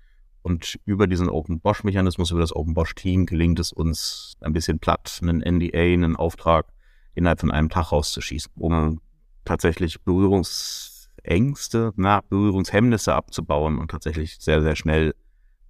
Und 0.42 0.78
über 0.84 1.06
diesen 1.06 1.30
Open 1.30 1.60
Bosch-Mechanismus, 1.60 2.30
über 2.30 2.40
das 2.40 2.54
Open 2.54 2.74
Bosch-Team 2.74 3.24
gelingt 3.24 3.58
es 3.60 3.72
uns 3.72 4.36
ein 4.40 4.52
bisschen 4.52 4.78
platt, 4.78 5.20
einen 5.22 5.40
NDA, 5.40 5.78
einen 5.78 6.16
Auftrag 6.16 6.66
innerhalb 7.14 7.40
von 7.40 7.50
einem 7.50 7.70
Tag 7.70 7.92
rauszuschießen, 7.92 8.52
um 8.56 9.00
tatsächlich 9.46 10.02
Berührungsängste, 10.02 11.92
na, 11.96 12.20
Berührungshemmnisse 12.28 13.14
abzubauen 13.14 13.78
und 13.78 13.90
tatsächlich 13.90 14.36
sehr, 14.38 14.60
sehr 14.60 14.76
schnell 14.76 15.14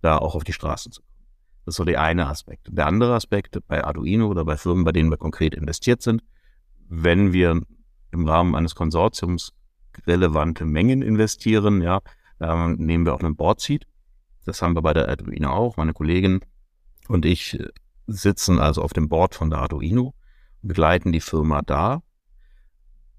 da 0.02 0.18
auch 0.18 0.34
auf 0.34 0.42
die 0.42 0.52
Straße 0.52 0.90
zu 0.90 1.02
kommen. 1.02 1.13
Das 1.64 1.72
ist 1.72 1.76
so 1.76 1.84
der 1.84 2.02
eine 2.02 2.26
Aspekt. 2.26 2.68
Der 2.70 2.86
andere 2.86 3.14
Aspekt 3.14 3.58
bei 3.66 3.82
Arduino 3.82 4.28
oder 4.28 4.44
bei 4.44 4.56
Firmen, 4.56 4.84
bei 4.84 4.92
denen 4.92 5.10
wir 5.10 5.16
konkret 5.16 5.54
investiert 5.54 6.02
sind, 6.02 6.22
wenn 6.88 7.32
wir 7.32 7.62
im 8.10 8.28
Rahmen 8.28 8.54
eines 8.54 8.74
Konsortiums 8.74 9.52
relevante 10.06 10.66
Mengen 10.66 11.00
investieren, 11.00 11.80
ja, 11.80 12.00
ähm, 12.40 12.76
nehmen 12.76 13.06
wir 13.06 13.14
auch 13.14 13.20
einen 13.20 13.36
Board 13.36 13.60
Seat. 13.60 13.86
Das 14.44 14.60
haben 14.60 14.74
wir 14.74 14.82
bei 14.82 14.92
der 14.92 15.08
Arduino 15.08 15.50
auch. 15.50 15.76
Meine 15.78 15.94
Kollegin 15.94 16.40
und 17.08 17.24
ich 17.24 17.58
äh, 17.58 17.68
sitzen 18.06 18.58
also 18.58 18.82
auf 18.82 18.92
dem 18.92 19.08
Board 19.08 19.34
von 19.34 19.48
der 19.48 19.60
Arduino, 19.60 20.14
begleiten 20.60 21.12
die 21.12 21.20
Firma 21.20 21.62
da. 21.62 22.02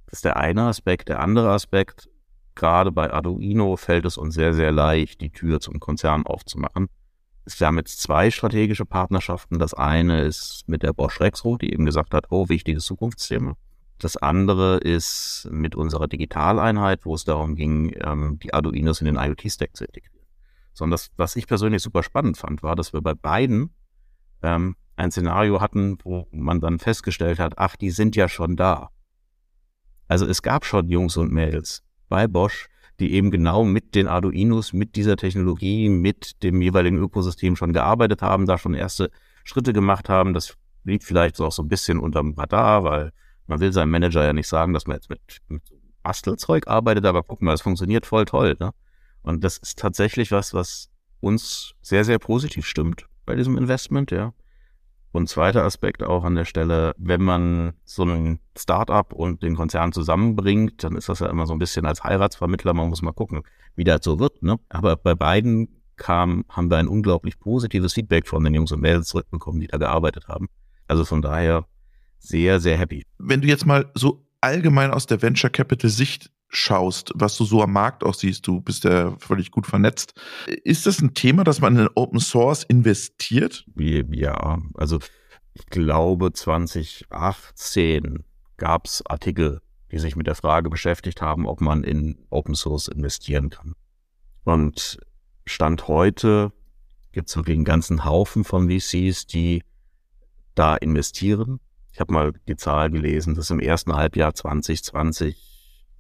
Das 0.05 0.19
ist 0.19 0.25
der 0.25 0.37
eine 0.37 0.63
Aspekt. 0.63 1.09
Der 1.09 1.19
andere 1.19 1.51
Aspekt, 1.51 2.09
gerade 2.53 2.91
bei 2.91 3.11
Arduino 3.11 3.75
fällt 3.75 4.05
es 4.05 4.17
uns 4.17 4.35
sehr, 4.35 4.53
sehr 4.53 4.71
leicht, 4.71 5.21
die 5.21 5.31
Tür 5.31 5.59
zum 5.59 5.79
Konzern 5.79 6.27
aufzumachen 6.27 6.89
wir 7.45 7.67
haben 7.67 7.77
jetzt 7.77 8.01
zwei 8.01 8.31
strategische 8.31 8.85
Partnerschaften. 8.85 9.59
Das 9.59 9.73
eine 9.73 10.21
ist 10.21 10.63
mit 10.67 10.83
der 10.83 10.93
Bosch 10.93 11.19
Rexroth, 11.19 11.61
die 11.61 11.71
eben 11.71 11.85
gesagt 11.85 12.13
hat, 12.13 12.25
oh, 12.31 12.49
wichtiges 12.49 12.85
Zukunftsthema. 12.85 13.55
Das 13.99 14.17
andere 14.17 14.77
ist 14.77 15.47
mit 15.51 15.75
unserer 15.75 16.07
Digitaleinheit, 16.07 17.05
wo 17.05 17.15
es 17.15 17.23
darum 17.23 17.55
ging, 17.55 17.95
ähm, 18.03 18.39
die 18.39 18.53
Arduinos 18.53 18.99
in 18.99 19.05
den 19.05 19.15
IoT-Stack 19.15 19.75
zu 19.75 19.85
integrieren. 19.85 20.25
Sondern 20.73 20.91
das, 20.91 21.11
was 21.15 21.35
ich 21.35 21.47
persönlich 21.47 21.81
super 21.81 22.03
spannend 22.03 22.37
fand, 22.37 22.61
war, 22.61 22.75
dass 22.75 22.91
wir 22.91 23.01
bei 23.01 23.13
beiden 23.13 23.73
ähm, 24.41 24.75
ein 24.97 25.11
Szenario 25.11 25.61
hatten, 25.61 25.97
wo 26.03 26.27
man 26.31 26.59
dann 26.59 26.79
festgestellt 26.79 27.39
hat, 27.39 27.57
ach, 27.57 27.75
die 27.75 27.91
sind 27.91 28.15
ja 28.15 28.27
schon 28.27 28.55
da. 28.55 28.89
Also 30.07 30.25
es 30.25 30.41
gab 30.41 30.65
schon 30.65 30.89
Jungs 30.89 31.17
und 31.17 31.31
Mädels 31.31 31.83
bei 32.09 32.27
Bosch, 32.27 32.67
die 32.99 33.13
eben 33.13 33.31
genau 33.31 33.63
mit 33.63 33.95
den 33.95 34.07
Arduinos, 34.07 34.73
mit 34.73 34.95
dieser 34.95 35.17
Technologie, 35.17 35.89
mit 35.89 36.43
dem 36.43 36.61
jeweiligen 36.61 36.97
Ökosystem 36.97 37.55
schon 37.55 37.73
gearbeitet 37.73 38.21
haben, 38.21 38.45
da 38.45 38.57
schon 38.57 38.73
erste 38.73 39.11
Schritte 39.43 39.73
gemacht 39.73 40.09
haben. 40.09 40.33
Das 40.33 40.55
liegt 40.83 41.03
vielleicht 41.03 41.39
auch 41.41 41.51
so 41.51 41.63
ein 41.63 41.67
bisschen 41.67 41.99
unterm 41.99 42.33
Radar, 42.37 42.83
weil 42.83 43.11
man 43.47 43.59
will 43.59 43.73
seinem 43.73 43.91
Manager 43.91 44.23
ja 44.23 44.33
nicht 44.33 44.47
sagen, 44.47 44.73
dass 44.73 44.87
man 44.87 44.97
jetzt 44.97 45.09
mit, 45.09 45.19
mit 45.47 45.61
Bastelzeug 46.03 46.67
arbeitet, 46.67 47.05
aber 47.05 47.23
guck 47.23 47.41
mal, 47.41 47.53
es 47.53 47.61
funktioniert 47.61 48.05
voll 48.05 48.25
toll. 48.25 48.55
Ne? 48.59 48.71
Und 49.21 49.43
das 49.43 49.57
ist 49.57 49.79
tatsächlich 49.79 50.31
was, 50.31 50.53
was 50.53 50.89
uns 51.19 51.73
sehr, 51.81 52.05
sehr 52.05 52.19
positiv 52.19 52.65
stimmt 52.65 53.07
bei 53.25 53.35
diesem 53.35 53.57
Investment, 53.57 54.11
ja. 54.11 54.33
Und 55.15 55.29
zweiter 55.29 55.63
Aspekt 55.63 56.03
auch 56.03 56.25
an 56.25 56.35
der 56.35 56.43
Stelle, 56.43 56.93
wenn 56.97 57.21
man 57.21 57.71
so 57.85 58.03
ein 58.03 58.39
Startup 58.57 59.13
und 59.13 59.43
den 59.43 59.55
Konzern 59.55 59.93
zusammenbringt, 59.93 60.83
dann 60.83 60.97
ist 60.97 61.07
das 61.07 61.19
ja 61.19 61.27
immer 61.27 61.47
so 61.47 61.53
ein 61.53 61.57
bisschen 61.57 61.85
als 61.85 62.03
Heiratsvermittler, 62.03 62.73
man 62.73 62.89
muss 62.89 63.01
mal 63.01 63.13
gucken, 63.13 63.43
wie 63.77 63.85
das 63.85 64.01
so 64.03 64.19
wird. 64.19 64.43
Ne? 64.43 64.57
Aber 64.67 64.97
bei 64.97 65.15
beiden 65.15 65.69
kam, 65.95 66.43
haben 66.49 66.69
wir 66.69 66.75
ein 66.75 66.89
unglaublich 66.89 67.39
positives 67.39 67.93
Feedback 67.93 68.27
von 68.27 68.43
den 68.43 68.53
Jungs 68.53 68.73
und 68.73 68.81
Mädels 68.81 69.07
zurückbekommen, 69.07 69.61
die 69.61 69.67
da 69.67 69.77
gearbeitet 69.77 70.27
haben. 70.27 70.49
Also 70.89 71.05
von 71.05 71.21
daher 71.21 71.65
sehr, 72.19 72.59
sehr 72.59 72.77
happy. 72.77 73.05
Wenn 73.17 73.39
du 73.39 73.47
jetzt 73.47 73.65
mal 73.65 73.89
so 73.93 74.27
allgemein 74.41 74.91
aus 74.91 75.05
der 75.05 75.21
Venture 75.21 75.49
Capital 75.49 75.89
Sicht 75.89 76.29
schaust, 76.55 77.11
was 77.15 77.37
du 77.37 77.45
so 77.45 77.61
am 77.61 77.73
Markt 77.73 78.03
auch 78.03 78.13
siehst, 78.13 78.47
du 78.47 78.61
bist 78.61 78.83
ja 78.83 79.15
völlig 79.17 79.51
gut 79.51 79.67
vernetzt. 79.67 80.13
Ist 80.63 80.85
das 80.85 81.01
ein 81.01 81.13
Thema, 81.13 81.43
dass 81.43 81.61
man 81.61 81.77
in 81.77 81.89
Open 81.95 82.19
Source 82.19 82.63
investiert? 82.63 83.65
Ja, 83.75 84.61
also 84.75 84.99
ich 85.53 85.65
glaube 85.67 86.33
2018 86.33 88.23
gab 88.57 88.85
es 88.85 89.05
Artikel, 89.05 89.61
die 89.91 89.99
sich 89.99 90.15
mit 90.15 90.27
der 90.27 90.35
Frage 90.35 90.69
beschäftigt 90.69 91.21
haben, 91.21 91.45
ob 91.47 91.61
man 91.61 91.83
in 91.83 92.25
Open 92.29 92.55
Source 92.55 92.87
investieren 92.87 93.49
kann. 93.49 93.75
Und 94.43 94.99
Stand 95.45 95.87
heute 95.87 96.51
gibt 97.11 97.29
es 97.29 97.35
wirklich 97.37 97.55
einen 97.55 97.65
ganzen 97.65 98.03
Haufen 98.03 98.43
von 98.43 98.69
VCs, 98.69 99.27
die 99.27 99.63
da 100.53 100.75
investieren. 100.75 101.59
Ich 101.91 101.99
habe 101.99 102.13
mal 102.13 102.33
die 102.47 102.57
Zahl 102.57 102.89
gelesen, 102.89 103.35
dass 103.35 103.51
im 103.51 103.59
ersten 103.59 103.95
Halbjahr 103.95 104.33
2020 104.33 105.44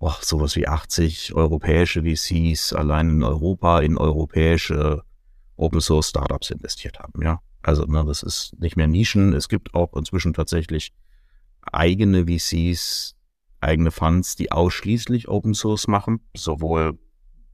oh, 0.05 0.13
sowas 0.21 0.55
wie 0.55 0.67
80 0.67 1.33
europäische 1.33 2.03
VCs 2.03 2.73
allein 2.73 3.09
in 3.09 3.23
Europa 3.23 3.79
in 3.79 3.97
europäische 3.97 5.03
Open 5.55 5.81
Source 5.81 6.09
Startups 6.09 6.51
investiert 6.51 6.99
haben. 6.99 7.21
Ja, 7.23 7.41
also 7.63 7.85
ne, 7.85 8.03
das 8.05 8.23
ist 8.23 8.53
nicht 8.59 8.75
mehr 8.75 8.87
Nischen. 8.87 9.33
Es 9.33 9.49
gibt 9.49 9.73
auch 9.73 9.93
inzwischen 9.95 10.33
tatsächlich 10.33 10.93
eigene 11.61 12.25
VCs, 12.27 13.15
eigene 13.61 13.91
Funds, 13.91 14.35
die 14.35 14.51
ausschließlich 14.51 15.27
Open 15.27 15.53
Source 15.53 15.87
machen, 15.87 16.19
sowohl 16.35 16.99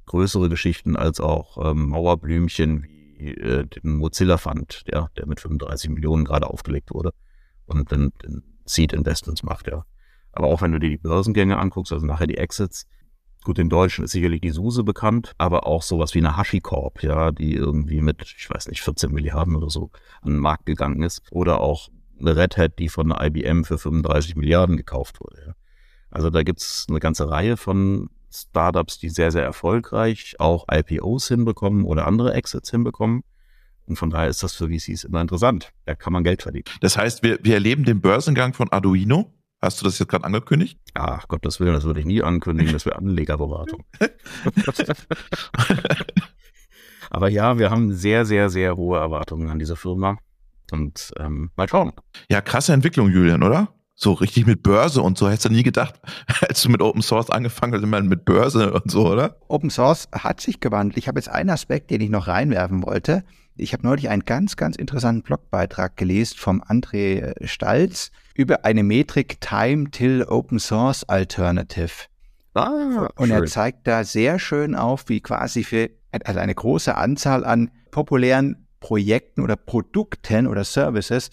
größere 0.07 0.49
Geschichten 0.49 0.95
als 0.97 1.21
auch 1.21 1.71
ähm, 1.71 1.89
Mauerblümchen 1.89 2.83
wie 2.83 3.29
äh, 3.29 3.65
den 3.65 3.97
Mozilla 3.97 4.37
Fund, 4.37 4.83
ja, 4.91 5.09
der 5.15 5.27
mit 5.27 5.39
35 5.39 5.89
Millionen 5.91 6.25
gerade 6.25 6.47
aufgelegt 6.47 6.91
wurde 6.91 7.13
und 7.65 7.91
dann 7.91 8.11
Seed 8.65 8.93
Investments 8.93 9.43
macht, 9.43 9.67
ja. 9.67 9.85
Aber 10.33 10.47
auch 10.47 10.61
wenn 10.61 10.71
du 10.71 10.79
dir 10.79 10.89
die 10.89 10.97
Börsengänge 10.97 11.57
anguckst, 11.57 11.91
also 11.91 12.05
nachher 12.05 12.27
die 12.27 12.37
Exits, 12.37 12.87
gut, 13.43 13.59
in 13.59 13.69
Deutschen 13.69 14.05
ist 14.05 14.11
sicherlich 14.11 14.41
die 14.41 14.51
SUSE 14.51 14.83
bekannt, 14.83 15.33
aber 15.37 15.67
auch 15.67 15.83
sowas 15.83 16.13
wie 16.13 16.19
eine 16.19 16.37
HashiCorp, 16.37 17.03
ja, 17.03 17.31
die 17.31 17.53
irgendwie 17.53 18.01
mit, 18.01 18.21
ich 18.37 18.49
weiß 18.49 18.67
nicht, 18.67 18.81
14 18.81 19.11
Milliarden 19.11 19.55
oder 19.55 19.69
so 19.69 19.91
an 20.21 20.33
den 20.33 20.39
Markt 20.39 20.65
gegangen 20.65 21.01
ist. 21.03 21.21
Oder 21.31 21.59
auch 21.59 21.89
eine 22.19 22.35
Red 22.35 22.57
Hat, 22.57 22.79
die 22.79 22.89
von 22.89 23.11
IBM 23.11 23.63
für 23.63 23.77
35 23.77 24.35
Milliarden 24.35 24.77
gekauft 24.77 25.19
wurde. 25.19 25.43
Ja. 25.47 25.53
Also 26.09 26.29
da 26.29 26.43
gibt's 26.43 26.85
eine 26.89 26.99
ganze 26.99 27.29
Reihe 27.29 27.57
von 27.57 28.09
Startups, 28.33 28.99
die 28.99 29.09
sehr, 29.09 29.31
sehr 29.31 29.43
erfolgreich 29.43 30.35
auch 30.39 30.65
IPOs 30.71 31.27
hinbekommen 31.27 31.83
oder 31.83 32.07
andere 32.07 32.33
Exits 32.33 32.71
hinbekommen. 32.71 33.23
Und 33.87 33.95
von 33.97 34.09
daher 34.09 34.29
ist 34.29 34.43
das 34.43 34.53
für 34.53 34.69
VCs 34.69 35.03
immer 35.03 35.21
interessant. 35.21 35.73
Da 35.85 35.95
kann 35.95 36.13
man 36.13 36.23
Geld 36.23 36.43
verdienen. 36.43 36.65
Das 36.79 36.97
heißt, 36.97 37.23
wir, 37.23 37.39
wir 37.41 37.55
erleben 37.55 37.83
den 37.83 37.99
Börsengang 37.99 38.53
von 38.53 38.71
Arduino 38.71 39.33
Hast 39.61 39.79
du 39.79 39.85
das 39.85 39.99
jetzt 39.99 40.09
gerade 40.09 40.25
angekündigt? 40.25 40.79
Ach 40.95 41.27
Gottes 41.27 41.59
Willen, 41.59 41.73
das 41.73 41.83
würde 41.83 41.99
ich 41.99 42.05
nie 42.07 42.23
ankündigen, 42.23 42.73
das 42.73 42.85
wäre 42.85 42.97
Anlegerberatung. 42.97 43.85
Aber 47.11 47.29
ja, 47.29 47.59
wir 47.59 47.69
haben 47.69 47.93
sehr, 47.93 48.25
sehr, 48.25 48.49
sehr 48.49 48.75
hohe 48.75 48.97
Erwartungen 48.97 49.49
an 49.49 49.59
diese 49.59 49.75
Firma. 49.75 50.17
Und 50.71 51.11
ähm, 51.19 51.51
mal 51.57 51.69
schauen. 51.69 51.91
Ja, 52.29 52.41
krasse 52.41 52.73
Entwicklung, 52.73 53.11
Julian, 53.11 53.43
oder? 53.43 53.67
So 53.93 54.13
richtig 54.13 54.47
mit 54.47 54.63
Börse 54.63 55.01
und 55.01 55.17
so. 55.17 55.27
Hättest 55.27 55.45
du 55.45 55.49
nie 55.49 55.63
gedacht, 55.63 55.95
als 56.47 56.63
du 56.63 56.69
mit 56.69 56.81
Open 56.81 57.01
Source 57.03 57.29
angefangen 57.29 57.73
hast, 57.73 57.83
immer 57.83 58.01
mit 58.01 58.25
Börse 58.25 58.73
und 58.73 58.89
so, 58.89 59.09
oder? 59.09 59.37
Open 59.47 59.69
Source 59.69 60.07
hat 60.11 60.41
sich 60.41 60.59
gewandelt. 60.59 60.97
Ich 60.97 61.07
habe 61.07 61.19
jetzt 61.19 61.29
einen 61.29 61.51
Aspekt, 61.51 61.91
den 61.91 62.01
ich 62.01 62.09
noch 62.09 62.27
reinwerfen 62.27 62.83
wollte. 62.83 63.23
Ich 63.55 63.73
habe 63.73 63.83
neulich 63.83 64.09
einen 64.09 64.23
ganz, 64.23 64.55
ganz 64.55 64.75
interessanten 64.75 65.23
Blogbeitrag 65.23 65.97
gelesen 65.97 66.37
vom 66.37 66.63
André 66.63 67.33
Stalz 67.45 68.11
über 68.33 68.65
eine 68.65 68.83
Metrik 68.83 69.39
Time 69.41 69.91
Till 69.91 70.23
Open 70.23 70.59
Source 70.59 71.03
Alternative. 71.03 72.07
Ah, 72.53 73.09
und 73.15 73.27
schön. 73.27 73.31
er 73.31 73.45
zeigt 73.45 73.87
da 73.87 74.03
sehr 74.03 74.39
schön 74.39 74.75
auf, 74.75 75.07
wie 75.07 75.21
quasi 75.21 75.63
für 75.63 75.89
also 76.11 76.39
eine 76.39 76.55
große 76.55 76.95
Anzahl 76.95 77.45
an 77.45 77.71
populären 77.91 78.67
Projekten 78.79 79.41
oder 79.41 79.55
Produkten 79.55 80.47
oder 80.47 80.63
Services 80.63 81.29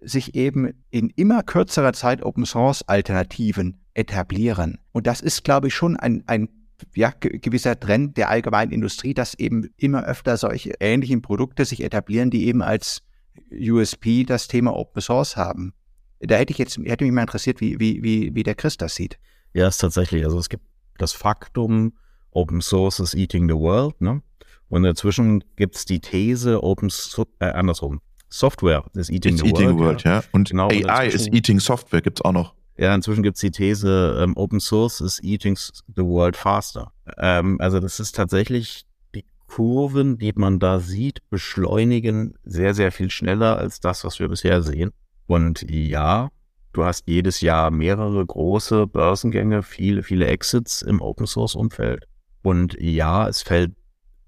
sich 0.00 0.34
eben 0.34 0.72
in 0.90 1.10
immer 1.10 1.42
kürzerer 1.42 1.92
Zeit 1.92 2.22
Open 2.22 2.46
Source 2.46 2.88
Alternativen 2.88 3.80
etablieren. 3.94 4.78
Und 4.92 5.06
das 5.06 5.20
ist, 5.20 5.44
glaube 5.44 5.68
ich, 5.68 5.74
schon 5.74 5.96
ein, 5.96 6.24
ein 6.26 6.48
ja, 6.94 7.12
gewisser 7.18 7.78
Trend 7.78 8.16
der 8.16 8.28
allgemeinen 8.28 8.72
Industrie, 8.72 9.14
dass 9.14 9.34
eben 9.34 9.70
immer 9.76 10.04
öfter 10.04 10.36
solche 10.36 10.74
ähnlichen 10.80 11.22
Produkte 11.22 11.64
sich 11.64 11.82
etablieren, 11.82 12.30
die 12.30 12.46
eben 12.46 12.62
als 12.62 13.02
USP 13.50 14.24
das 14.24 14.48
Thema 14.48 14.74
Open 14.76 15.02
Source 15.02 15.36
haben. 15.36 15.72
Da 16.20 16.36
hätte 16.36 16.52
ich 16.52 16.58
jetzt, 16.58 16.78
hätte 16.78 17.04
mich 17.04 17.12
mal 17.12 17.22
interessiert, 17.22 17.60
wie, 17.60 17.78
wie, 17.80 18.02
wie, 18.02 18.34
wie 18.34 18.42
der 18.42 18.54
Chris 18.54 18.76
das 18.76 18.94
sieht. 18.94 19.18
Ja, 19.54 19.68
ist 19.68 19.78
tatsächlich. 19.78 20.24
Also 20.24 20.38
es 20.38 20.48
gibt 20.48 20.64
das 20.98 21.12
Faktum, 21.12 21.94
Open 22.30 22.60
Source 22.60 23.00
is 23.00 23.14
eating 23.14 23.48
the 23.48 23.54
world, 23.54 24.00
ne? 24.00 24.22
Und 24.68 24.84
dazwischen 24.84 25.44
gibt 25.56 25.76
es 25.76 25.84
die 25.84 26.00
These, 26.00 26.62
Open 26.62 26.88
so 26.88 27.26
äh, 27.40 27.46
andersrum. 27.46 28.00
Software 28.30 28.84
is 28.94 29.10
eating, 29.10 29.36
the, 29.36 29.46
eating 29.46 29.78
world, 29.78 29.78
the 29.78 29.84
world. 29.84 30.04
Ja. 30.04 30.12
ja. 30.20 30.24
Und 30.32 30.48
genau, 30.48 30.68
AI 30.68 31.08
ist 31.08 31.32
eating 31.34 31.60
Software, 31.60 32.00
gibt 32.00 32.20
es 32.20 32.24
auch 32.24 32.32
noch. 32.32 32.54
Ja, 32.76 32.94
inzwischen 32.94 33.22
gibt 33.22 33.36
es 33.36 33.40
die 33.42 33.50
These, 33.50 34.18
ähm, 34.20 34.36
Open 34.36 34.60
Source 34.60 35.00
is 35.00 35.22
eating 35.22 35.56
the 35.56 36.02
world 36.02 36.36
faster. 36.36 36.92
Ähm, 37.18 37.60
also 37.60 37.80
das 37.80 38.00
ist 38.00 38.16
tatsächlich 38.16 38.86
die 39.14 39.24
Kurven, 39.46 40.18
die 40.18 40.32
man 40.34 40.58
da 40.58 40.80
sieht, 40.80 41.28
beschleunigen 41.28 42.34
sehr, 42.44 42.74
sehr 42.74 42.90
viel 42.90 43.10
schneller 43.10 43.58
als 43.58 43.80
das, 43.80 44.04
was 44.04 44.18
wir 44.18 44.28
bisher 44.28 44.62
sehen. 44.62 44.92
Und 45.26 45.62
ja, 45.70 46.30
du 46.72 46.84
hast 46.84 47.06
jedes 47.06 47.42
Jahr 47.42 47.70
mehrere 47.70 48.24
große 48.24 48.86
Börsengänge, 48.86 49.62
viele, 49.62 50.02
viele 50.02 50.26
Exits 50.26 50.82
im 50.82 51.00
Open 51.00 51.26
Source 51.26 51.54
Umfeld. 51.54 52.06
Und 52.42 52.76
ja, 52.80 53.28
es 53.28 53.42
fällt 53.42 53.72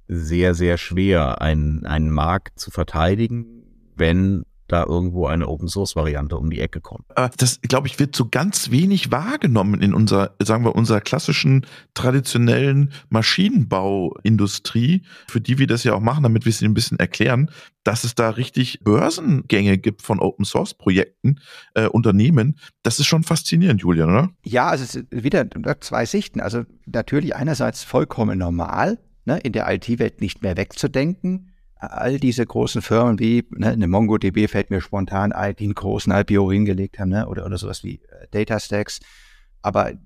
sehr, 0.06 0.54
sehr 0.54 0.76
schwer, 0.76 1.40
einen, 1.40 1.86
einen 1.86 2.10
Markt 2.10 2.58
zu 2.58 2.70
verteidigen, 2.70 3.64
wenn 3.96 4.44
da 4.74 4.84
irgendwo 4.84 5.26
eine 5.26 5.46
Open 5.48 5.68
Source 5.68 5.94
Variante 5.94 6.36
um 6.36 6.50
die 6.50 6.60
Ecke 6.60 6.80
kommt. 6.80 7.04
Äh, 7.14 7.30
das, 7.36 7.60
glaube 7.62 7.86
ich, 7.86 8.00
wird 8.00 8.16
so 8.16 8.28
ganz 8.28 8.72
wenig 8.72 9.12
wahrgenommen 9.12 9.80
in 9.80 9.94
unserer, 9.94 10.34
sagen 10.42 10.64
wir, 10.64 10.74
unserer 10.74 11.00
klassischen, 11.00 11.64
traditionellen 11.94 12.92
Maschinenbauindustrie, 13.08 15.02
für 15.28 15.40
die 15.40 15.58
wir 15.58 15.68
das 15.68 15.84
ja 15.84 15.94
auch 15.94 16.00
machen, 16.00 16.24
damit 16.24 16.44
wir 16.44 16.50
es 16.50 16.60
ein 16.60 16.74
bisschen 16.74 16.98
erklären, 16.98 17.50
dass 17.84 18.02
es 18.02 18.16
da 18.16 18.30
richtig 18.30 18.80
Börsengänge 18.82 19.78
gibt 19.78 20.02
von 20.02 20.18
Open 20.18 20.44
Source 20.44 20.74
Projekten, 20.74 21.38
äh, 21.74 21.86
Unternehmen. 21.86 22.58
Das 22.82 22.98
ist 22.98 23.06
schon 23.06 23.22
faszinierend, 23.22 23.80
Julian, 23.80 24.10
oder? 24.10 24.30
Ja, 24.44 24.68
also 24.68 24.82
es 24.82 24.96
ist 24.96 25.06
wieder 25.10 25.46
zwei 25.80 26.04
Sichten. 26.04 26.40
Also 26.40 26.64
natürlich 26.86 27.36
einerseits 27.36 27.84
vollkommen 27.84 28.38
normal, 28.38 28.98
ne, 29.24 29.38
in 29.38 29.52
der 29.52 29.72
IT-Welt 29.72 30.20
nicht 30.20 30.42
mehr 30.42 30.56
wegzudenken 30.56 31.53
all 31.92 32.18
diese 32.18 32.44
großen 32.44 32.82
Firmen 32.82 33.18
wie 33.18 33.46
ne, 33.50 33.68
eine 33.68 33.88
MongoDB 33.88 34.48
fällt 34.48 34.70
mir 34.70 34.80
spontan 34.80 35.32
ein, 35.32 35.56
die 35.56 35.64
einen 35.64 35.74
großen 35.74 36.12
IPO 36.12 36.50
hingelegt 36.50 36.98
haben, 36.98 37.10
ne, 37.10 37.26
oder, 37.26 37.46
oder 37.46 37.58
sowas 37.58 37.84
wie 37.84 37.96
äh, 37.96 38.26
DataStacks. 38.30 39.00
Aber 39.62 39.90
äh, 39.90 39.96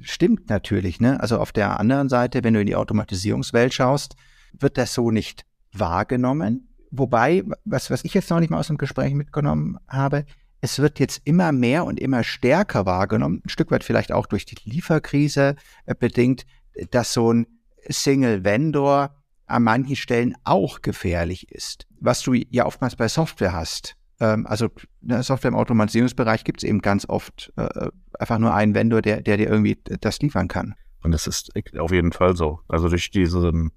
stimmt 0.00 0.50
natürlich, 0.50 1.00
ne? 1.00 1.20
Also 1.20 1.38
auf 1.38 1.52
der 1.52 1.78
anderen 1.80 2.08
Seite, 2.08 2.44
wenn 2.44 2.54
du 2.54 2.60
in 2.60 2.66
die 2.66 2.76
Automatisierungswelt 2.76 3.74
schaust, 3.74 4.16
wird 4.52 4.78
das 4.78 4.94
so 4.94 5.10
nicht 5.10 5.44
wahrgenommen. 5.72 6.68
Wobei, 6.90 7.44
was, 7.64 7.90
was 7.90 8.04
ich 8.04 8.14
jetzt 8.14 8.30
noch 8.30 8.40
nicht 8.40 8.50
mal 8.50 8.58
aus 8.58 8.68
dem 8.68 8.78
Gespräch 8.78 9.14
mitgenommen 9.14 9.78
habe, 9.88 10.24
es 10.60 10.78
wird 10.78 10.98
jetzt 10.98 11.20
immer 11.24 11.52
mehr 11.52 11.84
und 11.84 12.00
immer 12.00 12.24
stärker 12.24 12.86
wahrgenommen, 12.86 13.42
ein 13.44 13.48
Stück 13.48 13.70
weit 13.70 13.84
vielleicht 13.84 14.12
auch 14.12 14.26
durch 14.26 14.46
die 14.46 14.56
Lieferkrise 14.64 15.56
äh, 15.84 15.94
bedingt, 15.94 16.46
dass 16.90 17.12
so 17.12 17.32
ein 17.32 17.46
Single 17.88 18.44
Vendor 18.44 19.14
an 19.46 19.62
manchen 19.62 19.96
Stellen 19.96 20.34
auch 20.44 20.82
gefährlich 20.82 21.50
ist. 21.50 21.86
Was 22.00 22.22
du 22.22 22.34
ja 22.34 22.66
oftmals 22.66 22.96
bei 22.96 23.08
Software 23.08 23.52
hast. 23.52 23.96
Ähm, 24.20 24.46
also 24.46 24.68
ne, 25.00 25.22
Software 25.22 25.50
im 25.50 25.56
Automatisierungsbereich 25.56 26.44
gibt 26.44 26.62
es 26.62 26.68
eben 26.68 26.80
ganz 26.80 27.08
oft 27.08 27.52
äh, 27.56 27.88
einfach 28.18 28.38
nur 28.38 28.54
einen 28.54 28.74
Vendor, 28.74 29.02
der, 29.02 29.22
der 29.22 29.36
dir 29.36 29.48
irgendwie 29.48 29.78
das 30.00 30.20
liefern 30.20 30.48
kann. 30.48 30.74
Und 31.02 31.12
das 31.12 31.26
ist 31.26 31.52
auf 31.78 31.92
jeden 31.92 32.12
Fall 32.12 32.36
so. 32.36 32.60
Also 32.68 32.88
durch 32.88 33.10
diesen 33.10 33.70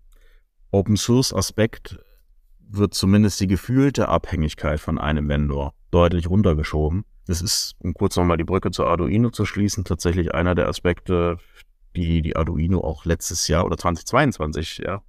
Open 0.72 0.98
Source 0.98 1.34
Aspekt 1.34 2.00
wird 2.60 2.94
zumindest 2.94 3.40
die 3.40 3.48
gefühlte 3.48 4.10
Abhängigkeit 4.10 4.80
von 4.80 4.98
einem 4.98 5.28
Vendor 5.28 5.74
deutlich 5.92 6.30
runtergeschoben. 6.30 7.06
Das 7.26 7.42
ist, 7.42 7.76
um 7.80 7.94
kurz 7.94 8.16
nochmal 8.16 8.38
die 8.38 8.44
Brücke 8.44 8.72
zu 8.72 8.86
Arduino 8.86 9.30
zu 9.30 9.46
schließen, 9.46 9.84
tatsächlich 9.84 10.34
einer 10.34 10.56
der 10.56 10.68
Aspekte, 10.68 11.38
die 11.96 12.22
die 12.22 12.36
Arduino 12.36 12.82
auch 12.82 13.06
letztes 13.06 13.48
Jahr 13.48 13.66
oder 13.66 13.78
2022 13.78 14.82
ja, 14.84 15.02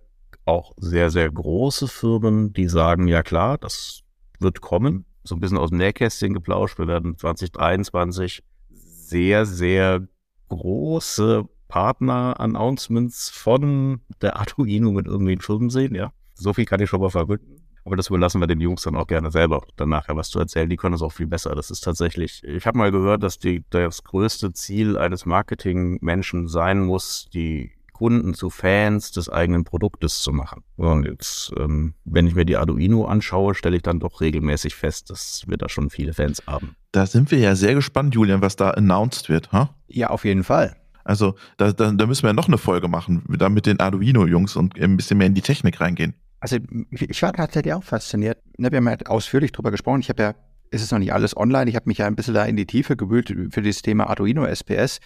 auch 0.44 0.74
sehr, 0.76 1.10
sehr 1.10 1.28
große 1.28 1.88
Firmen, 1.88 2.52
die 2.52 2.68
sagen, 2.68 3.08
ja 3.08 3.24
klar, 3.24 3.58
das 3.58 4.02
wird 4.38 4.60
kommen. 4.60 5.04
So 5.24 5.34
ein 5.34 5.40
bisschen 5.40 5.58
aus 5.58 5.70
dem 5.70 5.78
Nähkästchen 5.78 6.34
geplauscht. 6.34 6.78
Wir 6.78 6.86
werden 6.86 7.18
2023 7.18 8.44
sehr, 8.68 9.44
sehr 9.44 10.06
große 10.50 11.48
Partner-Announcements 11.66 13.28
von 13.30 14.02
der 14.22 14.36
Arduino 14.36 14.92
mit 14.92 15.06
irgendwelchen 15.08 15.42
Firmen 15.42 15.70
sehen, 15.70 15.96
ja. 15.96 16.12
So 16.40 16.52
viel 16.52 16.64
kann 16.64 16.80
ich 16.80 16.88
schon 16.88 17.00
mal 17.00 17.10
verrücken. 17.10 17.56
Aber 17.84 17.96
das 17.96 18.08
überlassen 18.08 18.40
wir 18.40 18.46
den 18.46 18.60
Jungs 18.60 18.82
dann 18.82 18.96
auch 18.96 19.06
gerne 19.06 19.30
selber, 19.30 19.62
dann 19.76 19.88
nachher 19.88 20.14
was 20.16 20.28
zu 20.28 20.38
erzählen. 20.38 20.68
Die 20.68 20.76
können 20.76 20.94
es 20.94 21.02
auch 21.02 21.12
viel 21.12 21.26
besser. 21.26 21.54
Das 21.54 21.70
ist 21.70 21.80
tatsächlich, 21.80 22.42
ich 22.44 22.66
habe 22.66 22.76
mal 22.76 22.90
gehört, 22.90 23.22
dass 23.22 23.38
die, 23.38 23.64
das 23.70 24.04
größte 24.04 24.52
Ziel 24.52 24.98
eines 24.98 25.24
Marketingmenschen 25.24 26.46
sein 26.46 26.80
muss, 26.80 27.28
die 27.32 27.72
Kunden 27.92 28.32
zu 28.32 28.48
Fans 28.48 29.12
des 29.12 29.28
eigenen 29.28 29.64
Produktes 29.64 30.20
zu 30.20 30.32
machen. 30.32 30.62
Und 30.76 31.04
jetzt, 31.04 31.52
ähm, 31.58 31.94
wenn 32.04 32.26
ich 32.26 32.34
mir 32.34 32.46
die 32.46 32.56
Arduino 32.56 33.04
anschaue, 33.04 33.54
stelle 33.54 33.76
ich 33.76 33.82
dann 33.82 34.00
doch 34.00 34.22
regelmäßig 34.22 34.74
fest, 34.74 35.10
dass 35.10 35.44
wir 35.46 35.58
da 35.58 35.68
schon 35.68 35.90
viele 35.90 36.14
Fans 36.14 36.42
haben. 36.46 36.76
Da 36.92 37.04
sind 37.04 37.30
wir 37.30 37.38
ja 37.38 37.54
sehr 37.54 37.74
gespannt, 37.74 38.14
Julian, 38.14 38.40
was 38.40 38.56
da 38.56 38.70
announced 38.70 39.28
wird. 39.28 39.52
Ha? 39.52 39.74
Ja, 39.86 40.08
auf 40.08 40.24
jeden 40.24 40.44
Fall. 40.44 40.76
Also 41.04 41.34
da, 41.56 41.72
da, 41.72 41.92
da 41.92 42.06
müssen 42.06 42.22
wir 42.22 42.30
ja 42.30 42.34
noch 42.34 42.48
eine 42.48 42.58
Folge 42.58 42.88
machen, 42.88 43.22
da 43.28 43.48
mit 43.48 43.66
den 43.66 43.80
Arduino-Jungs 43.80 44.56
und 44.56 44.80
ein 44.80 44.96
bisschen 44.96 45.18
mehr 45.18 45.26
in 45.26 45.34
die 45.34 45.42
Technik 45.42 45.80
reingehen. 45.80 46.14
Also 46.40 46.56
ich 46.90 47.22
war 47.22 47.32
tatsächlich 47.32 47.74
auch 47.74 47.84
fasziniert. 47.84 48.38
Wir 48.56 48.70
haben 48.74 48.88
ja 48.88 48.96
ausführlich 49.06 49.52
drüber 49.52 49.70
gesprochen. 49.70 50.00
Ich 50.00 50.08
habe 50.08 50.22
ja, 50.22 50.34
es 50.70 50.82
ist 50.82 50.90
noch 50.90 50.98
nicht 50.98 51.12
alles 51.12 51.36
online. 51.36 51.68
Ich 51.68 51.76
habe 51.76 51.88
mich 51.88 51.98
ja 51.98 52.06
ein 52.06 52.16
bisschen 52.16 52.34
da 52.34 52.44
in 52.44 52.56
die 52.56 52.66
Tiefe 52.66 52.96
gewühlt 52.96 53.34
für 53.50 53.62
dieses 53.62 53.82
Thema 53.82 54.08
Arduino 54.08 54.44
SPS. 54.46 55.00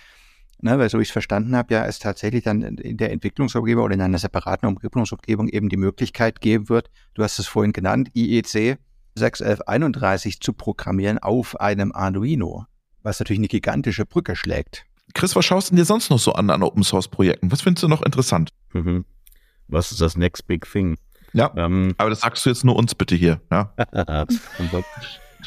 Ne, 0.60 0.78
weil 0.78 0.88
so 0.88 1.00
ich 1.00 1.08
es 1.08 1.12
verstanden 1.12 1.56
habe, 1.56 1.74
ja, 1.74 1.84
es 1.84 1.98
tatsächlich 1.98 2.44
dann 2.44 2.62
in 2.62 2.96
der 2.96 3.10
Entwicklungsumgebung 3.10 3.84
oder 3.84 3.94
in 3.94 4.00
einer 4.00 4.18
separaten 4.18 4.68
Umgebungsumgebung 4.68 5.48
eben 5.48 5.68
die 5.68 5.76
Möglichkeit 5.76 6.40
geben 6.40 6.68
wird, 6.68 6.90
du 7.14 7.24
hast 7.24 7.40
es 7.40 7.48
vorhin 7.48 7.72
genannt, 7.72 8.08
IEC 8.14 8.78
61131 9.16 10.40
zu 10.40 10.52
programmieren 10.52 11.18
auf 11.18 11.60
einem 11.60 11.92
Arduino, 11.92 12.66
was 13.02 13.20
natürlich 13.20 13.40
eine 13.40 13.48
gigantische 13.48 14.06
Brücke 14.06 14.36
schlägt. 14.36 14.86
Chris, 15.12 15.36
was 15.36 15.44
schaust 15.44 15.70
du 15.70 15.76
dir 15.76 15.84
sonst 15.84 16.08
noch 16.08 16.18
so 16.18 16.32
an 16.32 16.48
an 16.48 16.62
Open 16.62 16.82
Source 16.82 17.08
Projekten? 17.08 17.52
Was 17.52 17.60
findest 17.60 17.82
du 17.82 17.88
noch 17.88 18.02
interessant? 18.02 18.50
Mhm. 18.72 19.04
Was 19.68 19.92
ist 19.92 20.00
das 20.00 20.16
Next 20.16 20.46
Big 20.46 20.70
Thing? 20.70 20.96
Ja, 21.34 21.52
ähm, 21.56 21.94
aber 21.98 22.10
das 22.10 22.20
sagst 22.20 22.46
du 22.46 22.50
jetzt 22.50 22.64
nur 22.64 22.76
uns 22.76 22.94
bitte 22.94 23.14
hier. 23.16 23.40
Ja? 23.50 23.74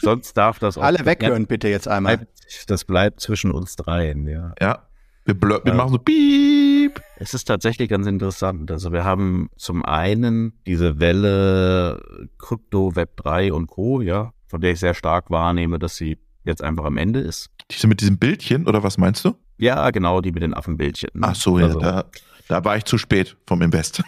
sonst 0.01 0.33
darf 0.33 0.59
das 0.59 0.77
auch. 0.77 0.83
Alle 0.83 1.05
weghören 1.05 1.43
ja, 1.43 1.47
bitte 1.47 1.69
jetzt 1.69 1.87
einmal. 1.87 2.17
Bleibt, 2.17 2.69
das 2.69 2.85
bleibt 2.85 3.19
zwischen 3.21 3.51
uns 3.51 3.75
dreien, 3.75 4.27
ja. 4.27 4.53
Ja. 4.61 4.83
Wir, 5.25 5.35
wir 5.41 5.73
machen 5.73 5.91
so 5.91 5.97
piep. 5.97 7.01
Es 7.17 7.33
ist 7.33 7.45
tatsächlich 7.45 7.89
ganz 7.89 8.07
interessant. 8.07 8.71
Also 8.71 8.93
wir 8.93 9.03
haben 9.03 9.49
zum 9.57 9.83
einen 9.83 10.53
diese 10.65 10.99
Welle 10.99 12.01
Krypto, 12.37 12.95
Web 12.95 13.17
3 13.17 13.51
und 13.51 13.67
Co., 13.67 14.01
ja, 14.01 14.31
von 14.47 14.61
der 14.61 14.71
ich 14.71 14.79
sehr 14.79 14.93
stark 14.93 15.29
wahrnehme, 15.29 15.79
dass 15.79 15.97
sie 15.97 16.17
jetzt 16.45 16.63
einfach 16.63 16.85
am 16.85 16.95
Ende 16.95 17.19
ist. 17.19 17.49
Diese 17.71 17.87
mit 17.87 17.99
diesem 17.99 18.17
Bildchen, 18.17 18.67
oder 18.67 18.83
was 18.83 18.97
meinst 18.97 19.25
du? 19.25 19.35
Ja, 19.57 19.89
genau, 19.91 20.21
die 20.21 20.31
mit 20.31 20.43
den 20.43 20.53
Affenbildchen. 20.53 21.09
Ach 21.21 21.35
so, 21.35 21.59
ja, 21.59 21.65
also, 21.65 21.79
da, 21.79 22.05
da 22.47 22.63
war 22.63 22.77
ich 22.77 22.85
zu 22.85 22.97
spät 22.97 23.35
vom 23.45 23.61
Invest. 23.61 24.03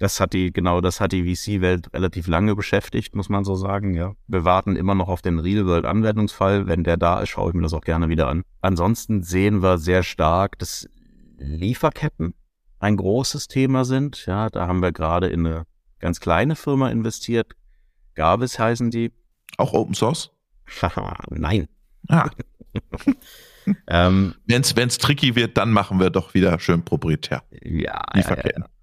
Das 0.00 0.18
hat 0.18 0.32
die, 0.32 0.50
genau, 0.50 0.80
das 0.80 0.98
hat 0.98 1.12
die 1.12 1.22
VC-Welt 1.22 1.92
relativ 1.92 2.26
lange 2.26 2.56
beschäftigt, 2.56 3.14
muss 3.14 3.28
man 3.28 3.44
so 3.44 3.54
sagen, 3.54 3.92
ja. 3.92 4.14
Wir 4.28 4.46
warten 4.46 4.74
immer 4.74 4.94
noch 4.94 5.08
auf 5.08 5.20
den 5.20 5.38
Real-World-Anwendungsfall. 5.38 6.66
Wenn 6.66 6.84
der 6.84 6.96
da 6.96 7.20
ist, 7.20 7.28
schaue 7.28 7.50
ich 7.50 7.54
mir 7.54 7.60
das 7.60 7.74
auch 7.74 7.82
gerne 7.82 8.08
wieder 8.08 8.26
an. 8.26 8.42
Ansonsten 8.62 9.22
sehen 9.22 9.62
wir 9.62 9.76
sehr 9.76 10.02
stark, 10.02 10.58
dass 10.58 10.88
Lieferketten 11.36 12.32
ein 12.78 12.96
großes 12.96 13.48
Thema 13.48 13.84
sind. 13.84 14.24
Ja, 14.24 14.48
da 14.48 14.66
haben 14.66 14.80
wir 14.80 14.90
gerade 14.90 15.26
in 15.26 15.46
eine 15.46 15.66
ganz 15.98 16.18
kleine 16.18 16.56
Firma 16.56 16.88
investiert. 16.88 17.52
Gabis 18.14 18.58
heißen 18.58 18.90
die. 18.90 19.12
Auch 19.58 19.74
Open 19.74 19.94
Source? 19.94 20.30
Nein. 21.28 21.68
Ah. 22.08 22.30
ähm, 23.86 24.34
Wenn 24.46 24.62
es 24.62 24.96
tricky 24.96 25.36
wird, 25.36 25.58
dann 25.58 25.72
machen 25.72 26.00
wir 26.00 26.08
doch 26.08 26.32
wieder 26.32 26.58
schön 26.58 26.86
proprietär. 26.86 27.42
Ja, 27.62 28.02
Lieferketten. 28.14 28.62
Ja, 28.62 28.66
ja 28.66 28.79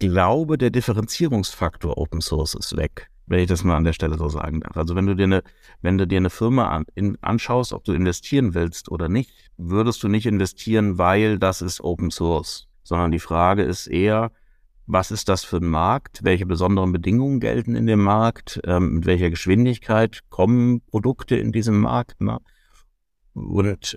glaube, 0.00 0.58
der 0.58 0.70
Differenzierungsfaktor 0.70 1.96
Open 1.96 2.20
Source 2.20 2.54
ist 2.54 2.76
weg, 2.76 3.08
wenn 3.26 3.40
ich 3.40 3.46
das 3.46 3.62
mal 3.62 3.76
an 3.76 3.84
der 3.84 3.92
Stelle 3.92 4.18
so 4.18 4.28
sagen 4.28 4.60
darf. 4.60 4.76
Also 4.76 4.96
wenn 4.96 5.06
du 5.06 5.14
dir 5.14 5.24
eine, 5.24 5.42
wenn 5.82 5.98
du 5.98 6.06
dir 6.06 6.16
eine 6.16 6.30
Firma 6.30 6.68
an, 6.70 6.86
in, 6.94 7.16
anschaust, 7.22 7.72
ob 7.72 7.84
du 7.84 7.92
investieren 7.92 8.54
willst 8.54 8.90
oder 8.90 9.08
nicht, 9.08 9.30
würdest 9.56 10.02
du 10.02 10.08
nicht 10.08 10.26
investieren, 10.26 10.98
weil 10.98 11.38
das 11.38 11.62
ist 11.62 11.80
Open 11.80 12.10
Source, 12.10 12.66
sondern 12.82 13.12
die 13.12 13.20
Frage 13.20 13.62
ist 13.62 13.86
eher, 13.86 14.32
was 14.86 15.12
ist 15.12 15.28
das 15.28 15.44
für 15.44 15.58
ein 15.58 15.68
Markt? 15.68 16.24
Welche 16.24 16.46
besonderen 16.46 16.90
Bedingungen 16.90 17.38
gelten 17.38 17.76
in 17.76 17.86
dem 17.86 18.02
Markt? 18.02 18.60
Ähm, 18.64 18.94
mit 18.94 19.06
welcher 19.06 19.30
Geschwindigkeit 19.30 20.20
kommen 20.30 20.80
Produkte 20.80 21.36
in 21.36 21.52
diesem 21.52 21.78
Markt? 21.80 22.20
Ne? 22.20 22.40
Und 23.34 23.96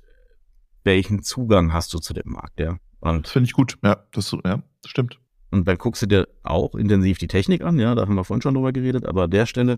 welchen 0.83 1.23
Zugang 1.23 1.73
hast 1.73 1.93
du 1.93 1.99
zu 1.99 2.13
dem 2.13 2.31
Markt? 2.31 2.59
Ja? 2.59 2.77
Und 2.99 3.27
Finde 3.27 3.47
ich 3.47 3.53
gut. 3.53 3.79
Ja, 3.83 4.05
das, 4.11 4.31
ja, 4.45 4.61
das 4.81 4.91
stimmt. 4.91 5.19
Und 5.53 5.67
dann 5.67 5.77
guckst 5.77 6.01
du 6.01 6.07
dir 6.07 6.27
auch 6.41 6.73
intensiv 6.73 7.19
die 7.19 7.27
Technik 7.27 7.63
an, 7.63 7.77
ja, 7.77 7.93
da 7.93 8.01
haben 8.01 8.15
wir 8.15 8.23
vorhin 8.23 8.41
schon 8.41 8.55
drüber 8.55 8.71
geredet, 8.71 9.05
aber 9.05 9.25
an 9.25 9.29
der 9.29 9.45
Stelle, 9.45 9.77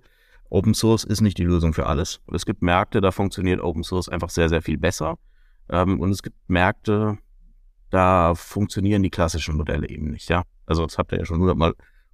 Open 0.50 0.74
Source 0.74 1.04
ist 1.04 1.20
nicht 1.20 1.38
die 1.38 1.44
Lösung 1.44 1.74
für 1.74 1.86
alles. 1.86 2.22
Es 2.32 2.46
gibt 2.46 2.62
Märkte, 2.62 3.02
da 3.02 3.12
funktioniert 3.12 3.60
Open 3.60 3.84
Source 3.84 4.08
einfach 4.08 4.30
sehr, 4.30 4.48
sehr 4.48 4.62
viel 4.62 4.78
besser. 4.78 5.18
Ähm, 5.70 6.00
und 6.00 6.12
es 6.12 6.24
gibt 6.24 6.38
Märkte, 6.48 7.18
da 7.90 8.36
funktionieren 8.36 9.04
die 9.04 9.10
klassischen 9.10 9.58
Modelle 9.58 9.90
eben 9.90 10.12
nicht, 10.12 10.30
ja. 10.30 10.44
Also 10.66 10.86
das 10.86 10.98
habt 10.98 11.12
ihr 11.12 11.18
ja 11.18 11.26
schon 11.26 11.42
hundertmal 11.42 11.74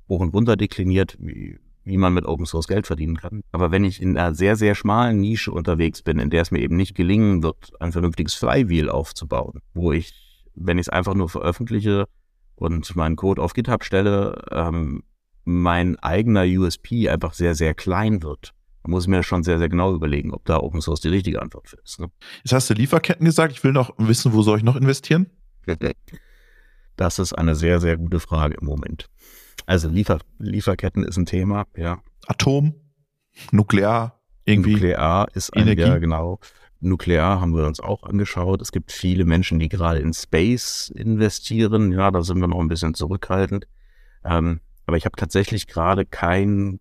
hoch 0.10 0.22
und 0.22 0.34
runter 0.34 0.56
dekliniert, 0.56 1.16
wie, 1.20 1.60
wie 1.84 1.98
man 1.98 2.16
mit 2.16 2.26
Open 2.26 2.48
Source 2.48 2.68
Geld 2.68 2.88
verdienen 2.88 3.18
kann. 3.18 3.42
Aber 3.52 3.70
wenn 3.70 3.84
ich 3.84 4.02
in 4.02 4.18
einer 4.18 4.34
sehr, 4.34 4.56
sehr 4.56 4.74
schmalen 4.74 5.20
Nische 5.20 5.52
unterwegs 5.52 6.02
bin, 6.02 6.18
in 6.18 6.32
der 6.32 6.42
es 6.42 6.50
mir 6.50 6.62
eben 6.62 6.78
nicht 6.78 6.96
gelingen 6.96 7.44
wird, 7.44 7.74
ein 7.80 7.92
vernünftiges 7.92 8.34
Flywheel 8.34 8.90
aufzubauen, 8.90 9.62
wo 9.76 9.92
ich, 9.92 10.14
wenn 10.56 10.80
ich 10.80 10.88
es 10.88 10.90
einfach 10.90 11.14
nur 11.14 11.30
veröffentliche, 11.30 12.08
und 12.56 12.96
meinen 12.96 13.16
Code 13.16 13.42
auf 13.42 13.54
GitHub 13.54 13.84
stelle, 13.84 14.44
ähm, 14.52 15.04
mein 15.44 15.98
eigener 16.00 16.44
USP 16.44 17.10
einfach 17.10 17.34
sehr, 17.34 17.56
sehr 17.56 17.74
klein 17.74 18.22
wird. 18.22 18.54
Da 18.84 18.90
muss 18.90 19.04
ich 19.04 19.10
mir 19.10 19.24
schon 19.24 19.44
sehr, 19.44 19.60
sehr 19.60 19.70
genau 19.70 19.94
überlegen, 19.94 20.34
ob 20.34 20.46
da 20.46 20.58
Open 20.58 20.82
Source 20.82 21.02
die 21.02 21.10
richtige 21.10 21.42
Antwort 21.42 21.68
für 21.70 21.78
ist. 21.84 22.00
Ne? 22.00 22.10
Jetzt 22.44 22.54
hast 22.54 22.70
du 22.70 22.74
Lieferketten 22.74 23.26
gesagt. 23.26 23.54
Ich 23.54 23.64
will 23.64 23.74
noch 23.74 23.94
wissen, 23.98 24.34
wo 24.34 24.42
soll 24.42 24.58
ich 24.58 24.64
noch 24.64 24.76
investieren? 24.76 25.30
Das 26.98 27.18
ist 27.18 27.34
eine 27.34 27.56
sehr, 27.56 27.80
sehr 27.80 27.98
gute 27.98 28.20
Frage 28.20 28.58
im 28.60 28.68
Moment. 28.68 29.10
Also 29.66 29.88
Liefer 29.90 30.20
Lieferketten 30.38 31.04
ist 31.04 31.18
ein 31.18 31.26
Thema, 31.26 31.66
ja. 31.76 32.00
Atom, 32.28 32.76
Nuklear, 33.52 34.22
irgendwie. 34.46 34.74
Nuklear 34.74 35.28
ist 35.34 35.52
ein, 35.56 35.64
Energie. 35.64 35.82
ja, 35.82 35.98
genau. 35.98 36.40
Nuklear 36.82 37.40
haben 37.40 37.56
wir 37.56 37.66
uns 37.66 37.80
auch 37.80 38.04
angeschaut. 38.04 38.62
Es 38.62 38.72
gibt 38.72 38.92
viele 38.92 39.26
Menschen, 39.26 39.60
die 39.60 39.70
gerade 39.70 40.00
in 40.00 40.14
Space 40.14 40.92
investieren. 40.94 41.92
Ja, 41.92 42.12
da 42.12 42.24
sind 42.24 42.40
wir 42.40 42.48
noch 42.48 42.60
ein 42.60 42.68
bisschen 42.68 42.94
zurückhaltend. 42.94 43.68
Ähm, 44.26 44.62
aber 44.86 44.98
ich 44.98 45.06
habe 45.06 45.16
tatsächlich 45.16 45.68
gerade 45.68 46.06
kein 46.06 46.80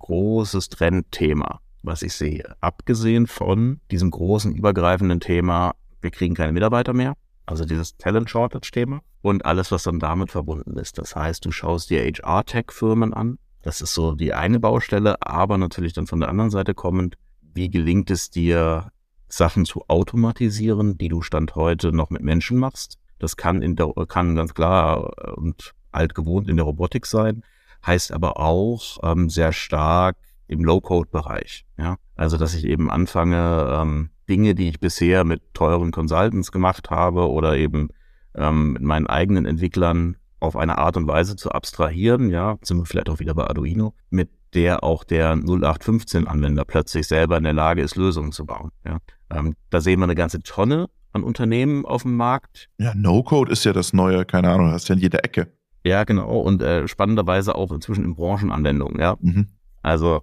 großes 0.00 0.68
Trendthema, 0.68 1.60
was 1.82 2.02
ich 2.02 2.14
sehe. 2.14 2.56
Abgesehen 2.60 3.26
von 3.26 3.80
diesem 3.90 4.10
großen 4.10 4.54
übergreifenden 4.54 5.20
Thema, 5.20 5.74
wir 6.00 6.10
kriegen 6.10 6.34
keine 6.34 6.52
Mitarbeiter 6.52 6.92
mehr. 6.92 7.14
Also 7.46 7.64
dieses 7.64 7.96
Talent 7.96 8.28
Shortage 8.28 8.70
Thema 8.70 9.00
und 9.22 9.44
alles, 9.46 9.72
was 9.72 9.84
dann 9.84 9.98
damit 9.98 10.30
verbunden 10.30 10.76
ist. 10.78 10.98
Das 10.98 11.16
heißt, 11.16 11.44
du 11.44 11.50
schaust 11.50 11.90
dir 11.90 12.02
HR-Tech-Firmen 12.02 13.14
an. 13.14 13.38
Das 13.62 13.80
ist 13.80 13.94
so 13.94 14.14
die 14.14 14.34
eine 14.34 14.60
Baustelle, 14.60 15.16
aber 15.22 15.58
natürlich 15.58 15.92
dann 15.92 16.06
von 16.06 16.20
der 16.20 16.28
anderen 16.28 16.50
Seite 16.50 16.74
kommend, 16.74 17.16
wie 17.40 17.70
gelingt 17.70 18.10
es 18.10 18.30
dir, 18.30 18.92
Sachen 19.28 19.64
zu 19.64 19.84
automatisieren, 19.88 20.98
die 20.98 21.08
du 21.08 21.22
Stand 21.22 21.54
heute 21.54 21.92
noch 21.92 22.10
mit 22.10 22.22
Menschen 22.22 22.58
machst? 22.58 22.98
Das 23.18 23.36
kann, 23.36 23.62
in 23.62 23.76
der, 23.76 23.92
kann 24.08 24.34
ganz 24.34 24.54
klar 24.54 25.12
äh, 25.18 25.30
und 25.32 25.74
alt 25.92 26.14
gewohnt 26.14 26.48
in 26.48 26.56
der 26.56 26.64
Robotik 26.64 27.06
sein, 27.06 27.42
heißt 27.84 28.12
aber 28.12 28.38
auch 28.38 28.98
ähm, 29.02 29.28
sehr 29.28 29.52
stark 29.52 30.16
im 30.46 30.64
Low-Code-Bereich. 30.64 31.66
Ja? 31.76 31.96
Also, 32.16 32.36
dass 32.36 32.54
ich 32.54 32.64
eben 32.64 32.90
anfange, 32.90 33.68
ähm, 33.72 34.10
Dinge, 34.28 34.54
die 34.54 34.68
ich 34.68 34.80
bisher 34.80 35.24
mit 35.24 35.54
teuren 35.54 35.90
Consultants 35.90 36.52
gemacht 36.52 36.90
habe 36.90 37.30
oder 37.30 37.56
eben 37.56 37.88
ähm, 38.34 38.74
mit 38.74 38.82
meinen 38.82 39.06
eigenen 39.06 39.46
Entwicklern 39.46 40.16
auf 40.40 40.56
eine 40.56 40.78
Art 40.78 40.96
und 40.96 41.08
Weise 41.08 41.34
zu 41.36 41.50
abstrahieren, 41.50 42.30
ja, 42.30 42.58
sind 42.62 42.78
wir 42.78 42.84
vielleicht 42.84 43.08
auch 43.08 43.18
wieder 43.18 43.34
bei 43.34 43.44
Arduino, 43.44 43.94
mit 44.10 44.30
der 44.54 44.82
auch 44.84 45.04
der 45.04 45.34
0815-Anwender 45.34 46.64
plötzlich 46.64 47.06
selber 47.06 47.36
in 47.36 47.44
der 47.44 47.52
Lage 47.52 47.82
ist, 47.82 47.96
Lösungen 47.96 48.32
zu 48.32 48.46
bauen. 48.46 48.70
Ja. 48.84 48.98
Ähm, 49.30 49.54
da 49.70 49.80
sehen 49.80 50.00
wir 50.00 50.04
eine 50.04 50.14
ganze 50.14 50.42
Tonne 50.42 50.88
an 51.12 51.22
Unternehmen 51.22 51.84
auf 51.84 52.02
dem 52.02 52.16
Markt. 52.16 52.68
Ja, 52.78 52.94
No-Code 52.94 53.52
ist 53.52 53.64
ja 53.64 53.72
das 53.72 53.92
neue, 53.92 54.24
keine 54.24 54.50
Ahnung, 54.50 54.70
hast 54.70 54.88
ja 54.88 54.94
in 54.94 55.00
jeder 55.00 55.24
Ecke. 55.24 55.52
Ja, 55.84 56.04
genau. 56.04 56.40
Und 56.40 56.62
äh, 56.62 56.88
spannenderweise 56.88 57.54
auch 57.54 57.72
inzwischen 57.72 58.04
in 58.04 58.14
Branchenanwendungen, 58.14 59.00
ja. 59.00 59.16
Mhm. 59.20 59.48
Also 59.82 60.22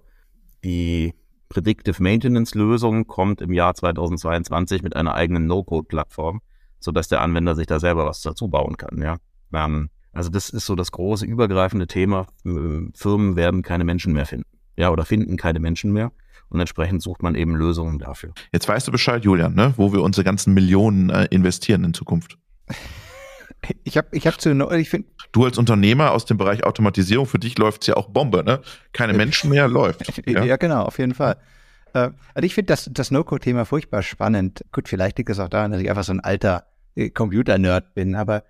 die 0.64 1.14
Predictive 1.48 2.02
Maintenance 2.02 2.54
Lösung 2.54 3.06
kommt 3.06 3.40
im 3.40 3.52
Jahr 3.52 3.74
2022 3.74 4.82
mit 4.82 4.96
einer 4.96 5.14
eigenen 5.14 5.46
No-Code-Plattform, 5.46 6.40
sodass 6.80 7.08
der 7.08 7.20
Anwender 7.20 7.54
sich 7.54 7.66
da 7.66 7.80
selber 7.80 8.06
was 8.06 8.20
dazu 8.22 8.48
bauen 8.48 8.76
kann, 8.76 9.00
ja. 9.00 9.16
Ähm, 9.52 9.90
also 10.16 10.30
das 10.30 10.48
ist 10.48 10.66
so 10.66 10.74
das 10.74 10.92
große 10.92 11.26
übergreifende 11.26 11.86
Thema. 11.86 12.26
Firmen 12.42 13.36
werden 13.36 13.62
keine 13.62 13.84
Menschen 13.84 14.12
mehr 14.12 14.26
finden. 14.26 14.46
Ja, 14.76 14.90
oder 14.90 15.04
finden 15.04 15.36
keine 15.36 15.60
Menschen 15.60 15.92
mehr. 15.92 16.12
Und 16.48 16.60
entsprechend 16.60 17.02
sucht 17.02 17.22
man 17.22 17.34
eben 17.34 17.54
Lösungen 17.54 17.98
dafür. 17.98 18.32
Jetzt 18.52 18.68
weißt 18.68 18.86
du 18.86 18.92
Bescheid, 18.92 19.24
Julian, 19.24 19.54
ne? 19.54 19.74
wo 19.76 19.92
wir 19.92 20.02
unsere 20.02 20.24
ganzen 20.24 20.54
Millionen 20.54 21.10
äh, 21.10 21.26
investieren 21.30 21.84
in 21.84 21.92
Zukunft. 21.92 22.38
Ich 23.82 23.96
habe 23.96 24.08
ich 24.12 24.26
hab 24.26 24.40
zu, 24.40 24.50
ich 24.70 24.88
finde. 24.88 25.08
Du 25.32 25.44
als 25.44 25.58
Unternehmer 25.58 26.12
aus 26.12 26.24
dem 26.24 26.36
Bereich 26.36 26.62
Automatisierung, 26.64 27.26
für 27.26 27.38
dich 27.38 27.58
läuft 27.58 27.82
es 27.82 27.88
ja 27.88 27.96
auch 27.96 28.08
Bombe, 28.08 28.44
ne? 28.44 28.60
Keine 28.92 29.12
Menschen 29.12 29.50
mehr 29.50 29.66
läuft. 29.66 30.02
Ja, 30.26 30.44
ja 30.44 30.56
genau, 30.56 30.82
auf 30.82 30.98
jeden 30.98 31.14
Fall. 31.14 31.36
Äh, 31.92 32.10
also 32.34 32.46
ich 32.46 32.54
finde 32.54 32.68
das, 32.68 32.88
das 32.92 33.10
No-Code-Thema 33.10 33.64
furchtbar 33.64 34.02
spannend. 34.02 34.64
Gut, 34.70 34.88
vielleicht 34.88 35.18
liegt 35.18 35.30
es 35.30 35.40
auch 35.40 35.48
daran, 35.48 35.72
dass 35.72 35.80
ich 35.80 35.90
einfach 35.90 36.04
so 36.04 36.12
ein 36.12 36.20
alter 36.20 36.66
äh, 36.94 37.10
Computer-Nerd 37.10 37.94
bin, 37.94 38.14
aber 38.14 38.44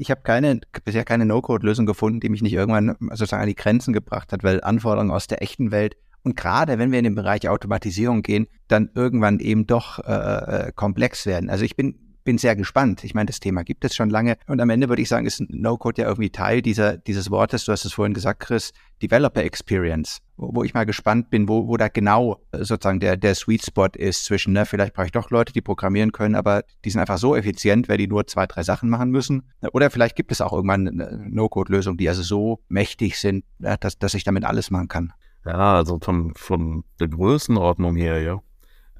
ich 0.00 0.10
habe 0.10 0.22
keine, 0.22 0.60
bisher 0.84 1.04
keine 1.04 1.26
No-Code-Lösung 1.26 1.86
gefunden, 1.86 2.20
die 2.20 2.28
mich 2.28 2.42
nicht 2.42 2.54
irgendwann 2.54 2.96
sozusagen 3.10 3.42
an 3.42 3.48
die 3.48 3.54
Grenzen 3.54 3.92
gebracht 3.92 4.32
hat, 4.32 4.42
weil 4.42 4.62
Anforderungen 4.62 5.10
aus 5.10 5.26
der 5.26 5.42
echten 5.42 5.70
Welt 5.70 5.96
und 6.22 6.36
gerade 6.36 6.78
wenn 6.78 6.92
wir 6.92 6.98
in 6.98 7.04
den 7.04 7.14
Bereich 7.14 7.48
Automatisierung 7.48 8.22
gehen, 8.22 8.46
dann 8.68 8.90
irgendwann 8.94 9.38
eben 9.40 9.66
doch 9.66 9.98
äh, 10.00 10.66
äh 10.68 10.72
komplex 10.72 11.24
werden. 11.24 11.48
Also 11.48 11.64
ich 11.64 11.76
bin 11.76 12.10
bin 12.24 12.38
sehr 12.38 12.54
gespannt. 12.54 13.02
Ich 13.02 13.14
meine, 13.14 13.26
das 13.26 13.40
Thema 13.40 13.64
gibt 13.64 13.84
es 13.84 13.94
schon 13.94 14.10
lange. 14.10 14.36
Und 14.46 14.60
am 14.60 14.70
Ende 14.70 14.88
würde 14.88 15.00
ich 15.00 15.08
sagen, 15.08 15.26
ist 15.26 15.40
No-Code 15.48 16.02
ja 16.02 16.08
irgendwie 16.08 16.30
Teil 16.30 16.60
dieser, 16.60 16.98
dieses 16.98 17.30
Wortes, 17.30 17.64
du 17.64 17.72
hast 17.72 17.84
es 17.84 17.94
vorhin 17.94 18.14
gesagt, 18.14 18.40
Chris, 18.40 18.72
Developer 19.02 19.42
Experience, 19.42 20.18
wo, 20.40 20.64
ich 20.64 20.74
mal 20.74 20.86
gespannt 20.86 21.30
bin, 21.30 21.48
wo, 21.48 21.68
wo 21.68 21.76
da 21.76 21.88
genau 21.88 22.40
äh, 22.52 22.58
sozusagen 22.58 23.00
der, 23.00 23.16
der 23.16 23.34
Sweet 23.34 23.64
Spot 23.64 23.88
ist 23.94 24.24
zwischen, 24.24 24.52
ne, 24.52 24.64
vielleicht 24.64 24.94
brauche 24.94 25.06
ich 25.06 25.12
doch 25.12 25.30
Leute, 25.30 25.52
die 25.52 25.60
programmieren 25.60 26.12
können, 26.12 26.34
aber 26.34 26.64
die 26.84 26.90
sind 26.90 27.00
einfach 27.00 27.18
so 27.18 27.36
effizient, 27.36 27.88
weil 27.88 27.98
die 27.98 28.08
nur 28.08 28.26
zwei, 28.26 28.46
drei 28.46 28.62
Sachen 28.62 28.88
machen 28.88 29.10
müssen. 29.10 29.42
Oder 29.72 29.90
vielleicht 29.90 30.16
gibt 30.16 30.32
es 30.32 30.40
auch 30.40 30.52
irgendwann 30.52 30.88
eine 30.88 31.28
No-Code-Lösung, 31.28 31.96
die 31.96 32.08
also 32.08 32.22
so 32.22 32.60
mächtig 32.68 33.18
sind, 33.18 33.44
dass, 33.58 33.98
dass 33.98 34.14
ich 34.14 34.24
damit 34.24 34.44
alles 34.44 34.70
machen 34.70 34.88
kann. 34.88 35.12
Ja, 35.44 35.76
also 35.76 35.98
von, 36.00 36.34
von 36.34 36.84
der 36.98 37.08
Größenordnung 37.08 37.96
her, 37.96 38.20
ja. 38.20 38.40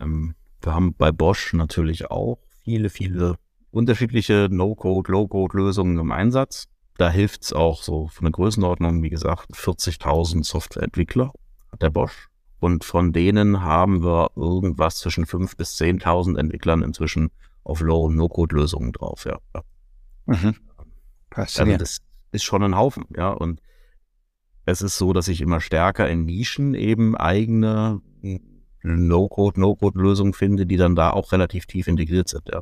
Ähm, 0.01 0.35
wir 0.63 0.75
haben 0.75 0.95
bei 0.95 1.13
Bosch 1.13 1.53
natürlich 1.55 2.11
auch 2.11 2.39
viele, 2.65 2.91
viele 2.91 3.37
unterschiedliche 3.71 4.49
No-Code, 4.51 5.11
Low-Code-Lösungen 5.13 5.99
im 5.99 6.13
Einsatz. 6.13 6.69
Da 7.01 7.09
hilft 7.09 7.45
es 7.45 7.55
auch 7.55 7.83
so 7.83 8.09
von 8.09 8.27
der 8.27 8.33
Größenordnung, 8.33 9.03
wie 9.03 9.09
gesagt, 9.09 9.55
40.000 9.55 10.45
Softwareentwickler 10.45 11.33
hat 11.73 11.81
der 11.81 11.89
Bosch. 11.89 12.29
Und 12.59 12.85
von 12.85 13.15
denen 13.15 13.63
haben 13.63 14.05
wir 14.05 14.33
irgendwas 14.37 14.99
zwischen 14.99 15.25
5.000 15.25 15.57
bis 15.57 15.79
10.000 15.79 16.39
Entwicklern 16.39 16.83
inzwischen 16.83 17.31
auf 17.65 17.81
Low- 17.81 18.05
und 18.05 18.17
No-Code-Lösungen 18.17 18.93
drauf, 18.93 19.25
ja. 19.25 19.39
Mhm. 20.27 20.57
Also 21.31 21.65
das 21.79 22.03
ist 22.33 22.45
schon 22.45 22.63
ein 22.63 22.77
Haufen, 22.77 23.07
ja. 23.17 23.31
Und 23.31 23.63
es 24.67 24.83
ist 24.83 24.99
so, 24.99 25.15
dass 25.15 25.29
ich 25.29 25.41
immer 25.41 25.63
stärker 25.63 26.07
in 26.07 26.27
Nischen 26.27 26.75
eben 26.75 27.17
eigene 27.17 28.03
No-Code, 28.83 29.59
No-Code-Lösungen 29.59 30.35
finde, 30.35 30.67
die 30.67 30.77
dann 30.77 30.97
da 30.97 31.13
auch 31.13 31.33
relativ 31.33 31.65
tief 31.65 31.89
integriert 31.89 32.29
sind. 32.29 32.51
Ja. 32.53 32.61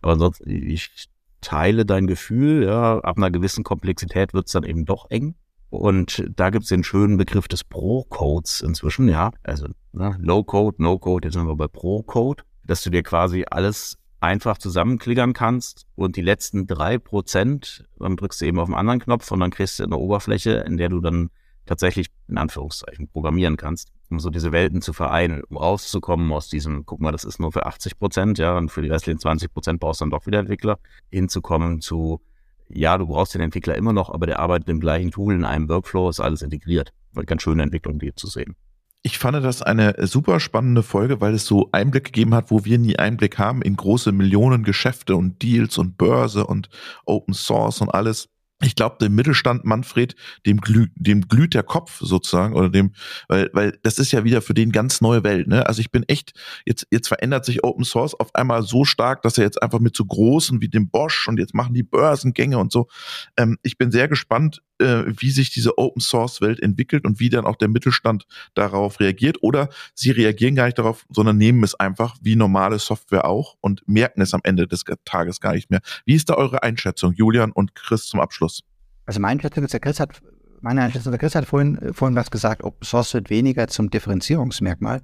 Aber 0.00 0.12
ansonsten, 0.12 0.48
ich 0.48 1.08
teile 1.40 1.86
dein 1.86 2.06
Gefühl, 2.06 2.64
ja, 2.64 2.98
ab 2.98 3.16
einer 3.16 3.30
gewissen 3.30 3.64
Komplexität 3.64 4.34
wird 4.34 4.46
es 4.46 4.52
dann 4.52 4.64
eben 4.64 4.84
doch 4.84 5.10
eng. 5.10 5.34
Und 5.70 6.24
da 6.34 6.50
gibt 6.50 6.64
es 6.64 6.68
den 6.68 6.82
schönen 6.82 7.16
Begriff 7.16 7.46
des 7.46 7.62
Pro-Codes 7.62 8.60
inzwischen, 8.60 9.08
ja. 9.08 9.30
Also 9.44 9.68
ne, 9.92 10.16
Low-Code, 10.18 10.82
No-Code, 10.82 11.28
jetzt 11.28 11.34
sind 11.34 11.46
wir 11.46 11.54
bei 11.54 11.68
Pro-Code, 11.68 12.42
dass 12.64 12.82
du 12.82 12.90
dir 12.90 13.02
quasi 13.02 13.44
alles 13.48 13.96
einfach 14.18 14.58
zusammenklickern 14.58 15.32
kannst 15.32 15.86
und 15.94 16.16
die 16.16 16.22
letzten 16.22 16.66
drei 16.66 16.98
Prozent, 16.98 17.84
dann 17.98 18.16
drückst 18.16 18.40
du 18.40 18.46
eben 18.46 18.58
auf 18.58 18.68
einen 18.68 18.74
anderen 18.74 19.00
Knopf 19.00 19.30
und 19.30 19.40
dann 19.40 19.50
kriegst 19.50 19.78
du 19.78 19.84
eine 19.84 19.96
Oberfläche, 19.96 20.52
in 20.66 20.76
der 20.76 20.88
du 20.88 21.00
dann 21.00 21.30
tatsächlich 21.66 22.08
in 22.28 22.38
Anführungszeichen 22.38 23.08
programmieren 23.08 23.56
kannst, 23.56 23.92
um 24.10 24.18
so 24.18 24.30
diese 24.30 24.52
Welten 24.52 24.82
zu 24.82 24.92
vereinen, 24.92 25.42
um 25.44 25.56
rauszukommen 25.56 26.32
aus 26.32 26.48
diesem, 26.48 26.84
guck 26.84 27.00
mal, 27.00 27.12
das 27.12 27.24
ist 27.24 27.38
nur 27.38 27.52
für 27.52 27.66
80 27.66 27.98
Prozent, 27.98 28.38
ja, 28.38 28.56
und 28.56 28.70
für 28.70 28.82
die 28.82 28.88
restlichen 28.88 29.20
20 29.20 29.52
Prozent 29.52 29.80
brauchst 29.80 30.00
du 30.00 30.04
dann 30.04 30.10
doch 30.10 30.26
wieder 30.26 30.40
Entwickler, 30.40 30.78
hinzukommen 31.10 31.80
zu, 31.80 32.20
ja, 32.68 32.98
du 32.98 33.06
brauchst 33.06 33.34
den 33.34 33.40
Entwickler 33.40 33.76
immer 33.76 33.92
noch, 33.92 34.10
aber 34.10 34.26
der 34.26 34.40
arbeitet 34.40 34.68
im 34.68 34.80
gleichen 34.80 35.10
Tool, 35.10 35.34
in 35.34 35.44
einem 35.44 35.68
Workflow, 35.68 36.08
ist 36.08 36.20
alles 36.20 36.42
integriert. 36.42 36.92
Ganz 37.26 37.42
schöne 37.42 37.62
Entwicklung, 37.62 37.98
die 37.98 38.14
zu 38.14 38.28
sehen. 38.28 38.54
Ich 39.02 39.18
fand 39.18 39.42
das 39.42 39.62
eine 39.62 39.94
super 40.06 40.40
spannende 40.40 40.82
Folge, 40.82 41.22
weil 41.22 41.32
es 41.32 41.46
so 41.46 41.70
Einblick 41.72 42.04
gegeben 42.04 42.34
hat, 42.34 42.50
wo 42.50 42.66
wir 42.66 42.78
nie 42.78 42.98
Einblick 42.98 43.38
haben 43.38 43.62
in 43.62 43.74
große 43.74 44.12
Millionen 44.12 44.62
Geschäfte 44.62 45.16
und 45.16 45.40
Deals 45.42 45.78
und 45.78 45.96
Börse 45.96 46.46
und 46.46 46.68
Open 47.06 47.32
Source 47.32 47.80
und 47.80 47.88
alles 47.88 48.28
ich 48.62 48.74
glaube, 48.74 48.96
dem 49.00 49.14
Mittelstand 49.14 49.64
Manfred, 49.64 50.14
dem, 50.46 50.60
glüh, 50.60 50.88
dem 50.94 51.22
glüht 51.28 51.54
der 51.54 51.62
Kopf 51.62 51.98
sozusagen 52.00 52.54
oder 52.54 52.68
dem, 52.68 52.92
weil, 53.28 53.50
weil 53.52 53.78
das 53.82 53.98
ist 53.98 54.12
ja 54.12 54.24
wieder 54.24 54.42
für 54.42 54.54
den 54.54 54.70
ganz 54.70 55.00
neue 55.00 55.24
Welt. 55.24 55.48
Ne? 55.48 55.66
Also 55.66 55.80
ich 55.80 55.90
bin 55.90 56.04
echt, 56.08 56.32
jetzt, 56.66 56.86
jetzt 56.90 57.08
verändert 57.08 57.44
sich 57.44 57.64
Open 57.64 57.84
Source 57.84 58.14
auf 58.14 58.34
einmal 58.34 58.62
so 58.62 58.84
stark, 58.84 59.22
dass 59.22 59.38
er 59.38 59.44
jetzt 59.44 59.62
einfach 59.62 59.80
mit 59.80 59.96
so 59.96 60.04
großen 60.04 60.60
wie 60.60 60.68
dem 60.68 60.90
Bosch 60.90 61.26
und 61.28 61.38
jetzt 61.38 61.54
machen 61.54 61.74
die 61.74 61.82
Börsengänge 61.82 62.58
und 62.58 62.70
so. 62.70 62.88
Ähm, 63.36 63.58
ich 63.62 63.78
bin 63.78 63.90
sehr 63.90 64.08
gespannt, 64.08 64.62
äh, 64.80 65.04
wie 65.06 65.30
sich 65.30 65.50
diese 65.50 65.78
Open 65.78 66.00
Source 66.00 66.40
Welt 66.40 66.60
entwickelt 66.60 67.04
und 67.04 67.20
wie 67.20 67.28
dann 67.28 67.44
auch 67.44 67.56
der 67.56 67.68
Mittelstand 67.68 68.26
darauf 68.54 69.00
reagiert. 69.00 69.38
Oder 69.42 69.68
sie 69.94 70.10
reagieren 70.10 70.54
gar 70.54 70.66
nicht 70.66 70.78
darauf, 70.78 71.06
sondern 71.10 71.36
nehmen 71.36 71.62
es 71.62 71.74
einfach 71.74 72.16
wie 72.22 72.36
normale 72.36 72.78
Software 72.78 73.26
auch 73.26 73.56
und 73.60 73.82
merken 73.86 74.20
es 74.20 74.34
am 74.34 74.40
Ende 74.44 74.66
des 74.66 74.84
Tages 75.04 75.40
gar 75.40 75.54
nicht 75.54 75.70
mehr. 75.70 75.80
Wie 76.04 76.14
ist 76.14 76.28
da 76.30 76.34
eure 76.34 76.62
Einschätzung, 76.62 77.12
Julian 77.12 77.52
und 77.52 77.74
Chris, 77.74 78.06
zum 78.06 78.20
Abschluss? 78.20 78.62
Also 79.06 79.20
meine 79.20 79.32
Einschätzung 79.32 79.64
ist, 79.64 79.72
der 79.72 79.80
Chris 79.80 80.00
hat, 80.00 80.20
meine 80.60 80.82
Einschätzung, 80.82 81.12
der 81.12 81.18
Chris 81.18 81.34
hat 81.34 81.46
vorhin, 81.46 81.92
vorhin 81.92 82.16
was 82.16 82.30
gesagt, 82.30 82.64
Open 82.64 82.84
Source 82.84 83.14
wird 83.14 83.30
weniger 83.30 83.68
zum 83.68 83.90
Differenzierungsmerkmal. 83.90 85.02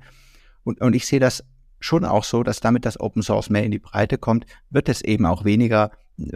Und, 0.65 0.81
und 0.81 0.95
ich 0.95 1.07
sehe 1.07 1.21
das 1.21 1.45
schon 1.81 2.05
auch 2.05 2.25
so, 2.25 2.43
dass 2.43 2.61
damit 2.61 2.85
das 2.85 2.99
Open 2.99 3.23
Source 3.23 3.51
mehr 3.51 3.65
in 3.65 3.71
die 3.71 3.79
Breite 3.79 4.19
kommt, 4.19 4.47
wird 4.71 4.89
es 4.89 5.03
eben 5.03 5.27
auch 5.27 5.45
weniger 5.45 5.91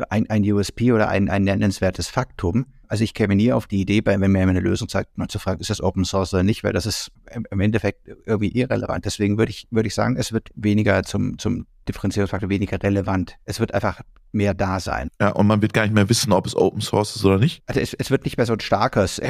ein, 0.09 0.29
ein 0.29 0.43
USP 0.43 0.93
oder 0.93 1.09
ein, 1.09 1.29
ein 1.29 1.45
nennenswertes 1.45 2.09
Faktum, 2.09 2.67
Also 2.91 3.05
ich 3.05 3.14
käme 3.14 3.36
nie 3.36 3.53
auf 3.53 3.68
die 3.68 3.80
Idee, 3.82 4.03
wenn 4.05 4.18
mir 4.32 4.41
eine 4.41 4.59
Lösung 4.59 4.88
sagt, 4.88 5.16
mal 5.16 5.28
zu 5.28 5.38
fragen, 5.38 5.61
ist 5.61 5.70
das 5.70 5.80
Open 5.80 6.05
Source 6.05 6.34
oder 6.34 6.43
nicht, 6.43 6.64
weil 6.64 6.72
das 6.72 6.86
ist 6.86 7.12
im 7.53 7.61
Endeffekt 7.61 8.09
irgendwie 8.26 8.51
irrelevant. 8.51 9.05
Deswegen 9.05 9.38
würde 9.38 9.51
ich, 9.51 9.68
würde 9.70 9.86
ich 9.86 9.95
sagen, 9.95 10.16
es 10.16 10.32
wird 10.32 10.49
weniger 10.57 11.05
zum, 11.05 11.38
zum 11.38 11.68
Differenzierungsfaktor 11.86 12.49
weniger 12.49 12.82
relevant. 12.82 13.36
Es 13.45 13.61
wird 13.61 13.74
einfach 13.74 14.01
mehr 14.32 14.55
da 14.55 14.80
sein. 14.80 15.09
Ja, 15.20 15.28
und 15.30 15.47
man 15.47 15.62
wird 15.62 15.72
gar 15.72 15.82
nicht 15.82 15.95
mehr 15.95 16.09
wissen, 16.09 16.32
ob 16.32 16.47
es 16.47 16.57
Open 16.57 16.80
Source 16.80 17.14
ist 17.14 17.24
oder 17.24 17.38
nicht. 17.38 17.62
Also 17.66 17.78
es, 17.78 17.95
es 17.95 18.11
wird 18.11 18.24
nicht 18.24 18.36
mehr 18.36 18.47
so 18.47 18.55
ein 18.55 18.61
starkes, 18.61 19.20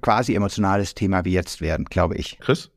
quasi 0.00 0.36
emotionales 0.36 0.94
Thema 0.94 1.24
wie 1.24 1.32
jetzt 1.32 1.60
werden, 1.60 1.86
glaube 1.86 2.14
ich. 2.14 2.38
Chris? 2.38 2.70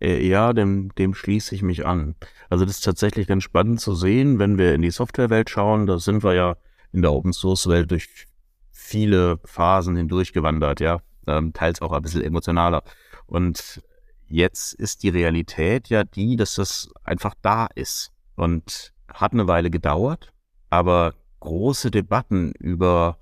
Äh, 0.00 0.26
ja, 0.26 0.52
dem, 0.52 0.92
dem 0.96 1.14
schließe 1.14 1.54
ich 1.54 1.62
mich 1.62 1.86
an. 1.86 2.16
Also 2.50 2.64
das 2.64 2.78
ist 2.78 2.84
tatsächlich 2.84 3.28
ganz 3.28 3.44
spannend 3.44 3.80
zu 3.80 3.94
sehen, 3.94 4.40
wenn 4.40 4.58
wir 4.58 4.74
in 4.74 4.82
die 4.82 4.90
Softwarewelt 4.90 5.48
schauen. 5.48 5.86
Da 5.86 6.00
sind 6.00 6.24
wir 6.24 6.34
ja 6.34 6.56
in 6.92 7.02
der 7.02 7.12
Open 7.12 7.32
Source 7.32 7.68
Welt 7.68 7.92
durch 7.92 8.08
viele 8.84 9.38
Phasen 9.44 9.96
hindurchgewandert, 9.96 10.80
ja, 10.80 11.00
ähm, 11.26 11.52
teils 11.54 11.80
auch 11.80 11.92
ein 11.92 12.02
bisschen 12.02 12.22
emotionaler. 12.22 12.82
Und 13.26 13.82
jetzt 14.26 14.74
ist 14.74 15.02
die 15.02 15.08
Realität 15.08 15.88
ja 15.88 16.04
die, 16.04 16.36
dass 16.36 16.56
das 16.56 16.90
einfach 17.02 17.34
da 17.40 17.66
ist 17.74 18.12
und 18.36 18.92
hat 19.08 19.32
eine 19.32 19.48
Weile 19.48 19.70
gedauert, 19.70 20.32
aber 20.68 21.14
große 21.40 21.90
Debatten 21.90 22.52
über, 22.58 23.18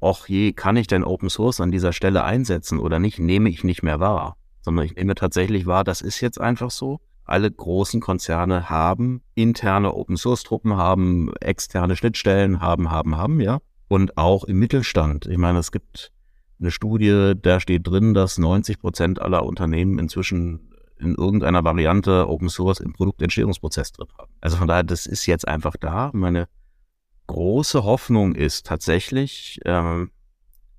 ach 0.00 0.26
je, 0.26 0.52
kann 0.52 0.76
ich 0.76 0.88
denn 0.88 1.04
Open 1.04 1.30
Source 1.30 1.60
an 1.60 1.70
dieser 1.70 1.92
Stelle 1.92 2.24
einsetzen 2.24 2.80
oder 2.80 2.98
nicht, 2.98 3.20
nehme 3.20 3.48
ich 3.48 3.62
nicht 3.62 3.84
mehr 3.84 4.00
wahr, 4.00 4.36
sondern 4.62 4.84
ich 4.84 4.96
nehme 4.96 5.14
tatsächlich 5.14 5.66
wahr, 5.66 5.84
das 5.84 6.02
ist 6.02 6.20
jetzt 6.20 6.40
einfach 6.40 6.72
so. 6.72 7.00
Alle 7.24 7.50
großen 7.50 8.00
Konzerne 8.00 8.68
haben 8.68 9.22
interne 9.34 9.94
Open 9.94 10.16
Source 10.16 10.42
Truppen, 10.42 10.76
haben 10.76 11.32
externe 11.36 11.96
Schnittstellen, 11.96 12.60
haben, 12.60 12.90
haben, 12.90 13.16
haben, 13.16 13.40
ja 13.40 13.60
und 13.88 14.16
auch 14.16 14.44
im 14.44 14.58
Mittelstand. 14.58 15.26
Ich 15.26 15.38
meine, 15.38 15.58
es 15.58 15.72
gibt 15.72 16.12
eine 16.60 16.70
Studie, 16.70 17.32
da 17.40 17.60
steht 17.60 17.86
drin, 17.86 18.14
dass 18.14 18.38
90 18.38 18.78
Prozent 18.78 19.20
aller 19.20 19.44
Unternehmen 19.44 19.98
inzwischen 19.98 20.70
in 20.98 21.14
irgendeiner 21.14 21.64
Variante 21.64 22.28
Open 22.28 22.48
Source 22.48 22.80
im 22.80 22.92
Produktentstehungsprozess 22.92 23.92
drin 23.92 24.08
haben. 24.18 24.32
Also 24.40 24.56
von 24.56 24.68
daher, 24.68 24.84
das 24.84 25.06
ist 25.06 25.26
jetzt 25.26 25.46
einfach 25.46 25.76
da. 25.78 26.10
Meine 26.12 26.48
große 27.26 27.84
Hoffnung 27.84 28.34
ist 28.34 28.66
tatsächlich, 28.66 29.60
ähm, 29.64 30.10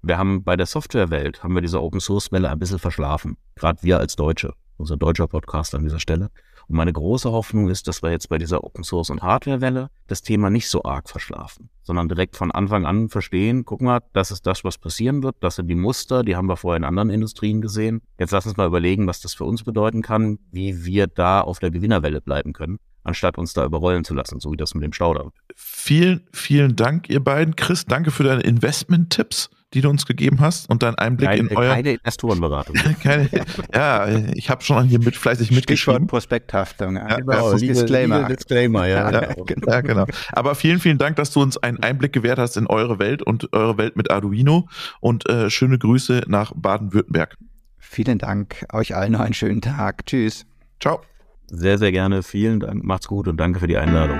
wir 0.01 0.17
haben 0.17 0.43
bei 0.43 0.55
der 0.55 0.67
Softwarewelt, 0.67 1.43
haben 1.43 1.55
wir 1.55 1.61
diese 1.61 1.81
Open 1.81 1.99
Source 1.99 2.31
Welle 2.31 2.49
ein 2.49 2.59
bisschen 2.59 2.79
verschlafen. 2.79 3.37
Gerade 3.55 3.81
wir 3.81 3.99
als 3.99 4.15
Deutsche, 4.15 4.53
unser 4.77 4.97
deutscher 4.97 5.27
Podcast 5.27 5.75
an 5.75 5.83
dieser 5.83 5.99
Stelle. 5.99 6.31
Und 6.67 6.77
meine 6.77 6.93
große 6.93 7.31
Hoffnung 7.31 7.69
ist, 7.69 7.87
dass 7.87 8.01
wir 8.01 8.11
jetzt 8.11 8.29
bei 8.29 8.37
dieser 8.37 8.63
Open 8.63 8.83
Source 8.83 9.09
und 9.09 9.21
Hardware 9.21 9.61
Welle 9.61 9.89
das 10.07 10.21
Thema 10.21 10.49
nicht 10.49 10.67
so 10.67 10.83
arg 10.83 11.09
verschlafen, 11.09 11.69
sondern 11.83 12.09
direkt 12.09 12.35
von 12.35 12.51
Anfang 12.51 12.85
an 12.85 13.09
verstehen, 13.09 13.65
guck 13.65 13.81
mal, 13.81 14.01
das 14.13 14.31
ist 14.31 14.47
das, 14.47 14.63
was 14.63 14.77
passieren 14.77 15.21
wird, 15.21 15.35
das 15.41 15.55
sind 15.55 15.67
die 15.67 15.75
Muster, 15.75 16.23
die 16.23 16.35
haben 16.35 16.47
wir 16.47 16.57
vorher 16.57 16.77
in 16.77 16.83
anderen 16.83 17.09
Industrien 17.09 17.61
gesehen. 17.61 18.01
Jetzt 18.17 18.31
lass 18.31 18.47
uns 18.47 18.57
mal 18.57 18.67
überlegen, 18.67 19.07
was 19.07 19.21
das 19.21 19.33
für 19.33 19.45
uns 19.45 19.63
bedeuten 19.63 20.01
kann, 20.01 20.39
wie 20.51 20.85
wir 20.85 21.07
da 21.07 21.41
auf 21.41 21.59
der 21.59 21.71
Gewinnerwelle 21.71 22.21
bleiben 22.21 22.53
können 22.53 22.79
anstatt 23.05 23.37
uns 23.37 23.53
da 23.53 23.63
überrollen 23.63 24.03
zu 24.03 24.13
lassen, 24.13 24.39
so 24.39 24.51
wie 24.51 24.57
das 24.57 24.73
mit 24.73 24.83
dem 24.83 24.91
Staudamm. 24.91 25.31
Vielen, 25.55 26.27
vielen 26.33 26.75
Dank, 26.75 27.07
ihr 27.07 27.23
beiden. 27.23 27.55
Chris, 27.55 27.85
danke 27.85 28.11
für 28.11 28.23
deine 28.23 28.41
Investment-Tipps 28.41 29.51
die 29.75 29.81
du 29.81 29.89
uns 29.89 30.05
gegeben 30.05 30.39
hast 30.39 30.69
und 30.69 30.81
deinen 30.81 30.95
Einblick 30.95 31.29
keine, 31.29 31.41
in 31.41 31.55
euer... 31.55 31.73
Keine 31.73 31.91
Investorenberatung. 31.93 32.75
keine, 33.03 33.29
ja, 33.73 34.07
ich 34.33 34.49
habe 34.49 34.63
schon 34.63 34.85
hier 34.85 34.99
mit 34.99 35.15
fleißig 35.17 35.51
mitgeschrieben. 35.51 36.07
Prospekthaftung. 36.07 36.95
Ja, 36.95 37.17
genau, 37.17 37.51
ja, 37.51 37.57
Disclaimer. 37.57 38.15
Legal 38.15 38.35
Disclaimer, 38.35 38.87
ja. 38.87 39.11
Ja, 39.11 39.33
genau. 39.45 39.71
ja, 39.71 39.81
genau. 39.81 40.05
Aber 40.31 40.55
vielen, 40.55 40.79
vielen 40.79 40.97
Dank, 40.97 41.17
dass 41.17 41.31
du 41.31 41.41
uns 41.41 41.57
einen 41.57 41.83
Einblick 41.83 42.13
gewährt 42.13 42.39
hast 42.39 42.57
in 42.57 42.67
eure 42.67 42.99
Welt 42.99 43.21
und 43.21 43.51
eure 43.53 43.77
Welt 43.77 43.97
mit 43.97 44.09
Arduino 44.09 44.67
und 45.01 45.29
äh, 45.29 45.49
schöne 45.49 45.77
Grüße 45.77 46.23
nach 46.27 46.53
Baden-Württemberg. 46.55 47.35
Vielen 47.77 48.17
Dank. 48.17 48.65
Euch 48.73 48.95
allen 48.95 49.11
noch 49.11 49.19
einen 49.19 49.33
schönen 49.33 49.61
Tag. 49.61 50.05
Tschüss. 50.05 50.45
Ciao. 50.79 51.01
Sehr, 51.47 51.77
sehr 51.77 51.91
gerne. 51.91 52.23
Vielen 52.23 52.61
Dank. 52.61 52.83
Macht's 52.83 53.07
gut 53.07 53.27
und 53.27 53.37
danke 53.37 53.59
für 53.59 53.67
die 53.67 53.77
Einladung. 53.77 54.19